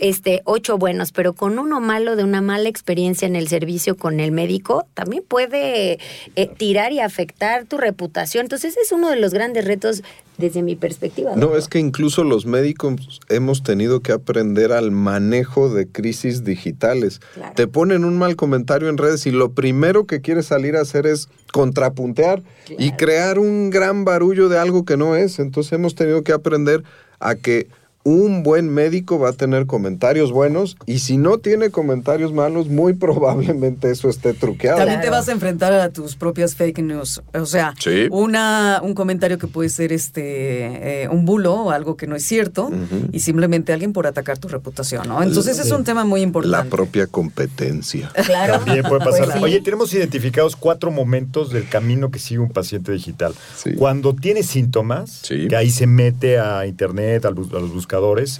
este, 0.00 0.40
ocho 0.44 0.78
buenos, 0.78 1.12
pero 1.12 1.34
con 1.34 1.58
uno 1.58 1.80
malo 1.80 2.16
de 2.16 2.24
una 2.24 2.40
mala 2.40 2.68
experiencia 2.68 3.26
en 3.26 3.36
el 3.36 3.48
servicio 3.48 3.96
con 3.96 4.18
el 4.18 4.32
médico, 4.32 4.86
también 4.94 5.22
puede 5.26 5.98
eh, 6.36 6.46
tirar 6.56 6.92
y 6.92 7.00
afectar 7.00 7.66
tu 7.66 7.76
reputación. 7.76 8.46
Entonces, 8.46 8.72
ese 8.72 8.80
es 8.80 8.92
uno 8.92 9.10
de 9.10 9.16
los 9.16 9.32
grandes 9.34 9.64
retos 9.64 10.02
desde 10.40 10.62
mi 10.62 10.76
perspectiva. 10.76 11.32
No, 11.34 11.42
doctor. 11.42 11.58
es 11.58 11.68
que 11.68 11.78
incluso 11.78 12.24
los 12.24 12.46
médicos 12.46 13.20
hemos 13.28 13.62
tenido 13.62 14.00
que 14.00 14.12
aprender 14.12 14.72
al 14.72 14.90
manejo 14.90 15.72
de 15.72 15.86
crisis 15.86 16.42
digitales. 16.44 17.20
Claro. 17.34 17.52
Te 17.54 17.68
ponen 17.68 18.04
un 18.04 18.18
mal 18.18 18.36
comentario 18.36 18.88
en 18.88 18.98
redes 18.98 19.26
y 19.26 19.30
lo 19.30 19.52
primero 19.52 20.06
que 20.06 20.20
quieres 20.20 20.46
salir 20.46 20.76
a 20.76 20.80
hacer 20.80 21.06
es 21.06 21.28
contrapuntear 21.52 22.42
y 22.78 22.92
crear 22.92 23.38
un 23.38 23.70
gran 23.70 24.04
barullo 24.04 24.48
de 24.48 24.58
algo 24.58 24.84
que 24.84 24.96
no 24.96 25.14
es. 25.14 25.38
Entonces 25.38 25.72
hemos 25.72 25.94
tenido 25.94 26.24
que 26.24 26.32
aprender 26.32 26.82
a 27.20 27.34
que 27.34 27.68
un 28.02 28.42
buen 28.42 28.68
médico 28.70 29.18
va 29.18 29.28
a 29.28 29.32
tener 29.34 29.66
comentarios 29.66 30.32
buenos 30.32 30.76
y 30.86 31.00
si 31.00 31.18
no 31.18 31.36
tiene 31.38 31.70
comentarios 31.70 32.32
malos, 32.32 32.68
muy 32.68 32.94
probablemente 32.94 33.90
eso 33.90 34.08
esté 34.08 34.32
truqueado. 34.32 34.78
También 34.78 35.00
te 35.02 35.10
vas 35.10 35.28
a 35.28 35.32
enfrentar 35.32 35.72
a 35.74 35.90
tus 35.90 36.16
propias 36.16 36.54
fake 36.54 36.78
news. 36.82 37.20
O 37.34 37.44
sea, 37.46 37.74
Sí. 37.78 38.06
una, 38.10 38.80
un 38.82 38.94
comentario 38.94 39.38
que 39.38 39.46
puede 39.46 39.68
ser 39.68 39.92
este 39.92 41.02
eh, 41.04 41.08
un 41.08 41.24
bulo 41.26 41.54
o 41.54 41.70
algo 41.70 41.96
que 41.96 42.06
no 42.06 42.16
es 42.16 42.24
cierto 42.24 42.70
y 43.12 43.20
simplemente 43.20 43.72
alguien 43.72 43.92
por 43.92 44.06
atacar 44.06 44.38
tu 44.38 44.48
reputación, 44.48 45.06
¿no? 45.08 45.22
Entonces 45.22 45.58
es 45.58 45.70
un 45.70 45.84
tema 45.84 46.04
muy 46.04 46.20
La 46.20 46.26
importante. 46.26 46.70
propia 46.70 47.06
competencia. 47.06 48.10
Claro. 48.30 48.58
También 48.58 48.82
puede 48.84 49.04
pasar. 49.04 49.24
Pues 49.24 49.36
sí. 49.38 49.42
Oye, 49.44 49.60
tenemos 49.60 49.92
identificados 49.92 50.54
cuatro 50.54 50.90
momentos 50.92 51.50
del 51.50 51.68
camino 51.68 52.10
que 52.12 52.18
sigue 52.20 52.38
un 52.40 52.50
paciente 52.50 52.92
digital. 52.92 53.34
Sí. 53.56 53.74
Cuando 53.74 54.14
tiene 54.14 54.42
síntomas, 54.44 55.10
Sí. 55.24 55.48
que 55.48 55.56
ahí 55.56 55.68
se 55.70 55.86
mete 55.88 56.38
a 56.38 56.64
internet, 56.66 57.24
al 57.24 57.34
bus- 57.34 57.50
a, 57.52 57.58
los 57.58 57.72
buscadores, 57.72 57.89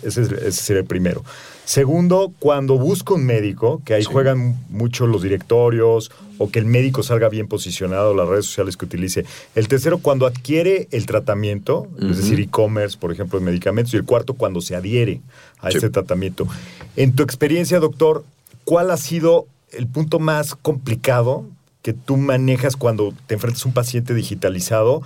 ese, 0.03 0.23
es- 0.23 0.31
ese 0.33 0.53
sería 0.53 0.81
el 0.83 0.87
primero. 0.87 1.25
Segundo, 1.65 2.33
cuando 2.41 2.79
busca 2.79 3.15
un 3.15 3.25
médico, 3.25 3.81
que 3.85 3.95
ahí 3.95 4.03
juegan 4.03 4.59
mucho 4.71 5.07
los 5.07 5.23
directorios 5.23 6.11
o 6.39 6.51
que 6.51 6.59
el 6.59 6.65
médico 6.65 7.03
salga 7.05 7.29
bien 7.29 7.47
posicionado, 7.47 8.13
las 8.15 8.27
redes 8.29 8.47
sociales 8.47 8.77
que 8.77 8.87
utilice. 8.87 9.25
El 9.55 9.69
tercero, 9.69 9.99
cuando 9.99 10.27
adquiere 10.27 10.89
el 10.91 11.07
tratamiento, 11.07 11.87
es 12.01 12.17
decir, 12.17 12.41
e-commerce, 12.41 12.97
por 12.99 13.13
ejemplo, 13.13 13.39
de 13.39 13.45
medicamentos. 13.45 13.95
Y 13.95 13.99
el 13.99 14.05
cuarto, 14.05 14.35
cuando 14.35 14.61
se 14.61 14.75
adhiere 14.75 15.21
a 15.61 15.71
Sí. 15.71 15.77
este 15.77 15.91
tratamiento. 15.91 16.49
En 16.97 17.13
tu 17.15 17.23
experiencia, 17.23 17.79
doctor, 17.79 18.25
¿cuál 18.65 18.91
ha 18.91 18.97
sido 18.97 19.47
el 19.73 19.87
punto 19.87 20.19
más 20.19 20.57
complicado 20.57 21.45
que 21.83 21.93
tú 21.93 22.17
manejas 22.17 22.75
cuando 22.77 23.15
te 23.29 23.35
enfrentas 23.35 23.65
a 23.65 23.69
un 23.69 23.75
paciente 23.75 24.13
digitalizado? 24.15 25.03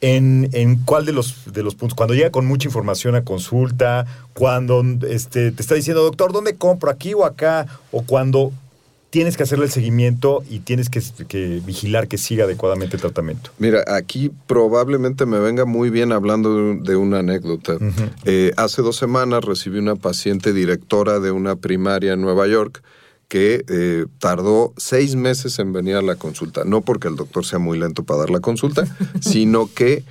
¿En, 0.00 0.48
en 0.52 0.76
cuál 0.84 1.04
de 1.06 1.12
los, 1.12 1.52
de 1.52 1.62
los 1.62 1.74
puntos? 1.74 1.96
Cuando 1.96 2.14
llega 2.14 2.30
con 2.30 2.46
mucha 2.46 2.68
información 2.68 3.16
a 3.16 3.24
consulta, 3.24 4.06
cuando 4.32 4.84
este, 5.08 5.50
te 5.50 5.60
está 5.62 5.74
diciendo, 5.74 6.02
doctor, 6.04 6.32
¿dónde 6.32 6.54
compro? 6.54 6.90
¿Aquí 6.90 7.14
o 7.14 7.24
acá? 7.24 7.66
O 7.90 8.02
cuando 8.04 8.52
tienes 9.10 9.36
que 9.36 9.42
hacerle 9.42 9.64
el 9.64 9.70
seguimiento 9.72 10.44
y 10.50 10.60
tienes 10.60 10.88
que, 10.90 11.02
que 11.26 11.60
vigilar 11.64 12.08
que 12.08 12.18
siga 12.18 12.44
adecuadamente 12.44 12.94
el 12.96 13.00
tratamiento. 13.00 13.50
Mira, 13.58 13.82
aquí 13.88 14.30
probablemente 14.46 15.24
me 15.26 15.38
venga 15.38 15.64
muy 15.64 15.88
bien 15.90 16.12
hablando 16.12 16.54
de, 16.54 16.62
un- 16.62 16.82
de 16.84 16.94
una 16.96 17.18
anécdota. 17.20 17.78
Eh, 18.24 18.52
hace 18.56 18.82
dos 18.82 18.96
semanas 18.96 19.44
recibí 19.44 19.78
una 19.78 19.96
paciente 19.96 20.52
directora 20.52 21.20
de 21.20 21.30
una 21.32 21.56
primaria 21.56 22.12
en 22.12 22.20
Nueva 22.20 22.46
York 22.46 22.82
que 23.28 23.64
eh, 23.68 24.06
tardó 24.18 24.72
seis 24.76 25.14
meses 25.14 25.58
en 25.58 25.72
venir 25.72 25.96
a 25.96 26.02
la 26.02 26.16
consulta. 26.16 26.64
No 26.64 26.80
porque 26.80 27.08
el 27.08 27.16
doctor 27.16 27.44
sea 27.44 27.58
muy 27.58 27.78
lento 27.78 28.04
para 28.04 28.20
dar 28.20 28.30
la 28.30 28.40
consulta, 28.40 28.84
sino 29.20 29.70
que 29.72 30.02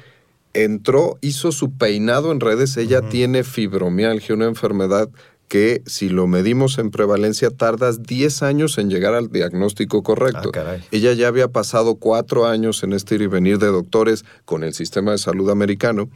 entró, 0.53 1.17
hizo 1.21 1.51
su 1.51 1.71
peinado 1.71 2.32
en 2.32 2.39
redes. 2.39 2.77
Ella 2.77 3.01
tiene 3.10 3.43
fibromialgia, 3.43 4.36
una 4.36 4.45
enfermedad 4.45 5.10
que 5.47 5.82
si 5.86 6.10
lo 6.10 6.27
medimos 6.27 6.77
en 6.77 6.91
prevalencia 6.91 7.49
tardas 7.49 8.03
10 8.03 8.43
años 8.43 8.77
en 8.77 8.89
llegar 8.89 9.13
al 9.13 9.32
diagnóstico 9.32 10.03
correcto. 10.03 10.51
Ah. 10.56 10.77
Ella 10.91 11.13
ya 11.13 11.30
había 11.30 11.47
pasado 11.47 11.95
cuatro 11.95 12.45
años 12.45 12.84
en 12.84 12.93
este 12.93 13.15
ir 13.15 13.21
y 13.21 13.27
venir 13.27 13.58
de 13.58 13.67
doctores 13.67 14.25
con 14.45 14.63
el 14.63 14.73
sistema 14.73 15.12
de 15.12 15.17
salud 15.17 15.49
americano 15.49 16.10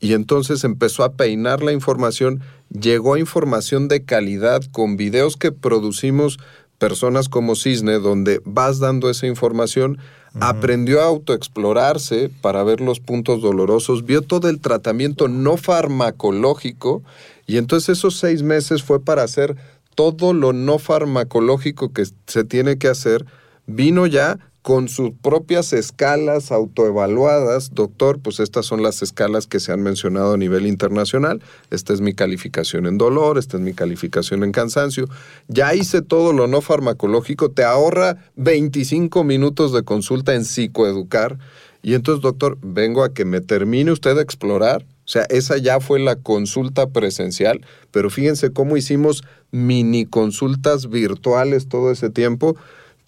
y 0.00 0.12
entonces 0.12 0.64
empezó 0.64 1.04
a 1.04 1.12
peinar 1.12 1.62
la 1.62 1.72
información, 1.72 2.40
llegó 2.70 3.14
a 3.14 3.18
información 3.18 3.88
de 3.88 4.04
calidad 4.04 4.62
con 4.70 4.96
videos 4.96 5.36
que 5.36 5.52
producimos 5.52 6.38
personas 6.78 7.28
como 7.28 7.56
Cisne, 7.56 7.98
donde 7.98 8.40
vas 8.44 8.78
dando 8.78 9.10
esa 9.10 9.26
información, 9.26 9.98
aprendió 10.40 11.00
a 11.00 11.06
autoexplorarse 11.06 12.30
para 12.40 12.62
ver 12.62 12.80
los 12.80 13.00
puntos 13.00 13.42
dolorosos, 13.42 14.04
vio 14.04 14.22
todo 14.22 14.48
el 14.48 14.60
tratamiento 14.60 15.26
no 15.26 15.56
farmacológico 15.56 17.02
y 17.46 17.56
entonces 17.56 17.98
esos 17.98 18.18
seis 18.18 18.42
meses 18.42 18.82
fue 18.82 19.00
para 19.02 19.24
hacer 19.24 19.56
todo 19.96 20.32
lo 20.32 20.52
no 20.52 20.78
farmacológico 20.78 21.92
que 21.92 22.04
se 22.26 22.44
tiene 22.44 22.78
que 22.78 22.86
hacer, 22.86 23.26
vino 23.66 24.06
ya 24.06 24.38
con 24.68 24.90
sus 24.90 25.12
propias 25.12 25.72
escalas 25.72 26.52
autoevaluadas. 26.52 27.70
Doctor, 27.72 28.18
pues 28.18 28.38
estas 28.38 28.66
son 28.66 28.82
las 28.82 29.00
escalas 29.00 29.46
que 29.46 29.60
se 29.60 29.72
han 29.72 29.80
mencionado 29.80 30.34
a 30.34 30.36
nivel 30.36 30.66
internacional. 30.66 31.40
Esta 31.70 31.94
es 31.94 32.02
mi 32.02 32.12
calificación 32.12 32.84
en 32.84 32.98
dolor, 32.98 33.38
esta 33.38 33.56
es 33.56 33.62
mi 33.62 33.72
calificación 33.72 34.44
en 34.44 34.52
cansancio. 34.52 35.06
Ya 35.46 35.74
hice 35.74 36.02
todo 36.02 36.34
lo 36.34 36.48
no 36.48 36.60
farmacológico, 36.60 37.50
te 37.50 37.64
ahorra 37.64 38.18
25 38.36 39.24
minutos 39.24 39.72
de 39.72 39.84
consulta 39.84 40.34
en 40.34 40.44
psicoeducar. 40.44 41.38
Y 41.80 41.94
entonces, 41.94 42.20
doctor, 42.20 42.58
vengo 42.60 43.04
a 43.04 43.14
que 43.14 43.24
me 43.24 43.40
termine 43.40 43.90
usted 43.90 44.16
de 44.16 44.22
explorar. 44.22 44.82
O 44.82 45.10
sea, 45.10 45.22
esa 45.30 45.56
ya 45.56 45.80
fue 45.80 45.98
la 45.98 46.16
consulta 46.16 46.90
presencial, 46.90 47.64
pero 47.90 48.10
fíjense 48.10 48.52
cómo 48.52 48.76
hicimos 48.76 49.24
mini 49.50 50.04
consultas 50.04 50.90
virtuales 50.90 51.68
todo 51.70 51.90
ese 51.90 52.10
tiempo 52.10 52.54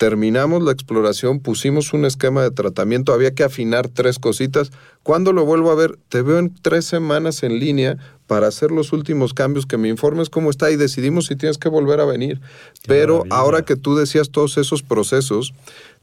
terminamos 0.01 0.62
la 0.62 0.72
exploración, 0.72 1.40
pusimos 1.40 1.92
un 1.92 2.07
esquema 2.07 2.42
de 2.42 2.51
tratamiento, 2.51 3.12
había 3.12 3.34
que 3.34 3.44
afinar 3.44 3.86
tres 3.88 4.18
cositas. 4.18 4.72
Cuando 5.03 5.34
lo 5.34 5.44
vuelvo 5.44 5.70
a 5.70 5.74
ver, 5.74 5.98
te 6.09 6.22
veo 6.22 6.38
en 6.38 6.55
tres 6.55 6.86
semanas 6.86 7.42
en 7.42 7.59
línea 7.59 7.98
para 8.26 8.46
hacer 8.46 8.70
los 8.70 8.94
últimos 8.94 9.34
cambios, 9.34 9.66
que 9.66 9.76
me 9.76 9.90
informes 9.90 10.30
cómo 10.30 10.48
está 10.48 10.70
y 10.70 10.76
decidimos 10.76 11.26
si 11.26 11.36
tienes 11.36 11.59
que 11.59 11.68
volver 11.68 12.01
a 12.01 12.07
venir. 12.07 12.40
Pero 12.86 13.24
ahora 13.28 13.61
que 13.61 13.76
tú 13.76 13.94
decías 13.94 14.30
todos 14.30 14.57
esos 14.57 14.82
procesos, 14.82 15.53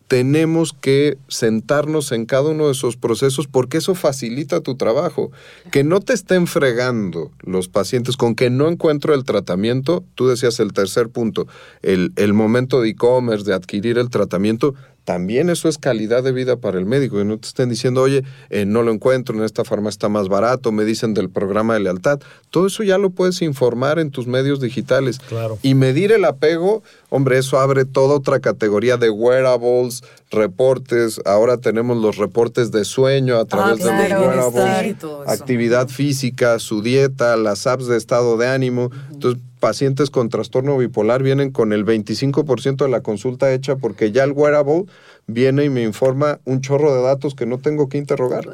tenemos 0.07 0.73
que 0.73 1.17
sentarnos 1.27 2.11
en 2.11 2.25
cada 2.25 2.49
uno 2.49 2.67
de 2.67 2.71
esos 2.71 2.95
procesos 2.95 3.47
porque 3.47 3.77
eso 3.77 3.93
facilita 3.93 4.61
tu 4.61 4.75
trabajo. 4.75 5.31
Que 5.71 5.83
no 5.83 5.99
te 5.99 6.13
estén 6.13 6.47
fregando 6.47 7.31
los 7.41 7.67
pacientes 7.67 8.15
con 8.15 8.35
que 8.35 8.49
no 8.49 8.69
encuentro 8.69 9.13
el 9.13 9.25
tratamiento, 9.25 10.03
tú 10.15 10.27
decías 10.27 10.59
el 10.59 10.73
tercer 10.73 11.09
punto, 11.09 11.47
el, 11.81 12.13
el 12.15 12.33
momento 12.33 12.81
de 12.81 12.89
e-commerce, 12.89 13.45
de 13.45 13.53
adquirir 13.53 13.97
el 13.97 14.09
tratamiento, 14.09 14.75
también 15.07 15.49
eso 15.49 15.69
es 15.69 15.77
calidad 15.77 16.21
de 16.21 16.33
vida 16.33 16.57
para 16.57 16.77
el 16.77 16.85
médico. 16.85 17.21
Y 17.21 17.23
no 17.23 17.37
te 17.37 17.47
estén 17.47 17.69
diciendo, 17.69 18.01
oye, 18.01 18.25
eh, 18.49 18.65
no 18.65 18.83
lo 18.83 18.91
encuentro, 18.91 19.37
en 19.37 19.43
esta 19.45 19.63
farmacia 19.63 19.95
está 19.95 20.09
más 20.09 20.27
barato, 20.27 20.73
me 20.73 20.83
dicen 20.83 21.13
del 21.13 21.29
programa 21.29 21.75
de 21.75 21.79
lealtad. 21.79 22.19
Todo 22.49 22.67
eso 22.67 22.83
ya 22.83 22.97
lo 22.97 23.09
puedes 23.11 23.41
informar 23.41 23.99
en 23.99 24.11
tus 24.11 24.27
medios 24.27 24.59
digitales. 24.59 25.19
Claro. 25.19 25.59
Y 25.61 25.75
medir 25.75 26.11
el 26.11 26.25
apego, 26.25 26.83
hombre, 27.07 27.37
eso 27.37 27.57
abre 27.57 27.85
toda 27.85 28.15
otra 28.15 28.41
categoría 28.41 28.97
de 28.97 29.09
wearables, 29.09 30.03
reportes. 30.29 31.21
Ahora 31.23 31.55
tenemos 31.55 31.95
los 31.95 32.17
reportes 32.17 32.73
de 32.73 32.83
sueño 32.83 33.37
a 33.37 33.45
través 33.45 33.77
de 33.77 33.83
claro, 33.83 34.35
los 34.35 34.53
wearables, 34.53 34.97
actividad 35.25 35.87
física, 35.87 36.59
su 36.59 36.81
dieta, 36.81 37.37
las 37.37 37.65
apps 37.65 37.87
de 37.87 37.95
estado 37.95 38.35
de 38.35 38.49
ánimo. 38.49 38.91
Entonces, 39.13 39.41
pacientes 39.67 40.09
con 40.09 40.29
trastorno 40.29 40.77
bipolar 40.77 41.21
vienen 41.23 41.51
con 41.51 41.73
el 41.73 41.85
25% 41.85 42.85
de 42.85 42.87
la 42.87 43.01
consulta 43.01 43.51
hecha 43.51 43.75
porque 43.75 44.13
ya 44.13 44.23
el 44.23 44.31
wearable 44.31 44.85
viene 45.29 45.65
y 45.65 45.69
me 45.69 45.83
informa 45.83 46.39
un 46.45 46.61
chorro 46.61 46.95
de 46.95 47.01
datos 47.01 47.35
que 47.35 47.45
no 47.45 47.57
tengo 47.57 47.89
que 47.89 47.97
interrogar. 47.97 48.45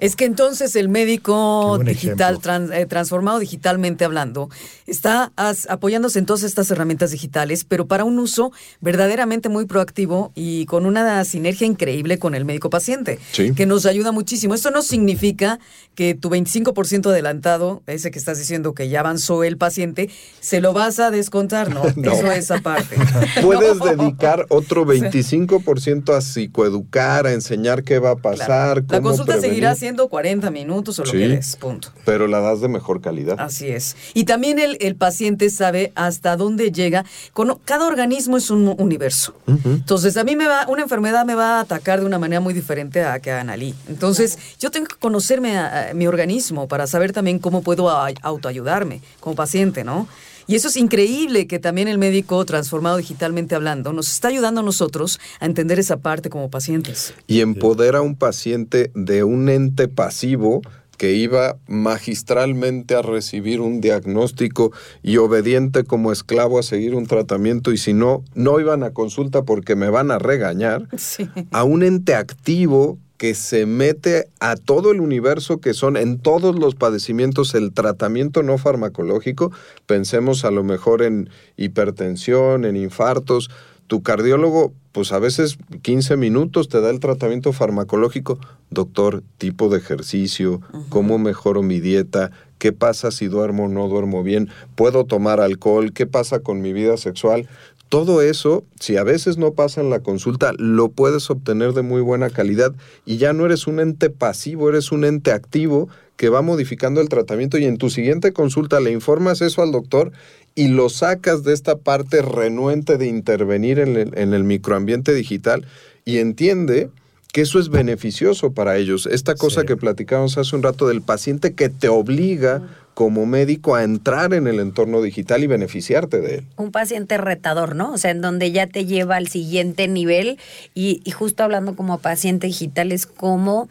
Es 0.00 0.16
que 0.16 0.26
entonces 0.26 0.76
el 0.76 0.88
médico 0.90 1.78
digital, 1.82 2.38
eh, 2.72 2.84
transformado 2.86 3.38
digitalmente 3.38 4.04
hablando, 4.04 4.50
está 4.86 5.32
as- 5.36 5.66
apoyándose 5.70 6.18
en 6.18 6.26
todas 6.26 6.42
estas 6.42 6.70
herramientas 6.70 7.10
digitales, 7.10 7.64
pero 7.64 7.86
para 7.86 8.04
un 8.04 8.18
uso 8.18 8.52
verdaderamente 8.82 9.48
muy 9.48 9.64
proactivo 9.64 10.30
y 10.34 10.66
con 10.66 10.84
una 10.86 11.24
sinergia 11.24 11.66
increíble 11.66 12.18
con 12.18 12.34
el 12.34 12.44
médico 12.44 12.68
paciente, 12.70 13.18
Sí. 13.32 13.54
que 13.54 13.64
nos 13.66 13.86
ayuda 13.86 14.12
muchísimo. 14.12 14.54
Esto 14.54 14.70
no 14.70 14.82
significa 14.82 15.58
que 15.94 16.14
tu 16.14 16.28
25% 16.28 17.08
adelantado, 17.10 17.82
ese 17.86 18.10
que 18.10 18.18
estás 18.18 18.38
diciendo 18.38 18.74
que 18.74 18.88
ya 18.90 19.00
avanzó 19.00 19.42
el 19.42 19.56
paciente, 19.56 20.10
se 20.40 20.60
lo 20.60 20.72
vas 20.74 21.00
a 21.00 21.10
descontar, 21.10 21.70
¿no? 21.74 21.82
No. 21.96 22.12
Eso 22.12 22.30
es 22.30 22.50
aparte. 22.50 22.96
Puedes 23.42 23.76
No. 23.78 23.86
dedicar 23.86 24.44
otro 24.50 24.84
25% 24.86 25.77
a 26.16 26.20
psicoeducar, 26.20 27.26
a 27.26 27.32
enseñar 27.32 27.82
qué 27.82 27.98
va 27.98 28.10
a 28.10 28.16
pasar, 28.16 28.78
La 28.78 28.98
cómo 28.98 29.08
consulta 29.10 29.32
prevenir, 29.32 29.50
seguirá 29.50 29.74
siendo 29.74 30.08
40 30.08 30.50
minutos 30.50 30.98
o 30.98 31.04
lo 31.04 31.10
Sí. 31.10 31.18
que 31.18 31.28
des, 31.28 31.56
punto. 31.56 31.88
pero 32.04 32.26
la 32.26 32.40
das 32.40 32.60
de 32.60 32.68
mejor 32.68 33.00
calidad. 33.00 33.36
Así 33.38 33.68
es. 33.68 33.96
Y 34.14 34.24
también 34.24 34.58
el, 34.58 34.76
el 34.80 34.96
paciente 34.96 35.50
sabe 35.50 35.92
hasta 35.94 36.36
dónde 36.36 36.70
llega. 36.72 37.04
Con, 37.32 37.58
cada 37.64 37.86
organismo 37.86 38.36
es 38.36 38.50
un 38.50 38.74
universo. 38.78 39.34
Entonces, 39.64 40.16
a 40.16 40.24
mí 40.24 40.36
me 40.36 40.46
va, 40.46 40.66
una 40.68 40.82
enfermedad 40.82 41.24
me 41.24 41.34
va 41.34 41.58
a 41.58 41.60
atacar 41.60 42.00
de 42.00 42.06
una 42.06 42.18
manera 42.18 42.40
muy 42.40 42.54
diferente 42.54 43.02
a 43.04 43.18
que 43.20 43.30
a 43.30 43.40
Analí. 43.40 43.74
Entonces, 43.88 44.38
yo 44.58 44.70
tengo 44.70 44.86
que 44.86 44.96
conocerme 44.96 45.56
a, 45.56 45.90
a 45.90 45.94
mi 45.94 46.06
organismo 46.06 46.68
para 46.68 46.86
saber 46.86 47.12
también 47.12 47.38
cómo 47.38 47.62
puedo 47.62 47.88
autoayudarme 47.90 49.00
como 49.20 49.34
paciente, 49.36 49.84
¿no? 49.84 50.08
Y 50.48 50.54
eso 50.56 50.68
es 50.68 50.76
increíble 50.78 51.46
que 51.46 51.58
también 51.58 51.86
el 51.88 51.98
médico 51.98 52.42
transformado 52.46 52.96
digitalmente 52.96 53.54
hablando 53.54 53.92
nos 53.92 54.10
está 54.10 54.28
ayudando 54.28 54.62
a 54.62 54.64
nosotros 54.64 55.20
a 55.40 55.46
entender 55.46 55.78
esa 55.78 55.98
parte 55.98 56.30
como 56.30 56.50
pacientes. 56.50 57.14
y 57.26 57.40
empodera 57.40 57.98
a 57.98 58.02
un 58.02 58.16
paciente 58.16 58.90
de 58.94 59.22
un 59.24 59.48
ente 59.50 59.88
pasivo 59.88 60.62
que 60.96 61.12
iba 61.12 61.56
magistralmente 61.68 62.94
a 62.96 63.02
recibir 63.02 63.60
un 63.60 63.80
diagnóstico 63.80 64.72
y 65.02 65.18
obediente 65.18 65.84
como 65.84 66.10
esclavo 66.12 66.58
a 66.58 66.62
seguir 66.64 66.94
un 66.96 67.06
tratamiento 67.06 67.70
y 67.70 67.76
si 67.78 67.92
no, 67.92 68.24
no 68.34 68.58
iban 68.58 68.82
a 68.82 68.90
consulta 68.92 69.42
porque 69.44 69.76
me 69.76 69.90
van 69.90 70.10
a 70.10 70.18
regañar, 70.18 70.88
Sí. 70.96 71.28
a 71.52 71.62
un 71.62 71.82
ente 71.84 72.14
activo 72.14 72.98
que 73.18 73.34
se 73.34 73.66
mete 73.66 74.30
a 74.38 74.54
todo 74.54 74.92
el 74.92 75.00
universo 75.00 75.60
que 75.60 75.74
son 75.74 75.96
en 75.96 76.18
todos 76.18 76.56
los 76.56 76.76
padecimientos 76.76 77.54
el 77.54 77.72
tratamiento 77.72 78.44
no 78.44 78.58
farmacológico. 78.58 79.50
Pensemos 79.86 80.44
a 80.44 80.52
lo 80.52 80.62
mejor 80.62 81.02
en 81.02 81.28
hipertensión, 81.56 82.64
en 82.64 82.76
infartos. 82.76 83.50
Tu 83.88 84.02
cardiólogo, 84.02 84.72
pues 84.92 85.12
a 85.12 85.18
veces 85.18 85.58
15 85.82 86.16
minutos 86.16 86.68
te 86.68 86.80
da 86.80 86.90
el 86.90 87.00
tratamiento 87.00 87.52
farmacológico. 87.52 88.38
Doctor, 88.70 89.24
tipo 89.36 89.68
de 89.68 89.78
ejercicio, 89.78 90.60
cómo 90.88 91.18
mejoro 91.18 91.62
mi 91.62 91.80
dieta, 91.80 92.30
qué 92.58 92.72
pasa 92.72 93.10
si 93.10 93.26
duermo 93.26 93.64
o 93.64 93.68
no 93.68 93.88
duermo 93.88 94.22
bien, 94.22 94.48
puedo 94.76 95.06
tomar 95.06 95.40
alcohol, 95.40 95.92
qué 95.92 96.06
pasa 96.06 96.40
con 96.40 96.60
mi 96.60 96.72
vida 96.72 96.96
sexual. 96.96 97.48
Todo 97.88 98.20
eso, 98.20 98.64
si 98.78 98.98
a 98.98 99.02
veces 99.02 99.38
no 99.38 99.52
pasa 99.52 99.80
en 99.80 99.88
la 99.88 100.00
consulta, 100.00 100.52
lo 100.58 100.90
puedes 100.90 101.30
obtener 101.30 101.72
de 101.72 101.82
muy 101.82 102.02
buena 102.02 102.28
calidad 102.28 102.74
y 103.06 103.16
ya 103.16 103.32
no 103.32 103.46
eres 103.46 103.66
un 103.66 103.80
ente 103.80 104.10
pasivo, 104.10 104.68
eres 104.68 104.92
un 104.92 105.04
ente 105.04 105.32
activo 105.32 105.88
que 106.16 106.28
va 106.28 106.42
modificando 106.42 107.00
el 107.00 107.08
tratamiento 107.08 107.56
y 107.56 107.64
en 107.64 107.78
tu 107.78 107.88
siguiente 107.88 108.32
consulta 108.32 108.80
le 108.80 108.90
informas 108.90 109.40
eso 109.40 109.62
al 109.62 109.72
doctor 109.72 110.12
y 110.54 110.68
lo 110.68 110.90
sacas 110.90 111.44
de 111.44 111.54
esta 111.54 111.78
parte 111.78 112.20
renuente 112.20 112.98
de 112.98 113.06
intervenir 113.06 113.78
en 113.78 113.96
el, 113.96 114.18
en 114.18 114.34
el 114.34 114.44
microambiente 114.44 115.14
digital 115.14 115.64
y 116.04 116.18
entiende 116.18 116.90
que 117.32 117.42
eso 117.42 117.58
es 117.58 117.68
beneficioso 117.68 118.52
para 118.52 118.76
ellos. 118.76 119.06
Esta 119.06 119.34
cosa 119.34 119.60
Sí. 119.62 119.66
que 119.66 119.76
platicábamos 119.76 120.38
hace 120.38 120.56
un 120.56 120.62
rato 120.62 120.88
del 120.88 121.02
paciente 121.02 121.54
que 121.54 121.68
te 121.68 121.88
obliga 121.88 122.62
como 122.94 123.26
médico 123.26 123.76
a 123.76 123.84
entrar 123.84 124.34
en 124.34 124.48
el 124.48 124.58
entorno 124.58 125.00
digital 125.02 125.44
y 125.44 125.46
beneficiarte 125.46 126.20
de 126.20 126.34
él. 126.38 126.44
un 126.56 126.72
paciente 126.72 127.16
retador, 127.16 127.76
¿no? 127.76 127.92
O 127.92 127.98
sea, 127.98 128.10
en 128.10 128.20
donde 128.20 128.50
ya 128.50 128.66
te 128.66 128.86
lleva 128.86 129.14
al 129.16 129.28
siguiente 129.28 129.86
nivel 129.86 130.38
y, 130.74 131.00
y 131.04 131.10
justo 131.12 131.44
hablando 131.44 131.76
como 131.76 131.98
paciente 131.98 132.48
digital 132.48 132.90
es 132.90 133.06
como 133.06 133.68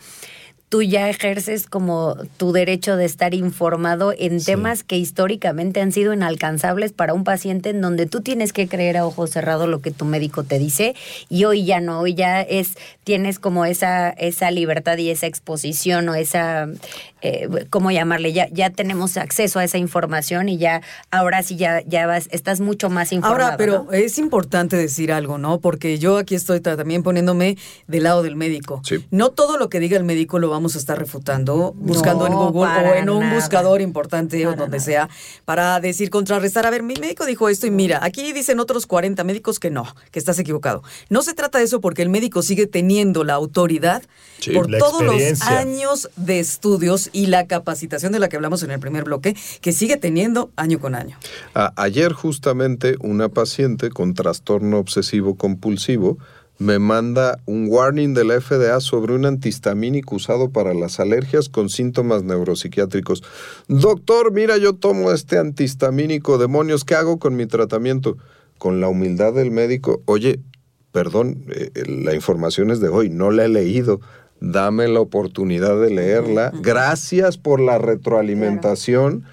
tú 0.69 0.81
ya 0.81 1.09
ejerces 1.09 1.65
como 1.67 2.17
tu 2.35 2.51
derecho 2.51 2.97
de 2.97 3.05
estar 3.05 3.33
informado 3.33 4.13
en 4.17 4.43
temas 4.43 4.83
que 4.83 4.97
históricamente 4.97 5.79
han 5.79 5.91
sido 5.93 6.13
inalcanzables 6.13 6.91
para 6.91 7.13
un 7.13 7.23
paciente 7.23 7.69
en 7.69 7.79
donde 7.79 8.05
tú 8.05 8.19
tienes 8.21 8.51
que 8.51 8.67
creer 8.67 8.97
a 8.97 9.05
ojo 9.05 9.27
cerrado 9.27 9.67
lo 9.67 9.79
que 9.79 9.91
tu 9.91 10.03
médico 10.05 10.43
te 10.43 10.59
dice 10.59 10.93
y 11.29 11.45
hoy 11.45 11.63
ya 11.65 11.79
no, 11.79 12.01
hoy 12.01 12.15
ya 12.15 12.41
es 12.41 12.73
tienes 13.05 13.39
como 13.39 13.65
esa 13.65 14.09
esa 14.09 14.51
libertad 14.51 14.97
y 14.97 15.09
esa 15.09 15.25
exposición 15.27 16.09
o 16.09 16.15
esa 16.15 16.67
eh, 17.21 17.47
cómo 17.69 17.89
llamarle 17.91 18.33
ya 18.33 18.47
ya 18.51 18.69
tenemos 18.69 19.15
acceso 19.17 19.59
a 19.59 19.63
esa 19.63 19.77
información 19.77 20.49
y 20.49 20.57
ya 20.57 20.81
ahora 21.11 21.43
sí 21.43 21.55
ya 21.55 21.81
ya 21.87 22.05
vas 22.07 22.27
estás 22.31 22.59
mucho 22.59 22.89
más 22.89 23.13
informado. 23.13 23.43
Ahora, 23.45 23.57
pero 23.57 23.85
¿no? 23.85 23.93
es 23.93 24.17
importante 24.17 24.75
decir 24.75 25.11
algo, 25.11 25.37
¿no? 25.37 25.59
Porque 25.59 25.97
yo 25.97 26.17
aquí 26.17 26.35
estoy 26.35 26.59
ta- 26.59 26.75
también 26.77 27.03
poniéndome 27.03 27.57
del 27.87 28.03
lado 28.03 28.21
del 28.21 28.35
médico. 28.35 28.81
Sí. 28.83 28.97
No 29.11 29.29
todo 29.31 29.57
lo 29.57 29.69
que 29.69 29.79
diga 29.79 29.97
el 29.97 30.03
médico 30.03 30.37
lo 30.39 30.49
vamos 30.57 30.75
a 30.75 30.79
estar 30.79 30.97
refutando, 30.97 31.73
buscando 31.77 32.25
en 32.27 32.33
Google 32.33 32.61
o 32.61 32.65
para 32.65 32.97
en 32.99 33.09
un 33.09 33.19
nada. 33.21 33.35
buscador 33.35 33.79
importante 33.81 34.45
o 34.45 34.49
Para 34.49 34.61
donde 34.63 34.77
nada. 34.77 34.85
sea, 34.85 35.09
para 35.45 35.79
decir, 35.79 36.09
contrarrestar, 36.09 36.65
a 36.65 36.69
ver, 36.71 36.83
mi 36.83 36.95
médico 36.95 37.25
dijo 37.25 37.47
esto 37.49 37.67
y 37.67 37.71
mira, 37.71 37.99
aquí 38.03 38.33
dicen 38.33 38.59
otros 38.59 38.85
40 38.87 39.23
médicos 39.23 39.59
que 39.59 39.69
no, 39.69 39.85
que 40.11 40.19
estás 40.19 40.39
equivocado. 40.39 40.83
No 41.09 41.21
se 41.21 41.33
trata 41.33 41.59
de 41.59 41.65
eso 41.65 41.79
porque 41.79 42.01
el 42.01 42.09
médico 42.09 42.41
sigue 42.41 42.67
teniendo 42.67 43.23
la 43.23 43.33
autoridad 43.33 44.01
Sí, 44.39 44.51
por 44.51 44.69
la 44.69 44.77
todos 44.77 45.01
los 45.03 45.41
años 45.43 46.09
de 46.15 46.39
estudios 46.39 47.09
y 47.13 47.25
la 47.27 47.47
capacitación 47.47 48.11
de 48.11 48.19
la 48.19 48.29
que 48.29 48.35
hablamos 48.35 48.61
en 48.63 48.69
el 48.71 48.79
primer 48.79 49.03
bloque, 49.03 49.35
que 49.61 49.71
sigue 49.71 49.97
teniendo 49.97 50.51
año 50.55 50.79
con 50.79 50.93
año. 50.95 51.17
A- 51.55 51.73
ayer 51.75 52.13
justamente 52.13 52.95
una 52.99 53.29
paciente 53.29 53.89
con 53.89 54.13
trastorno 54.13 54.77
obsesivo 54.77 55.35
compulsivo 55.35 56.17
me 56.59 56.79
manda 56.79 57.39
un 57.45 57.67
warning 57.69 58.13
de 58.13 58.25
la 58.25 58.41
FDA 58.41 58.79
sobre 58.79 59.13
un 59.13 59.25
antihistamínico 59.25 60.15
usado 60.15 60.49
para 60.49 60.73
las 60.73 60.99
alergias 60.99 61.49
con 61.49 61.69
síntomas 61.69 62.23
neuropsiquiátricos. 62.23 63.23
Doctor, 63.67 64.31
mira, 64.31 64.57
yo 64.57 64.73
tomo 64.73 65.11
este 65.11 65.37
antihistamínico, 65.37 66.37
demonios, 66.37 66.83
¿qué 66.83 66.95
hago 66.95 67.19
con 67.19 67.35
mi 67.35 67.45
tratamiento? 67.45 68.17
Con 68.57 68.81
la 68.81 68.87
humildad 68.87 69.33
del 69.33 69.51
médico, 69.51 70.01
oye, 70.05 70.39
perdón, 70.91 71.45
eh, 71.49 71.69
la 71.85 72.15
información 72.15 72.71
es 72.71 72.79
de 72.79 72.89
hoy, 72.89 73.09
no 73.09 73.29
la 73.29 73.45
he 73.45 73.49
leído. 73.49 73.99
Dame 74.39 74.87
la 74.87 74.99
oportunidad 74.99 75.79
de 75.81 75.89
leerla. 75.89 76.51
Gracias 76.61 77.37
por 77.39 77.59
la 77.59 77.79
retroalimentación. 77.79 79.25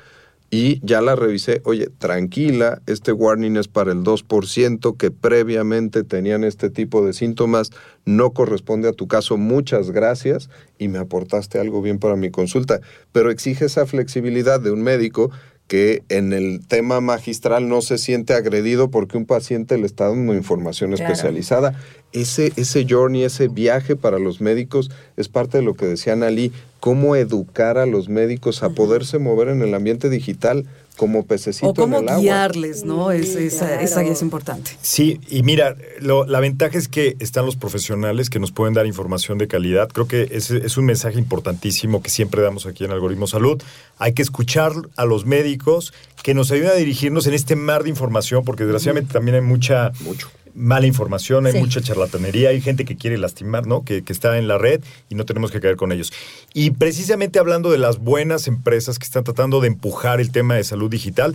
Y 0.50 0.80
ya 0.86 1.00
la 1.00 1.16
revisé. 1.16 1.62
Oye, 1.64 1.88
tranquila, 1.98 2.80
este 2.86 3.12
warning 3.12 3.56
es 3.56 3.66
para 3.66 3.92
el 3.92 4.04
2% 4.04 4.96
que 4.96 5.10
previamente 5.10 6.04
tenían 6.04 6.44
este 6.44 6.70
tipo 6.70 7.04
de 7.04 7.12
síntomas. 7.12 7.70
No 8.04 8.30
corresponde 8.30 8.88
a 8.88 8.92
tu 8.92 9.08
caso. 9.08 9.36
Muchas 9.36 9.90
gracias 9.90 10.50
y 10.78 10.88
me 10.88 10.98
aportaste 10.98 11.58
algo 11.58 11.82
bien 11.82 11.98
para 11.98 12.14
mi 12.14 12.30
consulta. 12.30 12.80
Pero 13.10 13.30
exige 13.30 13.64
esa 13.64 13.86
flexibilidad 13.86 14.60
de 14.60 14.70
un 14.70 14.82
médico 14.82 15.30
que 15.66 16.02
en 16.10 16.32
el 16.32 16.60
tema 16.66 17.00
magistral 17.00 17.68
no 17.68 17.80
se 17.80 17.96
siente 17.98 18.34
agredido 18.34 18.90
porque 18.90 19.16
un 19.16 19.24
paciente 19.24 19.78
le 19.78 19.86
está 19.86 20.08
dando 20.08 20.34
información 20.34 20.92
Claro. 20.92 21.04
especializada. 21.12 21.80
Ese, 22.12 22.52
ese 22.56 22.86
journey, 22.88 23.24
ese 23.24 23.48
viaje 23.48 23.96
para 23.96 24.18
los 24.18 24.40
médicos 24.40 24.90
es 25.16 25.28
parte 25.28 25.58
de 25.58 25.64
lo 25.64 25.74
que 25.74 25.86
decía 25.86 26.12
Ali, 26.12 26.52
cómo 26.80 27.16
educar 27.16 27.78
a 27.78 27.86
los 27.86 28.08
médicos 28.08 28.62
a 28.62 28.70
poderse 28.70 29.18
mover 29.18 29.48
en 29.48 29.62
el 29.62 29.74
ambiente 29.74 30.10
digital 30.10 30.66
como 30.96 31.26
pececito 31.26 31.66
O 31.68 31.74
cómo 31.74 31.96
en 31.98 32.04
el 32.04 32.08
agua. 32.10 32.20
guiarles, 32.22 32.84
¿no? 32.84 33.10
Es, 33.10 33.34
esa, 33.34 33.66
claro. 33.66 33.82
esa 33.82 34.00
guía 34.02 34.12
es 34.12 34.22
importante. 34.22 34.70
Sí, 34.80 35.20
y 35.28 35.42
mira, 35.42 35.76
lo- 36.00 36.24
la 36.24 36.38
ventaja 36.40 36.78
es 36.78 36.86
que 36.88 37.16
están 37.18 37.46
los 37.46 37.56
profesionales 37.56 38.30
que 38.30 38.38
nos 38.38 38.52
pueden 38.52 38.74
dar 38.74 38.86
información 38.86 39.38
de 39.38 39.48
calidad. 39.48 39.88
Creo 39.88 40.06
que 40.06 40.28
ese 40.30 40.58
es 40.64 40.76
un 40.76 40.84
mensaje 40.84 41.18
importantísimo 41.18 42.02
que 42.02 42.10
siempre 42.10 42.42
damos 42.42 42.66
aquí 42.66 42.84
en 42.84 42.92
Algoritmo 42.92 43.26
Salud. 43.26 43.60
Hay 43.98 44.12
que 44.14 44.22
escuchar 44.22 44.72
a 44.96 45.04
los 45.04 45.26
médicos 45.26 45.92
que 46.22 46.32
nos 46.34 46.50
ayuden 46.52 46.70
a 46.70 46.74
dirigirnos 46.74 47.26
en 47.26 47.34
este 47.34 47.56
mar 47.56 47.82
de 47.82 47.90
información, 47.90 48.44
porque 48.44 48.62
desgraciadamente 48.64 49.12
también 49.12 49.34
hay 49.36 49.40
mucha 49.42 49.90
Mucho. 50.00 50.30
Mala 50.54 50.86
información, 50.86 51.46
hay 51.46 51.52
Sí. 51.52 51.58
mucha 51.58 51.80
charlatanería, 51.80 52.50
hay 52.50 52.60
gente 52.60 52.84
que 52.84 52.96
quiere 52.96 53.18
lastimar, 53.18 53.66
¿no? 53.66 53.84
Que, 53.84 54.02
que 54.02 54.12
está 54.12 54.38
en 54.38 54.46
la 54.48 54.56
red 54.58 54.80
y 55.08 55.14
no 55.14 55.24
tenemos 55.24 55.50
que 55.50 55.60
caer 55.60 55.76
con 55.76 55.90
ellos. 55.92 56.12
Y 56.52 56.70
precisamente 56.70 57.38
hablando 57.38 57.70
de 57.70 57.78
las 57.78 57.98
buenas 57.98 58.46
empresas 58.48 58.98
que 58.98 59.04
están 59.04 59.24
tratando 59.24 59.60
de 59.60 59.68
empujar 59.68 60.20
el 60.20 60.30
tema 60.30 60.54
de 60.54 60.64
salud 60.64 60.90
digital, 60.90 61.34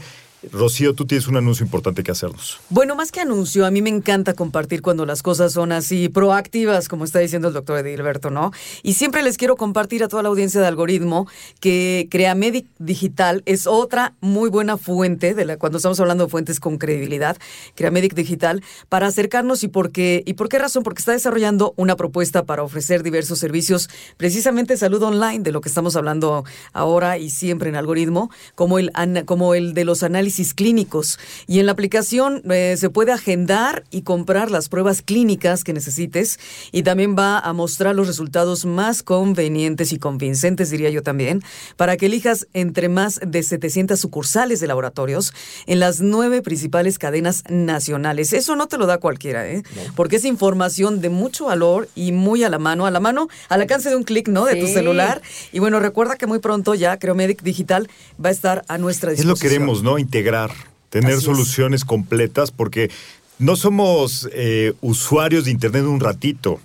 Rocío, 0.51 0.93
tú 0.93 1.05
tienes 1.05 1.27
un 1.27 1.35
anuncio 1.35 1.65
importante 1.65 2.01
que 2.01 2.11
hacernos. 2.11 2.59
Bueno, 2.69 2.95
más 2.95 3.11
que 3.11 3.19
anuncio, 3.19 3.65
a 3.65 3.71
mí 3.71 3.81
me 3.81 3.89
encanta 3.89 4.33
compartir 4.33 4.81
cuando 4.81 5.05
las 5.05 5.21
cosas 5.21 5.51
son 5.51 5.73
así 5.73 6.07
proactivas, 6.07 6.87
como 6.87 7.03
está 7.03 7.19
diciendo 7.19 7.49
el 7.49 7.53
doctor 7.53 7.79
Edilberto, 7.79 8.29
¿no? 8.29 8.51
Y 8.81 8.93
siempre 8.93 9.21
les 9.21 9.37
quiero 9.37 9.57
compartir 9.57 10.01
a 10.01 10.07
toda 10.07 10.23
la 10.23 10.29
audiencia 10.29 10.61
de 10.61 10.67
algoritmo 10.67 11.27
que 11.59 12.07
Creamedic 12.09 12.67
Digital 12.77 13.43
es 13.45 13.67
otra 13.67 14.13
muy 14.21 14.49
buena 14.49 14.77
fuente, 14.77 15.33
de 15.33 15.43
la, 15.43 15.57
cuando 15.57 15.77
estamos 15.77 15.99
hablando 15.99 16.23
de 16.25 16.29
fuentes 16.29 16.61
con 16.61 16.77
credibilidad, 16.77 17.37
Creamedic 17.75 18.13
Digital, 18.13 18.63
para 18.87 19.07
acercarnos 19.07 19.63
y 19.63 19.67
por 19.67 19.91
qué, 19.91 20.23
y 20.25 20.35
por 20.35 20.47
qué 20.47 20.57
razón, 20.57 20.83
porque 20.83 20.99
está 20.99 21.11
desarrollando 21.11 21.73
una 21.75 21.97
propuesta 21.97 22.45
para 22.45 22.63
ofrecer 22.63 23.03
diversos 23.03 23.39
servicios, 23.39 23.89
precisamente 24.15 24.77
salud 24.77 25.03
online, 25.03 25.39
de 25.39 25.51
lo 25.51 25.59
que 25.59 25.67
estamos 25.67 25.97
hablando 25.97 26.45
ahora 26.71 27.17
y 27.17 27.29
siempre 27.29 27.67
en 27.67 27.75
algoritmo, 27.75 28.31
como 28.55 28.79
el, 28.79 28.91
como 29.25 29.53
el 29.53 29.73
de 29.73 29.83
los 29.83 30.01
análisis 30.01 30.28
clínicos. 30.55 31.19
Y 31.47 31.59
en 31.59 31.65
la 31.65 31.71
aplicación 31.73 32.41
eh, 32.49 32.75
se 32.77 32.89
puede 32.89 33.11
agendar 33.11 33.83
y 33.91 34.01
comprar 34.03 34.51
las 34.51 34.69
pruebas 34.69 35.01
clínicas 35.01 35.63
que 35.63 35.73
necesites 35.73 36.39
y 36.71 36.83
también 36.83 37.15
va 37.17 37.39
a 37.39 37.53
mostrar 37.53 37.95
los 37.95 38.07
resultados 38.07 38.65
más 38.65 39.03
convenientes 39.03 39.91
y 39.93 39.99
convincentes, 39.99 40.69
diría 40.69 40.89
yo 40.89 41.03
también, 41.03 41.41
para 41.77 41.97
que 41.97 42.05
elijas 42.07 42.47
entre 42.53 42.89
más 42.89 43.19
de 43.25 43.43
700 43.43 43.99
sucursales 43.99 44.59
de 44.59 44.67
laboratorios 44.67 45.33
en 45.67 45.79
las 45.79 46.01
nueve 46.01 46.41
principales 46.41 46.97
cadenas 46.99 47.43
nacionales. 47.49 48.33
Eso 48.33 48.55
no 48.55 48.67
te 48.67 48.77
lo 48.77 48.85
da 48.85 48.97
cualquiera, 48.97 49.47
¿eh? 49.49 49.63
Porque 49.95 50.17
es 50.17 50.25
información 50.25 51.01
de 51.01 51.09
mucho 51.09 51.45
valor 51.45 51.87
y 51.95 52.11
muy 52.11 52.43
a 52.43 52.49
la 52.49 52.59
mano, 52.59 52.85
a 52.85 52.91
la 52.91 52.99
mano, 52.99 53.27
al 53.49 53.61
alcance 53.61 53.89
de 53.89 53.95
un 53.95 54.03
clic, 54.03 54.27
¿no? 54.27 54.45
De 54.45 54.55
tu 54.55 54.67
celular. 54.67 55.21
Y 55.51 55.59
bueno, 55.59 55.79
recuerda 55.79 56.15
que 56.17 56.27
muy 56.27 56.39
pronto 56.39 56.75
ya 56.75 56.97
Creomedic 56.97 57.41
Digital 57.41 57.89
va 58.23 58.29
a 58.29 58.31
estar 58.31 58.63
a 58.67 58.77
nuestra 58.77 59.11
Es 59.11 59.17
disposición. 59.17 59.29
lo 59.29 59.35
que 59.35 59.47
queremos, 59.55 59.83
¿no? 59.83 59.97
Integrar, 60.19 60.51
tener 60.89 61.11
Así 61.11 61.19
es. 61.19 61.23
soluciones 61.23 61.85
completas, 61.85 62.51
porque 62.51 62.89
no 63.37 63.55
somos 63.55 64.29
eh, 64.33 64.73
usuarios 64.81 65.45
de 65.45 65.51
Internet 65.51 65.83
un 65.85 65.99
ratito, 65.99 66.59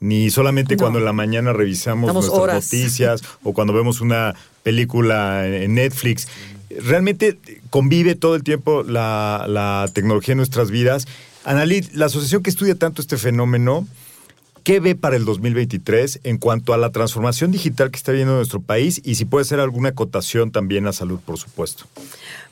ni 0.00 0.30
solamente 0.30 0.74
No. 0.76 0.80
cuando 0.80 0.98
en 0.98 1.04
la 1.04 1.12
mañana 1.12 1.52
revisamos 1.52 2.06
Damos 2.08 2.24
nuestras 2.26 2.42
horas. 2.42 2.64
noticias 2.64 3.22
o 3.42 3.52
cuando 3.52 3.72
vemos 3.72 4.00
una 4.00 4.34
película 4.62 5.46
en 5.46 5.74
Netflix. 5.74 6.28
Realmente 6.70 7.38
convive 7.70 8.14
todo 8.14 8.34
el 8.36 8.42
tiempo 8.42 8.82
la, 8.82 9.44
la 9.48 9.88
tecnología 9.92 10.32
en 10.32 10.38
nuestras 10.38 10.70
vidas. 10.70 11.06
Analí, 11.44 11.82
la 11.92 12.06
asociación 12.06 12.42
que 12.42 12.50
estudia 12.50 12.74
tanto 12.74 13.02
este 13.02 13.16
fenómeno, 13.16 13.86
¿Qué 14.64 14.80
ve 14.80 14.94
para 14.94 15.16
el 15.16 15.26
2023 15.26 16.20
en 16.24 16.38
cuanto 16.38 16.72
a 16.72 16.78
la 16.78 16.88
transformación 16.90 17.50
digital 17.50 17.90
que 17.90 17.98
está 17.98 18.12
viendo 18.12 18.34
nuestro 18.34 18.62
país 18.62 18.98
y 19.04 19.16
si 19.16 19.26
puede 19.26 19.42
hacer 19.42 19.60
alguna 19.60 19.90
acotación 19.90 20.52
también 20.52 20.86
a 20.86 20.94
salud, 20.94 21.20
por 21.20 21.36
supuesto? 21.36 21.84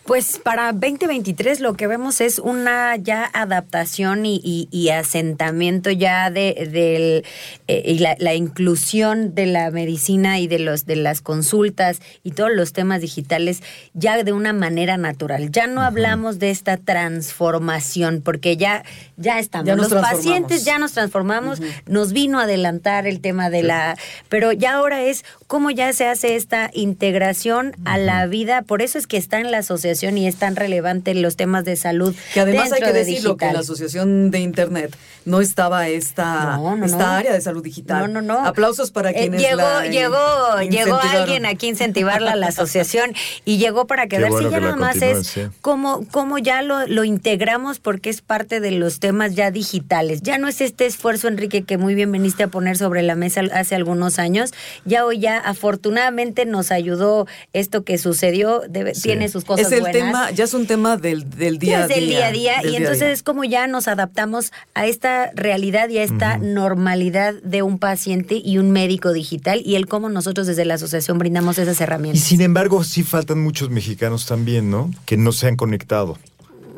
Pues 0.04 0.38
para 0.42 0.72
2023 0.72 1.60
lo 1.60 1.74
que 1.74 1.86
vemos 1.86 2.20
es 2.20 2.40
una 2.40 2.96
ya 2.96 3.30
adaptación 3.32 4.26
y, 4.26 4.40
y- 4.42 4.68
y 4.72 4.88
asentamiento 4.88 5.90
ya 5.92 6.28
de 6.28 6.68
del, 6.72 7.24
eh, 7.68 7.82
y 7.86 7.98
la, 8.00 8.16
la 8.18 8.34
inclusión 8.34 9.34
de 9.36 9.46
la 9.46 9.70
medicina 9.70 10.40
y 10.40 10.48
de 10.48 10.58
los 10.58 10.86
de 10.86 10.96
las 10.96 11.20
consultas 11.20 12.00
y 12.24 12.32
todos 12.32 12.50
los 12.52 12.72
temas 12.72 13.00
digitales 13.00 13.62
ya 13.94 14.22
de 14.24 14.32
una 14.32 14.52
manera 14.52 14.96
natural. 14.96 15.50
Ya 15.52 15.68
no 15.68 15.82
hablamos 15.82 16.40
de 16.40 16.50
esta 16.50 16.76
transformación 16.78 18.22
porque 18.24 18.56
ya 18.56 18.82
ya 19.16 19.38
estamos. 19.38 19.68
Ya 19.68 19.76
los 19.76 19.88
pacientes 20.16 20.64
ya 20.64 20.78
nos 20.78 20.92
transformamos, 20.92 21.60
nos 21.86 22.12
vino 22.12 22.40
a 22.40 22.42
adelantar 22.42 23.06
el 23.06 23.20
tema 23.20 23.50
de 23.50 23.62
la, 23.62 23.96
pero 24.28 24.50
ya 24.50 24.74
ahora 24.74 25.02
es 25.04 25.24
cómo 25.46 25.70
ya 25.70 25.92
se 25.92 26.06
hace 26.08 26.34
esta 26.34 26.70
integración 26.72 27.72
a 27.84 27.98
la 27.98 28.26
vida, 28.26 28.62
por 28.62 28.82
eso 28.82 28.98
es 28.98 29.06
que 29.06 29.16
está 29.16 29.38
en 29.38 29.50
la 29.52 29.62
asociación 29.92 30.18
y 30.18 30.26
es 30.26 30.36
tan 30.36 30.56
relevante 30.56 31.14
los 31.14 31.36
temas 31.36 31.64
de 31.64 31.76
salud. 31.76 32.14
Que 32.34 32.40
además 32.40 32.72
hay 32.72 32.80
que 32.80 32.86
de 32.92 32.92
decirlo 33.04 33.36
que 33.36 33.46
en 33.46 33.54
la. 33.54 33.60
Asociación 33.60 34.30
de 34.32 34.40
Internet 34.40 34.96
no 35.24 35.40
estaba 35.40 35.86
esta, 35.88 36.56
No, 36.56 36.74
no, 36.76 36.84
esta 36.84 36.98
no. 36.98 37.04
área 37.12 37.32
de 37.32 37.40
salud 37.40 37.62
digital. 37.62 38.00
No, 38.12 38.20
no, 38.20 38.22
no. 38.40 38.44
Aplausos 38.46 38.90
para 38.90 39.10
Eh, 39.10 39.14
quienes 39.14 39.40
llegó, 39.40 39.56
la, 39.58 39.86
eh, 39.86 39.90
llegó, 39.90 40.60
llegó 40.68 40.96
alguien 41.00 41.46
aquí 41.46 41.66
a 41.66 41.70
incentivarla 41.70 42.32
a 42.32 42.36
la 42.36 42.48
asociación 42.48 43.14
y 43.44 43.58
llegó 43.58 43.86
para 43.86 44.08
quedarse. 44.08 44.30
bueno 44.32 44.50
ya 44.50 44.56
que 44.58 44.62
nada 44.64 44.76
más 44.76 44.96
es 45.00 45.26
sí. 45.28 45.42
cómo, 45.60 46.04
cómo 46.10 46.38
ya 46.38 46.62
lo, 46.62 46.86
lo 46.88 47.04
integramos 47.04 47.78
porque 47.78 48.10
es 48.10 48.20
parte 48.20 48.58
de 48.60 48.72
los 48.72 48.98
temas 48.98 49.34
ya 49.36 49.50
digitales. 49.52 50.22
Ya 50.22 50.38
no 50.38 50.48
es 50.48 50.60
este 50.60 50.86
esfuerzo, 50.86 51.28
Enrique, 51.28 51.62
que 51.62 51.78
muy 51.78 51.94
bien 51.94 52.10
viniste 52.10 52.42
a 52.42 52.48
poner 52.48 52.76
sobre 52.76 53.02
la 53.02 53.14
mesa 53.14 53.42
hace 53.52 53.74
algunos 53.76 54.18
años. 54.18 54.52
Ya 54.84 55.04
hoy 55.06 55.20
ya 55.20 55.38
afortunadamente 55.38 56.44
nos 56.46 56.70
ayudó 56.70 57.26
esto 57.52 57.84
que 57.84 57.96
sucedió. 57.98 58.62
Debe- 58.68 58.92
Tiene 59.00 59.28
sus 59.28 59.44
cosas 59.44 59.66
es 59.66 59.72
el 59.72 59.81
buenas. 59.82 60.06
tema, 60.06 60.30
ya 60.32 60.44
es 60.44 60.54
un 60.54 60.66
tema 60.66 60.96
del, 60.96 61.28
del 61.30 61.58
día 61.58 61.70
Ya 61.70 61.78
a 61.80 61.82
es 61.86 61.88
del 61.94 62.06
día. 62.06 62.18
día 62.18 62.26
a 62.28 62.32
día 62.32 62.62
y 62.64 62.68
día 62.68 62.78
entonces 62.78 63.00
día. 63.00 63.10
es 63.12 63.22
como 63.22 63.44
ya 63.44 63.66
nos 63.66 63.86
adaptamos 63.88 64.52
a 64.74 64.86
esta 64.86 65.30
realidad 65.34 65.88
y 65.90 65.98
a 65.98 66.02
esta 66.02 66.38
normalidad 66.38 67.34
de 67.42 67.62
un 67.62 67.78
paciente 67.78 68.40
y 68.42 68.58
un 68.58 68.70
médico 68.70 69.12
digital 69.12 69.62
y 69.64 69.74
el 69.76 69.86
cómo 69.86 70.08
nosotros 70.08 70.46
desde 70.46 70.64
la 70.64 70.74
asociación 70.74 71.18
brindamos 71.18 71.58
esas 71.58 71.78
Y 71.80 71.82
herramientas. 71.82 72.22
sin 72.22 72.40
embargo, 72.40 72.82
sí 72.84 73.02
faltan 73.02 73.42
muchos 73.42 73.70
mexicanos 73.70 74.26
también, 74.26 74.70
¿no? 74.70 74.90
Que 75.06 75.16
no 75.16 75.32
se 75.32 75.48
han 75.48 75.56
conectado. 75.56 76.18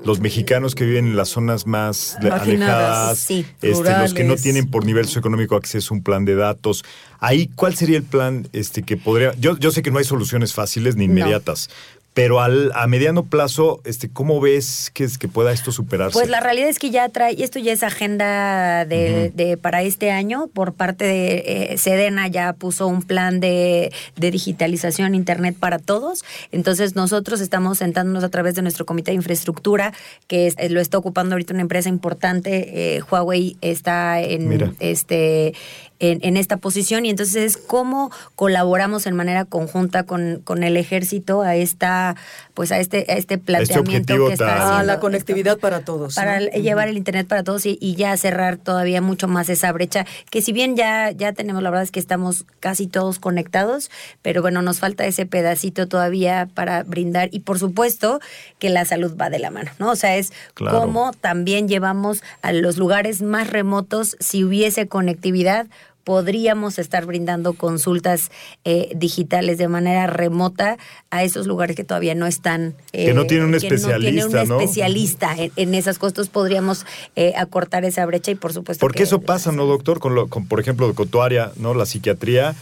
Los 0.05 0.21
mexicanos 0.21 0.75
que 0.75 0.85
viven 0.85 1.07
en 1.07 1.17
las 1.17 1.31
zonas 1.31 1.67
más 1.67 2.17
alejadas, 2.31 3.19
sí. 3.19 3.47
este, 3.63 3.99
los 3.99 4.13
que 4.13 4.23
no 4.25 4.37
tienen 4.37 4.69
por 4.71 4.85
nivel 4.85 5.07
socioeconómico 5.07 5.57
acceso 5.57 5.95
a 5.95 5.97
un 5.97 6.03
plan 6.03 6.27
de 6.27 6.35
datos. 6.35 6.85
Ahí, 7.21 7.49
¿cuál 7.55 7.75
sería 7.75 7.97
el 7.97 8.03
plan 8.03 8.47
este, 8.53 8.83
que 8.83 8.99
podría...? 8.99 9.33
Yo, 9.39 9.57
yo 9.59 9.71
sé 9.71 9.81
que 9.81 9.91
no 9.91 9.99
hay 9.99 10.05
soluciones 10.05 10.53
fáciles 10.53 10.97
ni 10.97 11.09
No. 11.09 11.71
Pero 12.15 12.41
al, 12.41 12.71
a 12.77 12.87
mediano 12.87 13.25
plazo, 13.25 13.81
este, 13.85 14.09
¿cómo 14.09 14.41
ves 14.41 14.93
que, 14.95 15.09
que 15.19 15.27
pueda 15.27 15.51
esto 15.51 15.73
superarse? 15.73 16.13
Pues 16.13 16.29
la 16.29 16.39
realidad 16.39 16.69
es 16.69 16.79
que 16.79 16.91
ya 16.91 17.09
trae, 17.09 17.35
esto 17.43 17.59
ya 17.59 17.73
es 17.73 17.83
agenda 17.83 18.85
de, 18.85 19.33
de 19.35 19.57
para 19.57 19.83
este 19.83 20.13
año, 20.13 20.47
por 20.55 20.75
parte 20.75 21.05
de 21.05 21.43
eh, 21.73 21.77
Sedena 21.79 22.29
ya 22.29 22.53
puso 22.53 22.87
un 22.87 23.03
plan 23.03 23.41
de, 23.41 23.93
de 24.15 24.31
digitalización 24.31 25.17
Internet 25.17 25.57
para 25.59 25.81
todos. 25.81 26.23
Entonces 26.53 26.95
nosotros 26.95 27.41
estamos 27.41 27.79
sentándonos 27.79 28.23
a 28.23 28.29
través 28.29 28.55
de 28.55 28.63
nuestro 28.63 28.87
comité 28.87 29.11
de 29.11 29.17
infraestructura, 29.17 29.93
que 30.29 30.47
es- 30.47 30.55
eh, 30.59 30.69
lo 30.71 30.81
está 30.81 30.99
ocupando 30.99 31.35
ahorita 31.35 31.53
una 31.53 31.63
empresa 31.63 31.89
importante. 31.89 32.97
eh, 32.97 33.03
Huawei 33.11 33.57
está 33.61 34.21
en 34.21 34.49
Mira. 34.49 34.73
este 34.79 35.55
en, 36.01 36.19
en 36.23 36.37
esta 36.37 36.57
posición 36.57 37.07
y 37.07 37.11
entonces 37.11 37.37
es 37.37 37.57
cómo 37.57 38.11
colaboramos 38.35 39.07
en 39.07 39.15
manera 39.15 39.45
conjunta 39.45 40.03
con, 40.03 40.41
con 40.45 40.65
el 40.65 40.77
ejército 40.77 41.43
a 41.43 41.55
esta 41.57 42.17
pues 42.53 42.73
a 42.73 42.79
este 42.81 43.07
a 43.09 43.15
este 43.17 43.39
planteamiento 43.39 43.91
objetivo 44.15 44.27
que 44.29 44.33
está 44.35 44.47
tan- 44.47 44.55
Ah, 44.59 44.65
haciendo 44.73 44.87
la 44.93 45.01
conectividad 45.01 45.59
para 45.59 45.81
todos. 45.81 46.15
para 46.17 46.41
llevar 46.41 46.89
el 46.89 46.97
internet 46.97 47.27
para 47.29 47.43
todos 47.45 47.65
y, 47.67 47.79
y 47.81 47.95
ya 47.95 48.17
cerrar 48.17 48.57
todavía 48.57 49.01
mucho 49.01 49.29
más 49.29 49.49
esa 49.49 49.71
brecha 49.73 50.05
que 50.31 50.43
si 50.43 50.53
bien 50.53 50.77
ya 50.77 51.11
ya 51.13 51.33
tenemos 51.33 51.63
la 51.63 51.71
verdad 51.71 51.85
es 51.85 51.91
que 51.91 52.01
estamos 52.01 52.45
casi 52.61 52.87
todos 52.87 53.19
conectados 53.19 53.91
pero 54.23 54.43
bueno 54.43 54.63
nos 54.63 54.81
falta 54.81 55.07
ese 55.07 55.27
pedacito 55.27 55.87
todavía 55.89 56.49
para 56.55 56.83
brindar 56.83 57.29
y 57.33 57.41
por 57.41 57.59
supuesto 57.59 58.21
que 58.59 58.69
la 58.69 58.85
salud 58.85 59.17
va 59.21 59.31
de 59.31 59.39
la 59.39 59.51
mano 59.51 59.71
no 59.79 59.91
o 59.91 59.97
sea 59.97 60.17
es 60.17 60.33
Claro. 60.55 60.81
cómo 60.81 61.13
también 61.13 61.69
llevamos 61.69 62.23
a 62.43 62.53
los 62.53 62.77
lugares 62.77 63.23
más 63.23 63.49
remotos 63.51 64.17
si 64.21 64.45
hubiese 64.45 64.87
conectividad 64.89 65.67
podríamos 66.05 66.79
estar 66.79 67.07
brindando 67.07 67.55
consultas 67.55 68.31
eh, 68.65 68.91
digitales 68.95 69.59
de 69.59 69.69
manera 69.69 70.07
remota 70.07 70.77
a 71.11 71.25
esos 71.25 71.47
lugares 71.47 71.75
que 71.77 71.85
todavía 71.85 72.15
no 72.15 72.27
están 72.27 72.75
eh, 72.93 73.07
Que 73.07 73.15
no 73.15 73.27
tienen 73.27 73.47
un 73.47 73.59
que 73.59 73.71
no 73.71 73.89
tienen 73.89 74.19
especialista, 74.19 74.43
un 74.43 74.49
¿no? 74.49 74.61
especialista 74.61 75.35
en, 75.37 75.53
en 75.57 75.75
esas 75.75 75.99
costos 75.99 76.29
podríamos 76.29 76.87
eh, 77.17 77.33
acortar 77.37 77.85
esa 77.85 78.05
brecha 78.07 78.31
y 78.31 78.35
por 78.35 78.53
supuesto 78.53 78.81
Porque 78.81 78.99
que- 78.99 79.03
eso 79.05 79.21
pasa, 79.21 79.51
¿no, 79.53 79.67
doctor? 79.67 79.99
Con, 79.99 80.15
lo, 80.15 80.29
con 80.29 80.47
por 80.47 80.61
ejemplo, 80.61 80.95
con 80.95 81.09
tu 81.09 81.23
área, 81.23 81.53
¿no? 81.57 81.75
La 81.75 81.87
psiquiatría. 81.87 82.55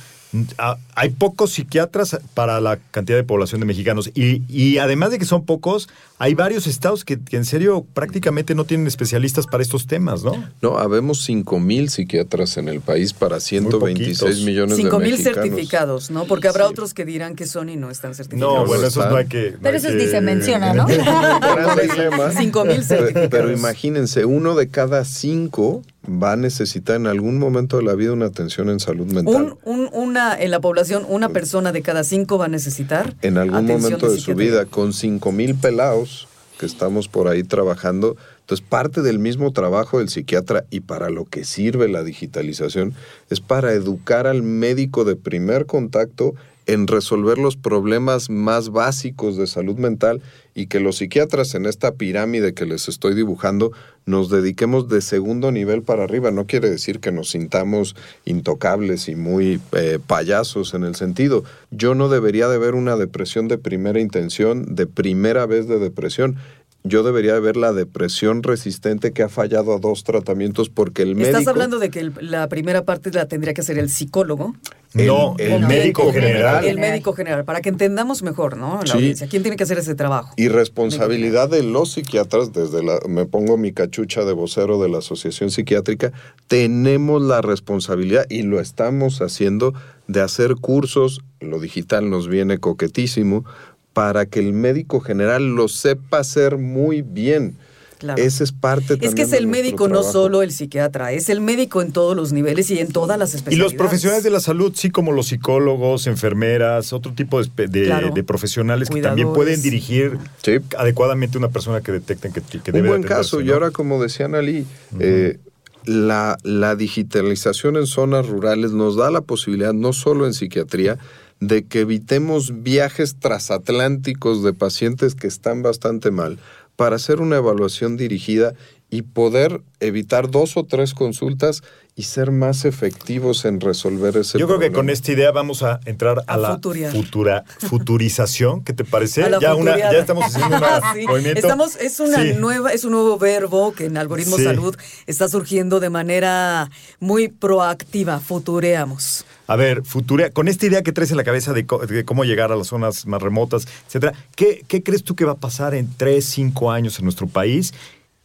Ah, 0.59 0.77
Hay 0.95 1.11
pocos 1.11 1.53
psiquiatras 1.53 2.19
para 2.35 2.61
la 2.61 2.79
cantidad 2.91 3.17
de 3.19 3.25
población 3.25 3.61
de 3.61 3.67
mexicanos. 3.67 4.11
Y, 4.15 4.43
y 4.49 4.79
además 4.79 5.11
de 5.11 5.19
que 5.19 5.25
son 5.25 5.45
pocos, 5.45 5.89
hay 6.19 6.35
varios 6.35 6.67
estados 6.67 7.05
que, 7.05 7.19
que 7.21 7.37
en 7.37 7.45
serio 7.45 7.85
prácticamente 7.95 8.55
no 8.55 8.65
tienen 8.65 8.87
especialistas 8.87 9.47
para 9.47 9.63
estos 9.63 9.87
temas, 9.87 10.23
¿no? 10.23 10.33
No, 10.61 10.79
habemos 10.79 11.23
5 11.23 11.59
mil 11.61 11.89
psiquiatras 11.91 12.57
en 12.57 12.69
el 12.69 12.81
país 12.81 13.13
para 13.13 13.41
126 13.41 14.19
poquitos. 14.21 14.45
millones 14.45 14.77
de 14.77 14.83
Cinco 14.85 14.99
mil 15.01 15.11
mexicanos. 15.13 15.43
certificados, 15.43 16.11
¿no? 16.11 16.25
Porque 16.27 16.49
habrá 16.49 16.69
otros 16.69 16.95
que 16.95 17.05
dirán 17.05 17.35
que 17.35 17.47
son 17.47 17.69
y 17.69 17.77
no 17.77 17.91
están 17.91 18.15
certificados. 18.15 18.55
No, 18.61 18.67
bueno, 18.67 18.87
esos 18.87 19.09
no 19.09 19.17
hay 19.17 19.27
que. 19.27 19.53
no 19.53 19.59
Pero 19.63 19.77
esos 19.77 19.95
ni 19.95 20.07
se 20.07 20.21
menciona, 20.21 20.73
¿no? 20.75 20.87
Gran 20.87 21.79
dilema. 21.81 22.31
Cinco 22.33 22.65
mil 22.65 22.77
Pe- 22.77 22.83
certificados. 22.85 23.29
Pero 23.31 23.51
imagínense, 23.53 24.25
uno 24.25 24.55
de 24.55 24.69
cada 24.69 25.05
cinco 25.05 25.83
va 26.07 26.33
a 26.33 26.37
necesitar 26.37 26.97
en 26.97 27.07
algún 27.07 27.39
momento 27.39 27.77
de 27.77 27.85
la 27.85 27.95
vida 27.95 28.13
una 28.13 28.27
atención 28.27 28.69
en 28.71 28.81
salud 28.81 29.07
mental. 29.07 29.57
Un, 29.65 29.81
un- 29.81 29.89
una, 29.93 30.35
en 30.41 30.51
la 30.51 30.61
población, 30.61 31.05
una 31.09 31.29
persona 31.29 31.71
de 31.73 31.83
cada 31.83 32.03
cinco 32.05 32.39
va 32.39 32.47
a 32.47 32.49
necesitar 32.49 33.15
en 33.23 33.39
algún 33.39 33.67
momento 33.67 34.07
de 34.09 34.15
su 34.17 34.19
psiquiatría. 34.19 34.51
vida, 34.51 34.65
con 34.67 34.93
5 34.93 35.31
mil 35.33 35.55
pelados 35.55 36.29
que 36.59 36.67
estamos 36.67 37.09
por 37.09 37.29
ahí 37.29 37.43
trabajando. 37.45 38.17
Entonces, 38.41 38.67
parte 38.69 39.03
del 39.03 39.19
mismo 39.19 39.53
trabajo 39.53 39.99
del 39.99 40.09
psiquiatra 40.09 40.65
y 40.71 40.81
para 40.81 41.09
lo 41.11 41.25
que 41.25 41.45
sirve 41.45 41.89
la 41.89 42.03
digitalización 42.03 42.95
es 43.31 43.41
para 43.41 43.73
educar 43.73 44.27
al 44.27 44.43
médico 44.43 45.05
de 45.05 45.17
primer 45.17 45.67
contacto 45.67 46.35
en 46.67 46.87
resolver 46.87 47.39
los 47.39 47.57
problemas 47.57 48.31
más 48.31 48.69
básicos 48.71 49.37
de 49.37 49.47
salud 49.49 49.77
mental 49.77 50.21
y 50.55 50.67
que 50.67 50.81
los 50.81 50.97
psiquiatras 50.97 51.55
en 51.55 51.67
esta 51.67 51.95
pirámide 51.95 52.55
que 52.55 52.67
les 52.67 52.89
estoy 52.89 53.15
dibujando 53.15 53.73
nos 54.05 54.31
dediquemos 54.31 54.89
de 54.89 55.01
segundo 55.01 55.53
nivel 55.53 55.83
para 55.83 56.05
arriba. 56.05 56.31
No 56.31 56.47
quiere 56.47 56.69
decir 56.69 57.01
que 57.01 57.13
nos 57.13 57.31
sintamos 57.31 57.95
intocables 58.25 59.09
y 59.09 59.15
muy 59.15 59.61
eh, 59.73 59.99
payasos 60.05 60.75
en 60.75 60.85
el 60.85 60.95
sentido. 60.95 61.45
Yo 61.71 61.95
no 61.95 62.09
debería 62.09 62.49
de 62.49 62.59
ver 62.59 62.75
una 62.75 62.97
depresión 62.97 63.49
de 63.49 63.59
primera 63.59 64.01
intención, 64.01 64.75
de 64.75 64.87
primera 64.87 65.47
vez 65.47 65.69
de 65.69 65.79
depresión. 65.79 66.37
Yo 66.85 67.05
debería 67.05 67.35
de 67.35 67.41
ver 67.41 67.57
la 67.57 67.73
depresión 67.73 68.43
resistente 68.43 69.13
que 69.13 69.23
ha 69.23 69.29
fallado 69.29 69.73
a 69.75 69.79
dos 69.79 70.03
tratamientos 70.03 70.69
porque 70.69 71.03
el 71.03 71.15
médico... 71.15 71.39
Estás 71.39 71.47
hablando 71.47 71.79
de 71.79 71.91
que 71.91 72.01
el- 72.01 72.13
la 72.21 72.49
primera 72.49 72.85
parte 72.85 73.11
la 73.13 73.27
tendría 73.29 73.55
que 73.55 73.61
hacer 73.61 73.79
el 73.79 73.89
psicólogo. 73.89 74.57
No, 74.95 75.37
El- 75.39 75.47
el, 75.47 75.53
el 75.53 75.61
médico 75.69 76.03
médico 76.05 76.13
general. 76.13 76.65
El 76.65 76.79
médico 76.79 77.13
general, 77.15 77.45
para 77.45 77.61
que 77.61 77.69
entendamos 77.69 78.23
mejor, 78.25 78.57
¿no? 78.57 78.81
La 78.81 78.87
Sí. 78.87 78.93
audiencia. 78.99 79.29
¿Quién 79.29 79.43
tiene 79.43 79.57
que 79.57 79.63
hacer 79.63 79.79
ese 79.79 79.95
trabajo? 79.95 80.35
Y 80.37 80.49
responsabilidad 80.49 81.49
de 81.49 81.63
los 81.63 81.93
psiquiatras, 81.93 82.53
desde 82.53 82.83
la, 82.83 82.99
me 83.09 83.27
pongo 83.27 83.57
mi 83.57 83.73
cachucha 83.73 84.25
de 84.25 84.33
vocero 84.33 84.83
de 84.83 84.89
la 84.89 84.99
Asociación 84.99 85.51
Psiquiátrica, 85.53 86.13
tenemos 86.49 87.23
la 87.23 87.41
responsabilidad 87.43 88.27
y 88.29 88.43
lo 88.43 88.61
estamos 88.61 89.23
haciendo 89.23 89.73
de 90.09 90.21
hacer 90.21 90.57
cursos, 90.57 91.23
lo 91.41 91.59
digital 91.61 92.11
nos 92.11 92.29
viene 92.29 92.59
coquetísimo, 92.59 93.45
para 93.93 94.27
que 94.27 94.41
el 94.41 94.53
médico 94.53 95.01
general 95.01 95.55
lo 95.55 95.69
sepa 95.69 96.19
hacer 96.19 96.57
muy 96.59 97.03
bien. 97.03 97.55
Claro. 97.99 98.21
Ese 98.21 98.43
es 98.43 98.51
parte 98.51 98.83
Es 98.83 98.89
también 98.99 99.15
que 99.15 99.23
es 99.23 99.33
el 99.33 99.47
médico, 99.47 99.87
no 99.87 100.03
solo 100.03 100.43
el 100.43 100.51
psiquiatra, 100.51 101.13
es 101.13 101.29
el 101.29 101.41
médico 101.41 101.83
en 101.83 101.93
todos 101.93 102.17
los 102.17 102.33
niveles 102.33 102.69
y 102.73 102.81
en 102.81 102.89
todas 102.91 103.17
las 103.17 103.33
Y 103.33 103.37
especialidades. 103.37 103.73
los 103.75 103.79
profesionales 103.79 104.25
de 104.25 104.31
la 104.31 104.41
salud, 104.41 104.73
sí, 104.75 104.91
como 104.91 105.13
los 105.13 105.29
psicólogos, 105.29 106.09
enfermeras, 106.09 106.93
otro 106.93 107.13
tipo 107.13 107.41
de, 107.41 107.49
espe- 107.49 107.69
de- 107.69 107.85
Claro. 107.85 108.11
de 108.13 108.25
profesionales 108.25 108.91
que 108.91 109.01
también 109.03 109.33
pueden 109.33 109.63
dirigir 109.63 110.19
Sí. 110.43 110.57
adecuadamente 110.77 111.39
una 111.39 111.51
persona 111.51 111.81
que 111.81 111.93
detecten 111.93 112.33
que, 112.33 112.41
que 112.41 112.59
Un 112.73 112.75
debe 112.75 112.89
buen 112.89 113.05
caso. 113.05 113.41
Y 113.41 113.53
ahora, 113.53 113.71
como 113.71 114.03
decía 114.03 114.27
Analí, 114.27 114.67
eh, 114.99 115.39
la, 115.85 116.39
la 116.43 116.75
digitalización 116.75 117.77
en 117.77 117.87
zonas 117.87 118.27
rurales 118.27 118.73
nos 118.73 118.97
da 118.97 119.13
la 119.13 119.21
posibilidad, 119.21 119.73
no 119.75 119.93
solo 119.93 120.27
en 120.27 120.35
psiquiatría, 120.35 120.99
de 121.43 121.65
que 121.67 121.81
evitemos 121.81 122.63
viajes 122.63 123.17
transatlánticos 123.19 124.45
de 124.45 124.53
pacientes 124.53 125.15
que 125.17 125.27
están 125.27 125.63
bastante 125.63 126.11
mal 126.13 126.39
para 126.77 126.97
hacer 126.97 127.21
una 127.21 127.37
evaluación 127.37 127.97
dirigida 127.97 128.55
y 128.91 129.03
poder 129.03 129.63
evitar 129.81 130.31
dos 130.31 130.57
o 130.57 130.65
tres 130.65 130.95
consultas 130.95 131.63
y 131.97 132.05
ser 132.05 132.31
más 132.31 132.65
efectivos 132.65 133.45
en 133.45 133.61
resolver 133.61 134.17
ese 134.19 134.39
Yo 134.39 134.47
creo 134.47 134.59
que 134.59 134.67
problema. 134.67 134.75
con 134.77 134.91
esta 134.91 135.13
idea 135.13 135.31
vamos 135.33 135.63
a 135.63 135.81
entrar 135.85 136.19
a, 136.27 136.35
A 136.35 136.37
la 136.37 136.61
futura, 136.93 137.45
futurización, 137.59 138.63
¿qué 138.65 138.73
te 138.73 138.85
parece? 138.85 139.23
Ya, 139.41 139.55
una, 139.55 139.73
futuriada. 139.73 139.93
ya 139.93 139.99
estamos 139.99 140.25
haciendo 140.27 140.57
un 140.57 140.63
Sí, 141.01 141.07
movimiento. 141.07 141.41
Estamos, 141.41 141.77
es 141.77 142.01
una 142.01 142.23
Sí. 142.23 142.35
nueva, 142.39 142.73
es 142.73 142.85
un 142.85 142.93
nuevo 142.93 143.19
verbo 143.19 143.73
que 143.73 143.87
en 143.87 143.97
Algoritmo 143.97 144.37
Sí. 144.37 144.45
Salud 144.45 144.77
está 145.07 145.29
surgiendo 145.29 145.81
de 145.81 145.91
manera 145.91 146.71
muy 147.01 147.29
proactiva. 147.29 148.21
Futureamos. 148.21 149.25
A 149.47 149.57
ver, 149.57 149.85
futura, 149.85 150.31
con 150.31 150.49
esta 150.49 150.67
idea 150.67 150.83
que 150.83 150.93
traes 150.93 151.11
en 151.11 151.17
la 151.17 151.25
cabeza 151.25 151.53
de, 151.53 151.67
de 151.89 152.05
cómo 152.05 152.25
llegar 152.25 152.53
a 152.53 152.57
las 152.57 152.69
zonas 152.69 153.07
más 153.07 153.21
remotas, 153.21 153.67
etcétera, 153.87 154.15
¿qué, 154.37 154.65
¿qué 154.69 154.83
crees 154.83 155.03
tú 155.03 155.17
que 155.17 155.25
va 155.25 155.33
a 155.33 155.37
pasar 155.37 155.75
en 155.75 155.89
tres, 155.97 156.27
cinco 156.27 156.71
años 156.71 156.99
en 156.99 157.05
nuestro 157.05 157.27
país 157.27 157.75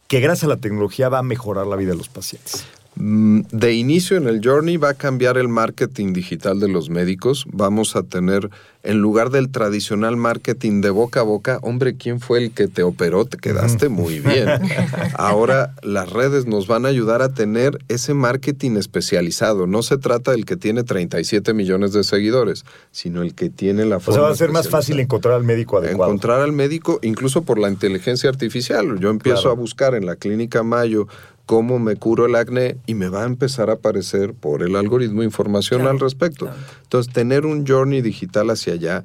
que 0.06 0.20
gracias 0.20 0.44
a 0.44 0.48
la 0.48 0.56
tecnología 0.56 1.08
va 1.08 1.18
a 1.18 1.22
mejorar 1.22 1.66
la 1.66 1.76
vida 1.76 1.90
de 1.90 1.98
los 1.98 2.08
pacientes? 2.08 2.64
Mm, 2.96 3.42
De 3.52 3.74
inicio 3.74 4.16
en 4.16 4.26
el 4.26 4.40
Journey 4.42 4.76
va 4.76 4.90
a 4.90 4.94
cambiar 4.94 5.38
el 5.38 5.46
marketing 5.48 6.12
digital 6.12 6.58
de 6.58 6.68
los 6.68 6.90
médicos. 6.90 7.44
Vamos 7.52 7.94
a 7.94 8.02
tener, 8.02 8.50
en 8.82 8.98
lugar 8.98 9.30
del 9.30 9.50
tradicional 9.50 10.16
marketing 10.16 10.80
de 10.80 10.90
boca 10.90 11.20
a 11.20 11.22
boca, 11.22 11.58
hombre, 11.62 11.94
¿quién 11.96 12.18
fue 12.18 12.38
el 12.42 12.50
que 12.50 12.66
te 12.66 12.82
operó? 12.82 13.24
Te 13.24 13.36
quedaste 13.36 13.88
muy 13.88 14.18
bien. 14.18 14.48
Ahora 15.14 15.74
las 15.82 16.10
redes 16.10 16.46
nos 16.46 16.66
van 16.66 16.86
a 16.86 16.88
ayudar 16.88 17.22
a 17.22 17.28
tener 17.28 17.78
ese 17.86 18.14
marketing 18.14 18.72
especializado. 18.76 19.68
No 19.68 19.82
se 19.82 19.96
trata 19.98 20.32
del 20.32 20.44
que 20.44 20.56
tiene 20.56 20.82
37 20.82 21.54
millones 21.54 21.92
de 21.92 22.02
seguidores, 22.02 22.64
sino 22.90 23.22
el 23.22 23.34
que 23.34 23.48
tiene 23.48 23.84
la 23.84 23.98
O 23.98 24.00
forma 24.00 24.14
sea, 24.20 24.22
va 24.28 24.32
a 24.32 24.36
ser 24.36 24.50
más 24.50 24.68
fácil 24.68 24.98
encontrar 24.98 25.34
al 25.34 25.44
médico 25.44 25.78
adecuado. 25.78 26.10
encontrar 26.10 26.40
al 26.40 26.52
médico, 26.52 26.98
incluso 27.02 27.42
por 27.42 27.60
la 27.60 27.68
inteligencia 27.68 28.28
artificial. 28.28 28.98
Yo 28.98 29.10
empiezo 29.10 29.42
Claro. 29.42 29.52
a 29.52 29.54
buscar 29.54 29.94
en 29.94 30.04
la 30.04 30.16
clínica 30.16 30.64
Mayo 30.64 31.06
cómo 31.48 31.78
me 31.78 31.96
curo 31.96 32.26
el 32.26 32.34
acné 32.34 32.76
y 32.86 32.92
me 32.94 33.08
va 33.08 33.22
a 33.22 33.26
empezar 33.26 33.70
a 33.70 33.74
aparecer 33.74 34.34
por 34.34 34.62
el 34.62 34.76
algoritmo 34.76 35.22
información 35.22 35.80
Claro, 35.80 35.94
al 35.94 35.98
respecto. 35.98 36.44
claro. 36.44 36.60
Entonces, 36.82 37.10
tener 37.10 37.46
un 37.46 37.66
journey 37.66 38.02
digital 38.02 38.50
hacia 38.50 38.74
allá, 38.74 39.04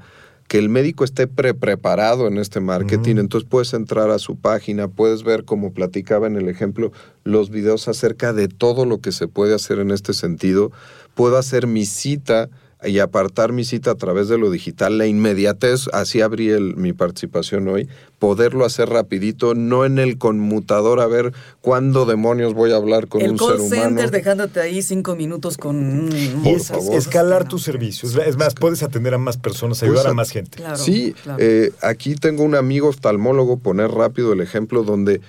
que 0.49 0.59
el 0.59 0.67
médico 0.67 1.05
esté 1.05 1.25
pre 1.27 1.53
preparado 1.53 2.27
en 2.27 2.37
este 2.37 2.59
marketing, 2.59 3.15
entonces 3.15 3.47
puedes 3.49 3.73
entrar 3.73 4.09
a 4.09 4.19
su 4.19 4.35
página, 4.35 4.89
puedes 4.89 5.23
ver, 5.23 5.45
como 5.45 5.71
platicaba 5.71 6.27
en 6.27 6.35
el 6.35 6.49
ejemplo, 6.49 6.91
los 7.23 7.49
videos 7.49 7.87
acerca 7.87 8.33
de 8.33 8.49
todo 8.49 8.85
lo 8.85 8.99
que 8.99 9.13
se 9.13 9.29
puede 9.29 9.55
hacer 9.55 9.79
en 9.79 9.91
este 9.91 10.11
sentido. 10.13 10.73
Puedo 11.15 11.37
hacer 11.37 11.65
mi 11.65 11.85
cita 11.85 12.49
y 12.85 12.99
apartar 12.99 13.51
mi 13.53 13.63
cita 13.63 13.91
a 13.91 13.95
través 13.95 14.27
de 14.27 14.37
lo 14.37 14.49
digital, 14.51 14.97
la 14.97 15.07
inmediatez, 15.07 15.87
así 15.93 16.21
abrí 16.21 16.49
el- 16.49 16.75
mi 16.75 16.93
participación 16.93 17.67
hoy, 17.67 17.87
poderlo 18.19 18.65
hacer 18.65 18.89
rapidito, 18.89 19.53
no 19.55 19.85
en 19.85 19.99
el 19.99 20.17
conmutador 20.17 20.99
a 21.01 21.07
ver 21.07 21.33
cuándo 21.61 22.05
demonios 22.05 22.53
voy 22.53 22.71
a 22.71 22.77
hablar 22.77 23.07
con 23.07 23.21
el 23.21 23.31
un 23.31 23.37
call 23.37 23.57
ser 23.57 23.59
humano. 23.61 23.83
center 23.83 24.11
dejándote 24.11 24.59
ahí 24.61 24.81
cinco 24.81 25.15
minutos 25.15 25.57
con... 25.57 26.05
mm, 26.07 26.45
Y 26.45 26.49
es, 26.49 26.67
favor. 26.67 26.95
escalar 26.95 27.47
tus 27.47 27.63
servicios. 27.63 28.15
Es 28.15 28.37
más, 28.37 28.53
puedes 28.55 28.81
atender 28.83 29.13
a 29.13 29.17
más 29.17 29.37
personas, 29.37 29.81
ayudar 29.83 30.03
Pues, 30.03 30.11
a 30.11 30.13
más 30.13 30.29
gente. 30.31 30.57
Claro, 30.57 30.77
sí, 30.77 31.13
claro. 31.23 31.37
eh, 31.41 31.71
aquí 31.81 32.15
tengo 32.15 32.43
un 32.43 32.55
amigo 32.55 32.87
oftalmólogo, 32.89 33.57
poner 33.57 33.91
rápido 33.91 34.33
el 34.33 34.41
ejemplo, 34.41 34.83
donde 34.83 35.19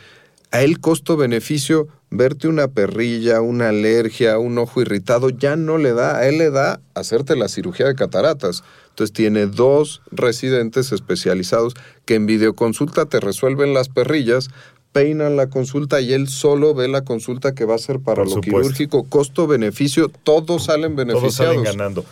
a 0.54 0.62
él 0.62 0.78
costo-beneficio, 0.78 1.88
verte 2.10 2.46
una 2.46 2.68
perrilla, 2.68 3.40
una 3.40 3.70
alergia, 3.70 4.38
un 4.38 4.56
ojo 4.58 4.80
irritado, 4.82 5.30
ya 5.30 5.56
no 5.56 5.78
le 5.78 5.92
da, 5.94 6.16
a 6.18 6.28
él 6.28 6.38
le 6.38 6.52
da 6.52 6.80
hacerte 6.94 7.34
la 7.34 7.48
cirugía 7.48 7.86
de 7.88 7.96
cataratas. 7.96 8.62
Entonces 8.90 9.12
tiene 9.12 9.46
dos 9.46 10.00
residentes 10.12 10.92
especializados 10.92 11.74
que 12.04 12.14
en 12.14 12.26
videoconsulta 12.26 13.06
te 13.06 13.18
resuelven 13.18 13.74
las 13.74 13.88
perrillas, 13.88 14.48
peinan 14.92 15.36
la 15.36 15.48
consulta 15.48 16.00
y 16.00 16.12
él 16.12 16.28
solo 16.28 16.72
ve 16.72 16.86
la 16.86 17.02
consulta 17.02 17.52
que 17.52 17.64
va 17.64 17.74
a 17.74 17.78
ser 17.78 17.98
para 17.98 18.18
Por 18.22 18.26
lo 18.26 18.30
supuesto. 18.34 18.58
quirúrgico, 18.60 19.02
costo-beneficio, 19.08 20.08
todos 20.08 20.66
salen 20.66 20.94
Todos 20.94 21.08
beneficiados. 21.08 21.34
salen 21.56 21.64
ganando. 21.64 22.04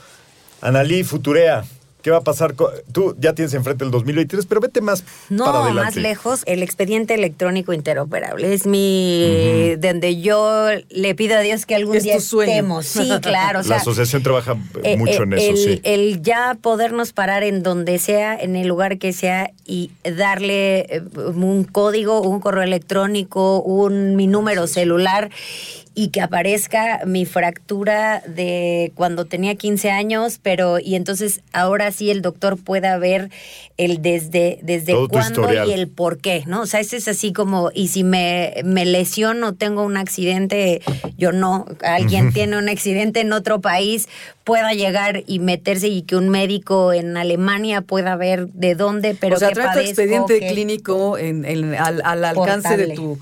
Analí, 0.61 1.05
Futurea, 1.05 1.63
¿qué 2.03 2.11
va 2.11 2.19
a 2.19 2.23
pasar? 2.23 2.55
con- 2.55 2.71
Tú 2.93 3.17
ya 3.19 3.33
tienes 3.35 3.55
enfrente 3.55 3.85
el 3.85 3.91
2023, 3.91 4.47
pero 4.47 4.61
vete 4.61 4.81
más 4.81 5.05
No, 5.31 5.45
para 5.47 5.59
adelante. 5.65 5.85
más 5.85 5.97
lejos, 5.97 6.43
el 6.47 6.63
expediente 6.63 7.15
electrónico 7.15 7.73
interoperable. 7.73 8.53
Es 8.53 8.67
mi. 8.67 9.75
donde 9.79 10.21
yo 10.21 10.67
le 10.91 11.15
pido 11.15 11.37
a 11.37 11.41
Dios 11.41 11.67
que 11.67 11.75
algún 11.75 11.97
Es 11.97 12.03
día 12.05 12.17
estemos. 12.17 12.87
Sí, 12.87 13.11
claro. 13.23 13.61
O 13.61 13.63
sea, 13.63 13.77
la 13.77 13.83
asociación 13.83 14.23
trabaja 14.23 14.57
eh, 14.83 14.97
mucho 14.97 15.23
eh, 15.23 15.25
en 15.25 15.33
eso, 15.35 15.51
el, 15.51 15.57
sí. 15.57 15.81
el 15.85 16.23
ya 16.23 16.57
podernos 16.61 17.13
parar 17.13 17.43
en 17.43 17.63
donde 17.63 17.99
sea, 17.99 18.37
en 18.39 18.57
el 18.57 18.69
lugar 18.69 18.99
que 18.99 19.13
sea 19.13 19.51
y 19.65 19.91
darle 20.05 20.81
eh, 20.81 21.03
un 21.35 21.65
código, 21.65 22.21
un 22.23 22.41
correo 22.41 22.63
electrónico, 22.63 23.61
un 23.63 24.17
mi 24.17 24.27
número 24.27 24.67
celular 24.67 25.31
y 25.95 26.09
que 26.09 26.21
aparezca 26.23 27.03
mi 27.07 27.27
fractura 27.27 28.23
de 28.27 28.93
cuando 28.95 29.25
tenía 29.27 29.55
15 29.55 29.91
años, 29.91 30.39
pero 30.43 30.79
y 30.79 30.95
entonces 30.95 31.41
ahora 31.53 31.93
sí 31.93 32.11
el 32.11 32.23
doctor 32.23 32.57
pueda 32.63 32.97
ver 32.99 33.31
el 33.77 34.01
desde 34.01 34.59
desde 34.63 34.93
Todo 34.93 35.09
cuándo 35.09 35.43
y 35.67 35.73
el 35.73 35.89
por 35.89 36.19
qué, 36.19 36.45
¿no? 36.47 36.63
O 36.63 36.67
sea, 36.67 36.81
ese 36.81 36.97
es 36.97 37.09
así 37.09 37.33
como 37.33 37.71
y 37.75 37.89
si 37.89 38.05
me 38.05 38.55
me 38.65 38.85
lesiono, 38.87 39.55
tengo 39.55 39.83
un 39.85 39.97
accidente, 39.97 40.81
yo 41.19 41.33
no, 41.33 41.67
alguien 41.85 42.33
tiene 42.33 42.57
un 42.59 42.69
accidente 42.69 43.21
en 43.21 43.33
otro 43.33 43.61
país, 43.61 44.09
pueda 44.45 44.73
llegar 44.73 45.23
y 45.27 45.39
meterse 45.41 45.89
y 45.89 46.03
que 46.03 46.17
un 46.17 46.29
médico 46.31 46.93
en 46.93 47.17
Alemania 47.17 47.83
pueda 47.83 48.17
ver 48.17 48.49
de 48.49 48.75
dónde, 48.75 49.15
pero 49.15 49.37
o 49.37 49.39
sea, 49.39 49.49
qué 49.49 49.55
trae 49.55 49.67
tu 49.67 49.73
padezco, 49.75 49.91
expediente 50.03 50.47
clínico 50.53 51.19
en, 51.19 51.45
en- 51.45 51.75
al, 51.75 52.01
al 52.05 52.25
alcance 52.25 52.77
de 52.77 52.89
tu, 52.95 53.19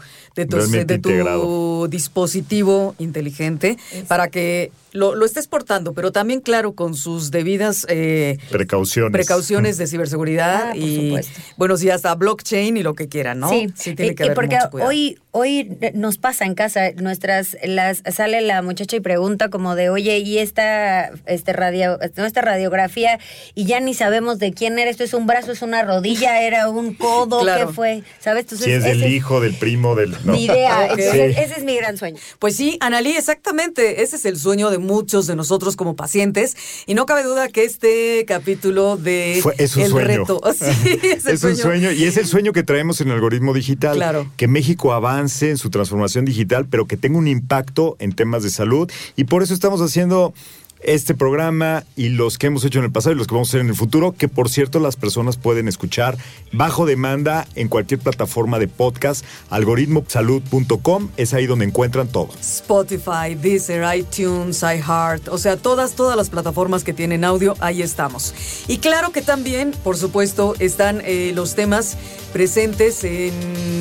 de 0.46 0.46
tu, 0.46 0.84
de 0.84 0.98
tu 0.98 1.88
dispositivo 1.88 2.94
inteligente 2.98 3.76
para 4.08 4.28
que 4.28 4.70
lo, 4.92 5.14
lo 5.14 5.24
estés 5.26 5.46
portando, 5.48 5.92
pero 5.94 6.12
también, 6.12 6.40
claro, 6.40 6.74
con 6.74 6.94
sus 6.94 7.30
debidas 7.30 7.86
eh, 7.88 8.38
Precauciones. 8.50 9.12
precauciones 9.12 9.78
de 9.78 9.86
ciberseguridad 9.86 10.70
Ah, 10.70 10.72
por 10.74 10.76
y, 10.82 11.06
supuesto. 11.08 11.40
bueno, 11.56 11.76
sí, 11.76 11.90
hasta 11.90 12.14
blockchain 12.14 12.76
y 12.76 12.82
lo 12.82 12.94
que 12.94 13.08
quieran, 13.08 13.40
¿no? 13.40 13.48
Sí, 13.48 13.68
tiene 13.94 14.12
Eh, 14.12 14.14
que 14.14 14.22
eh, 14.22 14.26
haber 14.26 14.34
porque 14.34 14.56
mucho 14.72 14.84
hoy 14.86 15.18
hoy 15.32 15.78
nos 15.94 16.18
pasa 16.18 16.44
en 16.44 16.54
casa, 16.56 16.90
nuestras 16.96 17.56
las 17.62 18.02
sale 18.12 18.40
la 18.40 18.62
muchacha 18.62 18.96
y 18.96 19.00
pregunta 19.00 19.48
como 19.48 19.76
de, 19.76 19.88
"Oye, 19.88 20.18
¿y 20.18 20.38
esta 20.38 21.10
este 21.26 21.52
radio 21.52 21.98
no, 22.16 22.24
esta 22.26 22.40
radiografía 22.40 23.20
y 23.54 23.64
ya 23.64 23.78
ni 23.78 23.94
sabemos 23.94 24.40
de 24.40 24.52
quién 24.52 24.76
era, 24.80 24.90
esto 24.90 25.04
es 25.04 25.14
un 25.14 25.26
brazo, 25.28 25.52
es 25.52 25.62
una 25.62 25.82
rodilla, 25.84 26.42
era 26.42 26.68
un 26.68 26.94
codo, 26.94 27.42
Claro. 27.42 27.68
qué 27.68 27.72
fue?" 27.74 28.02
¿Sabes? 28.18 28.42
Entonces, 28.42 28.66
si 28.66 28.72
es 28.72 28.82
del 28.82 29.04
hijo, 29.12 29.40
del 29.40 29.54
primo, 29.54 29.94
del... 29.94 30.16
no. 30.24 30.32
mi 30.32 30.46
idea, 30.46 30.88
Ok. 30.92 30.98
Entonces, 30.98 31.36
Sí. 31.36 31.40
ese 31.42 31.54
es 31.58 31.64
mi 31.64 31.76
gran 31.76 31.96
sueño. 31.96 32.18
Pues 32.40 32.56
sí, 32.56 32.76
Analí, 32.80 33.12
exactamente. 33.12 34.02
Ese 34.02 34.16
es 34.16 34.24
el 34.24 34.36
sueño 34.36 34.70
de 34.70 34.78
muchos 34.80 35.26
de 35.26 35.36
nosotros 35.36 35.76
como 35.76 35.94
pacientes. 35.96 36.56
Y 36.86 36.94
no 36.94 37.06
cabe 37.06 37.22
duda 37.22 37.48
que 37.48 37.64
este 37.64 38.24
capítulo 38.26 38.96
de 38.96 39.38
Fue- 39.42 39.54
es 39.58 39.76
un 39.76 39.82
El 39.82 39.90
sueño. 39.90 40.06
Reto. 40.06 40.40
Sí, 40.60 40.98
es, 41.02 41.26
el 41.26 41.34
Es 41.34 41.44
un 41.44 41.56
sueño 41.56 41.92
y 41.92 42.04
es 42.04 42.16
el 42.16 42.26
sueño 42.26 42.52
que 42.52 42.62
traemos 42.62 43.00
en 43.00 43.08
el 43.08 43.14
algoritmo 43.14 43.54
digital. 43.54 43.96
Claro. 43.96 44.26
Que 44.36 44.48
México 44.48 44.92
avance 44.92 45.50
en 45.50 45.58
su 45.58 45.70
transformación 45.70 46.24
digital, 46.24 46.66
pero 46.68 46.86
que 46.86 46.96
tenga 46.96 47.18
un 47.18 47.28
impacto 47.28 47.96
en 47.98 48.12
temas 48.12 48.42
de 48.42 48.50
salud. 48.50 48.90
Y 49.16 49.24
por 49.24 49.42
eso 49.42 49.54
estamos 49.54 49.80
haciendo 49.80 50.34
este 50.82 51.14
programa 51.14 51.84
y 51.96 52.10
los 52.10 52.38
que 52.38 52.46
hemos 52.46 52.64
hecho 52.64 52.78
en 52.78 52.86
el 52.86 52.92
pasado 52.92 53.14
y 53.14 53.18
los 53.18 53.26
que 53.26 53.34
vamos 53.34 53.48
a 53.48 53.50
hacer 53.50 53.60
en 53.60 53.68
el 53.68 53.74
futuro, 53.74 54.12
que 54.12 54.28
por 54.28 54.48
cierto 54.48 54.80
las 54.80 54.96
personas 54.96 55.36
pueden 55.36 55.68
escuchar 55.68 56.16
bajo 56.52 56.86
demanda 56.86 57.46
en 57.54 57.68
cualquier 57.68 58.00
plataforma 58.00 58.58
de 58.58 58.68
podcast, 58.68 59.24
algoritmosalud.com, 59.50 61.10
es 61.16 61.34
ahí 61.34 61.46
donde 61.46 61.64
encuentran 61.64 62.08
todo. 62.08 62.30
Spotify, 62.40 63.34
Deezer, 63.40 63.84
iTunes, 63.96 64.62
iHeart, 64.62 65.28
o 65.28 65.38
sea, 65.38 65.56
todas, 65.56 65.94
todas 65.94 66.16
las 66.16 66.30
plataformas 66.30 66.84
que 66.84 66.92
tienen 66.92 67.24
audio, 67.24 67.54
ahí 67.60 67.82
estamos. 67.82 68.34
Y 68.68 68.78
claro 68.78 69.12
que 69.12 69.22
también, 69.22 69.72
por 69.84 69.96
supuesto, 69.96 70.54
están 70.58 71.02
eh, 71.04 71.32
los 71.34 71.54
temas 71.54 71.96
presentes 72.32 73.04
en 73.04 73.32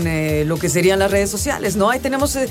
eh, 0.07 0.43
lo 0.45 0.57
que 0.57 0.69
serían 0.69 0.99
las 0.99 1.11
redes 1.11 1.29
sociales, 1.29 1.75
¿no? 1.75 1.89
Ahí 1.89 1.99
tenemos, 1.99 2.35
eh, 2.35 2.49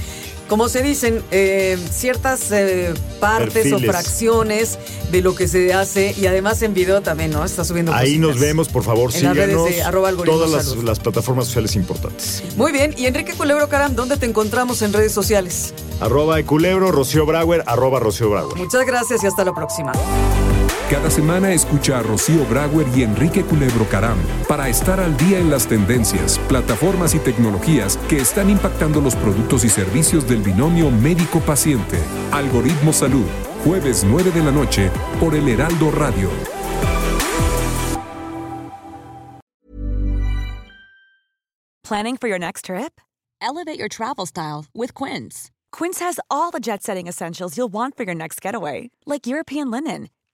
como 0.49 0.69
se 0.69 0.83
dicen, 0.83 1.23
eh, 1.31 1.79
ciertas 1.91 2.51
eh, 2.51 2.95
partes 3.21 3.73
o 3.73 3.79
fracciones 3.79 4.79
de 5.13 5.21
lo 5.23 5.35
que 5.35 5.47
se 5.47 5.73
hace 5.75 6.15
y 6.19 6.27
además 6.27 6.63
en 6.63 6.75
video 6.75 7.01
también, 7.03 7.31
¿no? 7.31 7.45
Está 7.45 7.65
subiendo 7.65 7.93
Ahí 7.93 8.13
cositas. 8.17 8.29
nos 8.29 8.41
vemos, 8.41 8.69
por 8.69 8.83
favor, 8.83 9.11
En 9.15 9.25
las 9.25 9.37
redes 9.37 9.51
síganos. 9.51 9.71
de 9.77 9.83
algoritmo 9.83 10.25
todas 10.25 10.51
las, 10.51 10.77
las 10.83 10.99
plataformas 11.01 11.47
sociales 11.47 11.77
importantes. 11.77 12.43
Muy 12.57 12.73
bien, 12.73 12.95
y 12.97 13.07
Enrique 13.07 13.35
Culebro 13.35 13.69
Caram, 13.69 13.95
¿dónde 13.95 14.17
te 14.17 14.27
encontramos 14.27 14.83
en 14.83 14.93
redes 14.93 15.13
sociales? 15.13 15.75
Arroba 16.01 16.39
Eculebro, 16.41 16.93
Rocío 16.93 17.27
Brauer, 17.27 17.63
arroba 17.67 18.01
Rocío 18.01 18.31
Brauer. 18.31 18.57
Muchas 18.57 18.87
gracias 18.87 19.23
y 19.23 19.27
hasta 19.27 19.45
la 19.45 19.55
próxima. 19.55 19.93
Cada 20.91 21.11
semana 21.11 21.53
escucha 21.53 21.99
a 21.99 22.03
Rocío 22.03 22.47
Brauer 22.47 22.87
y 22.97 23.03
Enrique 23.03 23.45
Culebro 23.45 23.87
Caram 23.91 24.17
para 24.49 24.71
estar 24.71 25.01
al 25.01 25.19
día 25.19 25.39
en 25.39 25.51
las 25.51 25.67
tendencias, 25.67 26.39
plataformas 26.49 27.15
y 27.15 27.19
tecnologías 27.19 27.99
que 28.09 28.17
están 28.17 28.49
impactando 28.49 29.03
los 29.03 29.15
productos 29.15 29.67
y 29.67 29.69
servicios 29.69 30.27
del 30.27 30.41
binomio 30.41 30.91
médico-paciente. 30.91 31.99
Algoritmo 32.33 32.95
Salud, 32.95 33.27
jueves 33.67 34.03
9 34.03 34.31
de 34.31 34.43
la 34.43 34.51
noche 34.51 34.91
por 35.21 35.35
el 35.35 35.47
Heraldo 35.51 35.91
Radio. 35.91 36.31
Planning 41.85 42.17
for 42.17 42.29
your 42.29 42.39
next 42.39 42.65
trip? 42.65 42.99
Elevate 43.43 43.79
your 43.79 43.89
travel 43.89 44.25
style 44.25 44.65
with 44.75 44.95
Quince. 44.95 45.51
Quince 45.71 46.01
has 46.01 46.19
all 46.31 46.51
the 46.51 46.61
jet 46.61 46.83
setting 46.83 47.07
essentials 47.07 47.59
you'll 47.59 47.73
want 47.73 47.95
for 47.97 48.05
your 48.05 48.15
next 48.15 48.41
getaway, 48.41 48.91
like 49.05 49.27
European 49.27 49.71
linen, 49.71 50.09